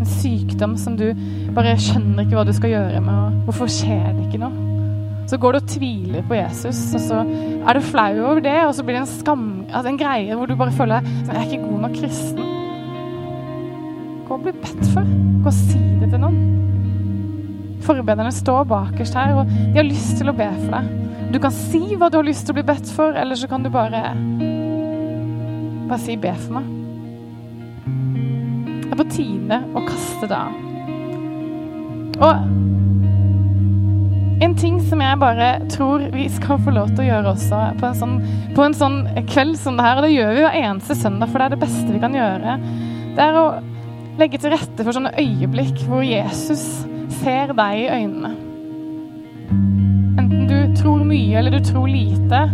En 0.00 0.08
sykdom 0.08 0.76
som 0.80 0.96
du 1.00 1.10
bare 1.56 1.76
skjønner 1.80 2.24
ikke 2.24 2.38
hva 2.38 2.46
du 2.48 2.54
skal 2.56 2.72
gjøre 2.72 3.02
med, 3.04 3.18
og 3.20 3.50
hvorfor 3.50 3.72
skjer 3.72 4.08
det 4.12 4.28
ikke 4.28 4.40
noe? 4.44 4.70
Så 5.28 5.38
går 5.40 5.54
du 5.54 5.60
og 5.62 5.68
tviler 5.72 6.24
på 6.28 6.36
Jesus, 6.36 6.80
og 6.96 7.00
så 7.00 7.22
er 7.24 7.76
du 7.76 7.84
flau 7.84 8.12
over 8.26 8.42
det, 8.44 8.58
og 8.66 8.74
så 8.76 8.84
blir 8.84 8.98
det 8.98 9.04
en 9.06 9.12
skam, 9.12 9.46
altså 9.74 9.90
en 9.90 9.98
greie 10.00 10.36
hvor 10.38 10.46
du 10.48 10.56
bare 10.56 10.72
føler 10.72 11.06
jeg 11.26 11.34
er 11.34 11.46
ikke 11.46 11.64
god 11.66 11.80
nok 11.86 11.96
kristen. 11.98 12.50
Gå 14.24 14.36
og 14.38 14.44
bli 14.46 14.52
bedt 14.56 14.84
for. 14.94 15.14
Gå 15.44 15.50
og 15.50 15.56
si 15.56 15.80
det 16.00 16.10
til 16.12 16.22
noen. 16.22 16.38
Forbederne 17.84 18.32
står 18.32 18.64
bakerst 18.70 19.16
her, 19.18 19.34
og 19.36 19.50
de 19.50 19.76
har 19.76 19.84
lyst 19.84 20.16
til 20.16 20.30
å 20.32 20.36
be 20.36 20.46
for 20.62 20.78
deg. 20.78 20.92
Du 21.34 21.40
kan 21.42 21.52
si 21.52 21.82
hva 21.98 22.08
du 22.08 22.16
har 22.20 22.26
lyst 22.26 22.46
til 22.46 22.54
å 22.54 22.58
bli 22.60 22.66
bedt 22.70 22.88
for, 22.94 23.16
eller 23.18 23.36
så 23.36 23.50
kan 23.50 23.64
du 23.64 23.70
bare 23.74 24.00
bare 25.88 25.98
si 26.00 26.16
'be 26.16 26.32
for 26.34 26.52
meg'. 26.54 26.70
Det 28.84 28.92
er 28.92 28.96
på 28.96 29.10
tide 29.10 29.58
å 29.74 29.80
kaste 29.86 30.28
det 30.28 30.36
av. 30.36 30.52
Og 32.22 32.34
som 34.94 35.02
jeg 35.02 35.18
bare 35.18 35.46
tror 35.72 36.02
vi 36.12 36.24
skal 36.30 36.60
få 36.62 36.70
lov 36.74 36.92
til 36.92 37.02
å 37.02 37.06
gjøre 37.08 37.30
også 37.32 37.60
på 37.80 37.86
en 37.88 37.96
sånn, 37.98 38.12
på 38.54 38.62
en 38.62 38.76
sånn 38.78 38.98
kveld 39.26 39.56
som 39.58 39.74
det 39.74 39.86
her, 39.88 39.98
og 39.98 40.06
det 40.06 40.12
gjør 40.12 40.28
vi 40.36 40.44
hver 40.44 40.58
eneste 40.60 40.94
søndag, 40.94 41.32
for 41.32 41.42
det 41.42 41.48
er 41.48 41.54
det 41.56 41.62
beste 41.64 41.88
vi 41.90 42.02
kan 42.02 42.14
gjøre, 42.14 42.54
det 43.16 43.24
er 43.24 43.38
å 43.40 43.46
legge 44.20 44.38
til 44.38 44.54
rette 44.54 44.86
for 44.86 44.94
sånne 44.94 45.10
øyeblikk 45.18 45.82
hvor 45.88 46.04
Jesus 46.06 46.62
ser 47.18 47.50
deg 47.58 47.80
i 47.80 47.88
øynene. 47.90 48.30
Enten 50.22 50.46
du 50.52 50.58
tror 50.78 51.02
mye 51.08 51.40
eller 51.40 51.56
du 51.56 51.66
tror 51.66 51.90
lite, 51.90 52.44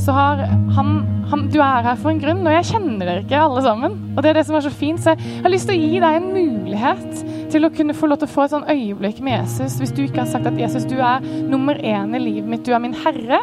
så 0.00 0.14
har 0.16 0.40
han, 0.76 0.92
han, 1.30 1.48
Du 1.52 1.58
er 1.60 1.84
her 1.84 1.98
for 2.00 2.12
en 2.12 2.20
grunn, 2.22 2.40
og 2.46 2.54
jeg 2.54 2.68
kjenner 2.72 3.04
dere 3.04 3.24
ikke 3.24 3.40
alle 3.40 3.64
sammen. 3.64 3.98
Og 4.14 4.22
det 4.22 4.30
er 4.30 4.38
det 4.38 4.46
som 4.48 4.56
er 4.56 4.64
så 4.64 4.72
fint. 4.72 5.02
Så 5.02 5.12
jeg 5.12 5.42
har 5.44 5.52
lyst 5.52 5.68
til 5.68 5.76
å 5.76 5.82
gi 5.82 6.00
deg 6.02 6.16
en 6.16 6.30
mulighet 6.32 7.20
til 7.52 7.66
å 7.66 7.72
kunne 7.74 7.96
få 7.96 8.08
lov 8.08 8.20
til 8.22 8.30
å 8.30 8.32
få 8.32 8.46
et 8.46 8.54
sånn 8.54 8.70
øyeblikk 8.70 9.20
med 9.26 9.36
Jesus. 9.36 9.76
Hvis 9.80 9.92
du 9.96 10.04
ikke 10.04 10.22
har 10.22 10.30
sagt 10.30 10.48
at 10.48 10.58
Jesus, 10.58 10.86
du 10.88 10.96
er 10.96 11.24
nummer 11.50 11.76
én 11.76 12.16
i 12.16 12.22
livet 12.22 12.48
mitt. 12.48 12.64
Du 12.64 12.72
er 12.72 12.82
min 12.82 12.96
herre 12.96 13.42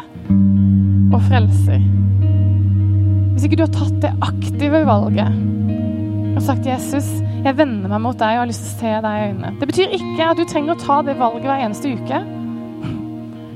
og 1.14 1.20
frelser. 1.28 1.84
Hvis 3.34 3.46
ikke 3.46 3.60
du 3.60 3.66
har 3.68 3.74
tatt 3.74 4.00
det 4.02 4.16
aktive 4.26 4.82
valget 4.88 5.44
og 6.38 6.42
sagt 6.42 6.66
Jesus, 6.66 7.06
jeg 7.42 7.54
vender 7.58 7.90
meg 7.90 8.02
mot 8.02 8.18
deg 8.18 8.36
og 8.36 8.44
har 8.44 8.50
lyst 8.50 8.64
til 8.64 8.72
å 8.74 8.80
se 8.82 8.90
deg 9.04 9.14
i 9.14 9.28
øynene. 9.30 9.52
Det 9.60 9.68
betyr 9.70 9.94
ikke 9.96 10.26
at 10.26 10.38
du 10.38 10.44
trenger 10.46 10.74
å 10.74 10.82
ta 10.82 10.98
det 11.06 11.14
valget 11.18 11.46
hver 11.46 11.62
eneste 11.64 11.94
uke. 11.98 12.20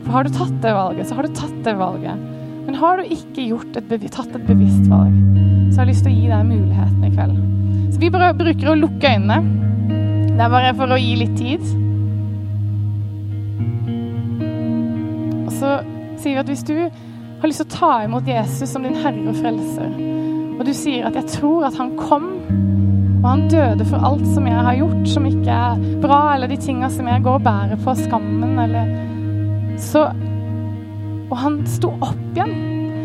For 0.03 0.15
har 0.17 0.27
du 0.27 0.35
tatt 0.35 0.55
det 0.65 0.75
valget, 0.75 1.09
så 1.09 1.19
har 1.19 1.27
du 1.27 1.35
tatt 1.39 1.59
det 1.67 1.75
valget. 1.79 2.32
Men 2.73 2.81
har 2.81 2.97
du 2.97 3.11
ikke 3.13 3.43
et 3.53 4.05
tatt 4.09 4.31
et 4.33 4.47
bevisst 4.49 4.87
valg, 4.89 5.13
så 5.69 5.83
har 5.83 5.85
jeg 5.85 5.89
lyst 5.91 6.07
til 6.07 6.09
å 6.09 6.17
gi 6.17 6.29
deg 6.31 6.47
muligheten 6.49 7.03
i 7.05 7.11
kveld. 7.13 7.35
Så 7.93 8.01
vi 8.01 8.09
bare 8.15 8.31
bruker 8.33 8.71
å 8.73 8.77
lukke 8.79 9.11
øynene. 9.13 9.37
Det 10.31 10.41
er 10.41 10.55
bare 10.55 10.71
for 10.79 10.95
å 10.95 10.97
gi 10.97 11.11
litt 11.21 11.35
tid. 11.37 11.67
Og 15.43 15.53
så 15.59 15.75
sier 16.17 16.31
vi 16.31 16.41
at 16.41 16.49
hvis 16.55 16.65
du 16.71 16.73
har 16.81 17.53
lyst 17.53 17.61
til 17.61 17.69
å 17.69 17.75
ta 17.77 17.93
imot 18.07 18.33
Jesus 18.33 18.73
som 18.73 18.89
din 18.89 18.97
herre 19.05 19.21
og 19.21 19.37
frelser, 19.37 19.93
og 20.57 20.65
du 20.65 20.73
sier 20.73 21.13
at 21.13 21.21
'jeg 21.21 21.29
tror 21.37 21.69
at 21.69 21.77
han 21.77 21.93
kom', 22.01 22.41
og 23.21 23.29
han 23.35 23.49
døde 23.53 23.85
for 23.85 24.01
alt 24.01 24.27
som 24.33 24.47
jeg 24.47 24.65
har 24.65 24.81
gjort 24.81 25.09
som 25.13 25.27
ikke 25.29 25.61
er 25.61 26.01
bra, 26.01 26.35
eller 26.35 26.49
de 26.49 26.57
tinga 26.57 26.89
som 26.89 27.07
jeg 27.07 27.23
går 27.23 27.35
og 27.35 27.45
bærer 27.45 27.77
på, 27.85 27.95
skammen, 28.01 28.59
eller 28.59 28.89
Så 29.77 30.09
Og 31.33 31.41
han 31.41 31.63
sto 31.69 31.95
opp 32.05 32.37
igjen. 32.37 32.53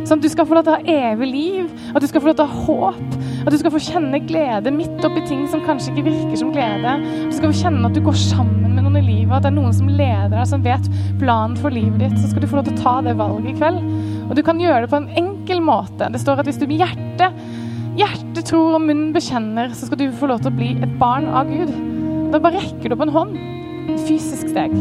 Sånn 0.07 0.21
at 0.21 0.23
du 0.23 0.31
skal 0.31 0.47
få 0.47 0.55
lov 0.55 0.63
til 0.63 0.71
å 0.71 0.77
ha 0.77 0.93
evig 1.11 1.27
liv, 1.27 1.71
at 1.91 2.03
du 2.03 2.07
skal 2.07 2.21
få 2.23 2.29
lov 2.29 2.37
til 2.39 2.45
å 2.45 2.51
ha 2.51 2.61
håp, 2.63 3.15
at 3.43 3.51
du 3.51 3.57
skal 3.59 3.73
få 3.73 3.81
kjenne 3.83 4.21
glede 4.23 4.71
midt 4.71 5.03
oppi 5.03 5.23
ting 5.27 5.41
som 5.51 5.63
kanskje 5.65 5.91
ikke 5.91 6.05
virker 6.05 6.39
som 6.39 6.53
glede. 6.55 6.93
Du 7.27 7.35
skal 7.35 7.51
få 7.51 7.57
kjenne 7.65 7.89
at 7.89 7.95
du 7.95 7.99
går 8.05 8.15
sammen 8.19 8.77
med 8.77 8.85
noen 8.85 9.01
i 9.01 9.03
livet, 9.03 9.33
at 9.35 9.43
det 9.43 9.51
er 9.51 9.57
noen 9.57 9.75
som 9.75 9.91
leder 9.91 10.31
deg, 10.31 10.45
som 10.47 10.63
vet 10.63 10.87
planen 11.19 11.57
for 11.59 11.75
livet 11.75 11.99
ditt. 12.05 12.15
Så 12.21 12.31
skal 12.31 12.43
du 12.43 12.47
få 12.47 12.61
lov 12.61 12.69
til 12.69 12.77
å 12.77 12.83
ta 12.85 12.95
det 13.03 13.17
valget 13.19 13.51
i 13.51 13.57
kveld. 13.59 13.83
Og 14.29 14.35
du 14.39 14.43
kan 14.47 14.63
gjøre 14.63 14.85
det 14.85 14.91
på 14.93 15.01
en 15.01 15.11
enkel 15.23 15.63
måte. 15.63 16.11
Det 16.13 16.23
står 16.23 16.39
at 16.39 16.47
hvis 16.47 16.59
du 16.61 16.67
med 16.69 16.83
hjertet 16.83 17.47
Hjertet 17.97 18.45
tror 18.45 18.75
og 18.77 18.83
munnen 18.83 19.09
bekjenner, 19.09 19.71
så 19.73 19.87
skal 19.87 19.97
du 19.97 20.11
få 20.13 20.27
lov 20.29 20.43
til 20.43 20.51
å 20.51 20.57
bli 20.59 20.75
et 20.77 20.91
barn 21.01 21.25
av 21.33 21.49
Gud. 21.49 21.71
Da 22.29 22.37
bare 22.43 22.61
rekker 22.61 22.91
du 22.91 22.93
opp 22.93 23.07
en 23.07 23.15
hånd. 23.15 23.33
Et 23.89 24.03
fysisk 24.05 24.51
steg. 24.51 24.75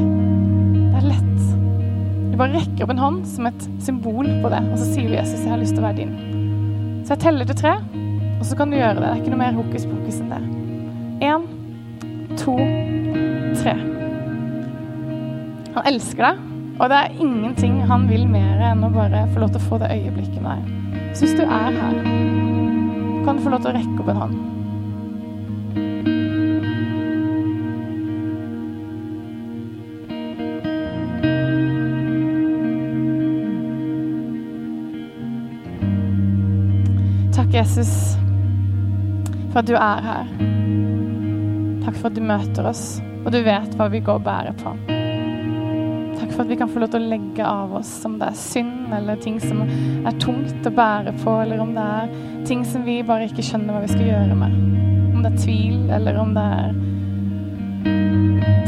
Du 2.37 2.41
bare 2.43 2.53
rekker 2.53 2.84
opp 2.84 2.91
en 2.93 2.99
hånd 3.01 3.20
som 3.24 3.47
et 3.49 3.62
symbol 3.80 4.26
på 4.43 4.49
det, 4.53 4.59
og 4.68 4.74
så 4.76 4.87
sier 4.91 5.09
Jesus, 5.09 5.39
jeg 5.41 5.49
har 5.49 5.57
lyst 5.57 5.72
til 5.72 5.80
å 5.80 5.87
være 5.87 5.97
din. 6.03 6.11
Så 7.07 7.14
jeg 7.14 7.22
teller 7.22 7.49
til 7.49 7.57
tre, 7.57 7.70
og 8.37 8.43
så 8.45 8.59
kan 8.59 8.68
du 8.68 8.76
gjøre 8.76 8.99
det. 8.99 9.05
Det 9.07 9.09
er 9.09 9.22
ikke 9.22 9.32
noe 9.32 9.41
mer 9.41 9.57
hokus 9.57 9.87
pokus 9.89 10.18
enn 10.20 10.34
det. 10.34 10.41
Én, 11.24 11.47
to, 12.37 12.59
tre. 13.57 13.72
Han 15.78 15.89
elsker 15.95 16.26
deg, 16.26 16.45
og 16.76 16.93
det 16.93 17.01
er 17.07 17.16
ingenting 17.24 17.80
han 17.89 18.05
vil 18.12 18.28
mer 18.28 18.61
enn 18.68 18.84
å 18.84 18.93
bare 18.93 19.24
få 19.32 19.41
lov 19.41 19.57
til 19.57 19.62
å 19.62 19.68
få 19.70 19.80
det 19.80 19.95
øyeblikket 19.97 20.45
med 20.45 20.61
deg. 20.61 21.09
Så 21.16 21.24
hvis 21.24 21.39
du 21.41 21.45
er 21.47 21.72
her, 21.72 21.99
kan 23.24 23.41
du 23.41 23.47
få 23.47 23.57
lov 23.57 23.64
til 23.64 23.72
å 23.72 23.78
rekke 23.78 23.97
opp 24.05 24.12
en 24.12 24.24
hånd. 24.26 24.37
Jesus, 37.77 38.16
for 39.53 39.61
at 39.61 39.66
du 39.68 39.74
er 39.77 39.99
her. 40.01 40.29
Takk 41.85 41.99
for 41.99 42.09
at 42.09 42.14
du 42.16 42.22
møter 42.24 42.68
oss, 42.70 43.03
og 43.20 43.35
du 43.35 43.43
vet 43.45 43.74
hva 43.77 43.91
vi 43.93 44.01
går 44.01 44.16
og 44.16 44.24
bærer 44.24 44.57
på. 44.57 44.72
Takk 46.16 46.33
for 46.33 46.47
at 46.47 46.49
vi 46.49 46.57
kan 46.57 46.72
få 46.72 46.81
lov 46.81 46.95
til 46.95 47.05
å 47.05 47.11
legge 47.11 47.45
av 47.45 47.77
oss 47.77 47.93
om 48.09 48.16
det 48.16 48.31
er 48.31 48.41
synd 48.41 48.97
eller 48.97 49.20
ting 49.20 49.37
som 49.45 49.61
er 49.66 50.16
tungt 50.24 50.64
å 50.64 50.72
bære 50.72 51.12
på, 51.20 51.37
eller 51.43 51.61
om 51.61 51.77
det 51.77 51.87
er 51.99 52.16
ting 52.49 52.64
som 52.64 52.89
vi 52.89 53.03
bare 53.05 53.29
ikke 53.29 53.45
skjønner 53.45 53.77
hva 53.77 53.85
vi 53.85 53.93
skal 53.93 54.09
gjøre 54.09 54.41
med. 54.41 54.59
Om 55.12 55.20
det 55.20 55.35
er 55.35 55.41
tvil, 55.45 55.79
eller 56.01 56.20
om 56.24 56.33
det 56.39 56.49
er 56.57 56.77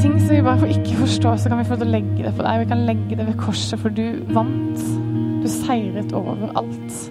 ting 0.05 0.19
som 0.21 0.35
vi 0.37 0.47
bare 0.53 0.75
ikke 0.77 0.99
forstår, 1.01 1.41
så 1.41 1.49
kan 1.49 1.63
vi 1.63 1.71
få 1.71 1.79
lov 1.79 1.87
til 1.87 1.95
å 1.95 1.97
legge 1.97 2.25
det 2.27 2.37
på 2.37 2.45
deg. 2.45 2.67
Vi 2.67 2.73
kan 2.77 2.89
legge 2.93 3.17
det 3.17 3.33
ved 3.33 3.41
korset, 3.41 3.81
for 3.81 3.89
du 3.89 4.21
vant. 4.37 4.91
Du 5.41 5.49
seiret 5.49 6.13
over 6.13 6.53
alt. 6.61 7.07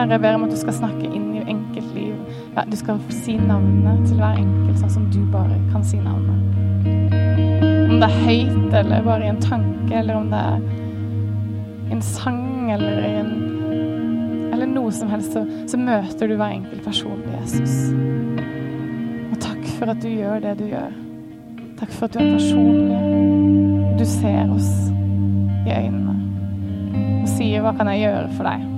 Herre, 0.00 0.14
jeg 0.16 0.20
ber 0.20 0.34
om 0.34 0.44
at 0.46 0.52
du 0.54 0.56
skal 0.56 0.72
snakke 0.72 1.08
inn 1.12 1.26
i 1.36 1.40
enkeltliv. 1.44 2.14
Ja, 2.54 2.62
du 2.64 2.72
skal 2.78 3.00
si 3.12 3.34
navnet 3.36 4.06
til 4.08 4.16
hver 4.16 4.38
enkelt, 4.40 4.78
sånn 4.80 4.92
som 4.94 5.08
du 5.12 5.18
bare 5.28 5.58
kan 5.74 5.82
si 5.84 5.98
navnet. 6.00 6.38
Om 7.84 7.98
det 8.00 8.08
er 8.08 8.14
høyt, 8.24 8.76
eller 8.78 9.04
bare 9.04 9.26
i 9.26 9.28
en 9.28 9.42
tanke, 9.44 9.90
eller 9.98 10.16
om 10.16 10.30
det 10.32 10.40
er 10.40 11.92
en 11.92 12.00
sang, 12.06 12.70
eller 12.72 13.04
en 13.10 13.36
Eller 14.50 14.66
noe 14.66 14.90
som 14.92 15.08
helst, 15.08 15.36
så, 15.36 15.44
så 15.68 15.78
møter 15.78 16.28
du 16.28 16.34
hver 16.34 16.56
enkelt 16.56 16.82
person 16.84 17.20
med 17.20 17.36
Jesus. 17.38 17.92
Og 19.30 19.36
takk 19.40 19.68
for 19.76 19.92
at 19.92 20.00
du 20.02 20.08
gjør 20.08 20.40
det 20.42 20.56
du 20.58 20.66
gjør. 20.72 20.96
Takk 21.78 21.94
for 21.94 22.08
at 22.08 22.16
du 22.16 22.24
er 22.24 22.34
personlig. 22.34 22.98
Du 24.00 24.04
ser 24.08 24.56
oss 24.56 24.72
i 25.68 25.76
øynene 25.76 26.16
og 27.20 27.28
sier 27.36 27.60
'Hva 27.60 27.76
kan 27.76 27.88
jeg 27.92 28.04
gjøre 28.08 28.28
for 28.36 28.48
deg?' 28.48 28.69